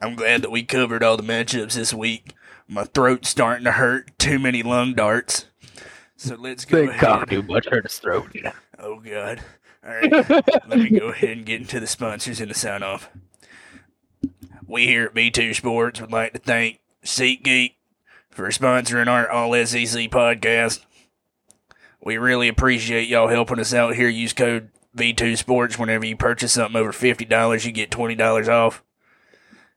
I'm 0.00 0.14
glad 0.14 0.42
that 0.42 0.50
we 0.52 0.62
covered 0.62 1.02
all 1.02 1.16
the 1.16 1.22
matchups 1.24 1.74
this 1.74 1.92
week. 1.92 2.34
My 2.68 2.84
throat's 2.84 3.28
starting 3.28 3.64
to 3.64 3.72
hurt. 3.72 4.18
Too 4.18 4.38
many 4.38 4.62
lung 4.62 4.94
darts. 4.94 5.46
So 6.16 6.34
let's 6.34 6.64
go 6.64 6.86
Big 6.86 6.96
cock 6.98 7.28
too 7.30 7.42
much 7.42 7.66
hurt 7.68 7.84
his 7.84 7.98
throat. 7.98 8.34
Oh 8.78 9.00
God! 9.00 9.42
All 9.86 9.94
right, 9.94 10.10
let 10.66 10.78
me 10.78 10.90
go 10.90 11.08
ahead 11.10 11.36
and 11.36 11.46
get 11.46 11.60
into 11.60 11.78
the 11.78 11.86
sponsors 11.86 12.40
and 12.40 12.50
the 12.50 12.54
sign 12.54 12.82
off. 12.82 13.10
We 14.66 14.86
here 14.86 15.04
at 15.04 15.14
V2 15.14 15.54
Sports 15.54 16.00
would 16.00 16.10
like 16.10 16.32
to 16.32 16.38
thank 16.40 16.80
SeatGeek 17.04 17.74
for 18.30 18.48
sponsoring 18.48 19.06
our 19.06 19.30
All 19.30 19.52
SEC 19.64 20.10
podcast. 20.10 20.84
We 22.02 22.16
really 22.16 22.48
appreciate 22.48 23.08
y'all 23.08 23.28
helping 23.28 23.60
us 23.60 23.72
out 23.74 23.94
here. 23.94 24.08
Use 24.08 24.32
code 24.32 24.70
V2 24.96 25.36
Sports 25.36 25.78
whenever 25.78 26.06
you 26.06 26.16
purchase 26.16 26.54
something 26.54 26.80
over 26.80 26.92
fifty 26.92 27.24
dollars, 27.24 27.64
you 27.64 27.72
get 27.72 27.90
twenty 27.90 28.14
dollars 28.14 28.48
off. 28.48 28.82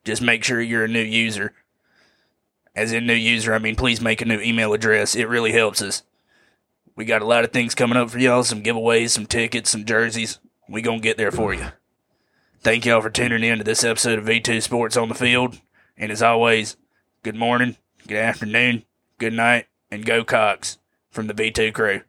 Just 0.05 0.21
make 0.21 0.43
sure 0.43 0.61
you're 0.61 0.85
a 0.85 0.87
new 0.87 1.03
user. 1.03 1.53
As 2.79 2.93
in 2.93 3.05
new 3.05 3.13
user, 3.13 3.53
I 3.53 3.59
mean 3.59 3.75
please 3.75 3.99
make 3.99 4.21
a 4.21 4.25
new 4.25 4.39
email 4.39 4.71
address. 4.71 5.13
It 5.13 5.27
really 5.27 5.51
helps 5.51 5.81
us. 5.81 6.03
We 6.95 7.03
got 7.03 7.21
a 7.21 7.25
lot 7.25 7.43
of 7.43 7.51
things 7.51 7.75
coming 7.75 7.97
up 7.97 8.09
for 8.09 8.19
y'all, 8.19 8.41
some 8.43 8.63
giveaways, 8.63 9.09
some 9.09 9.25
tickets, 9.25 9.69
some 9.69 9.83
jerseys. 9.83 10.39
We 10.69 10.81
gonna 10.81 11.01
get 11.01 11.17
there 11.17 11.29
for 11.29 11.53
you. 11.53 11.73
Thank 12.61 12.85
y'all 12.85 13.01
for 13.01 13.09
tuning 13.09 13.43
in 13.43 13.57
to 13.57 13.65
this 13.65 13.83
episode 13.83 14.17
of 14.17 14.23
V2 14.23 14.61
Sports 14.63 14.95
on 14.95 15.09
the 15.09 15.13
Field. 15.13 15.59
And 15.97 16.09
as 16.09 16.21
always, 16.21 16.77
good 17.21 17.35
morning, 17.35 17.75
good 18.07 18.15
afternoon, 18.15 18.85
good 19.17 19.33
night, 19.33 19.67
and 19.91 20.05
go 20.05 20.23
Cox 20.23 20.77
from 21.11 21.27
the 21.27 21.33
V2 21.33 21.73
crew. 21.73 22.03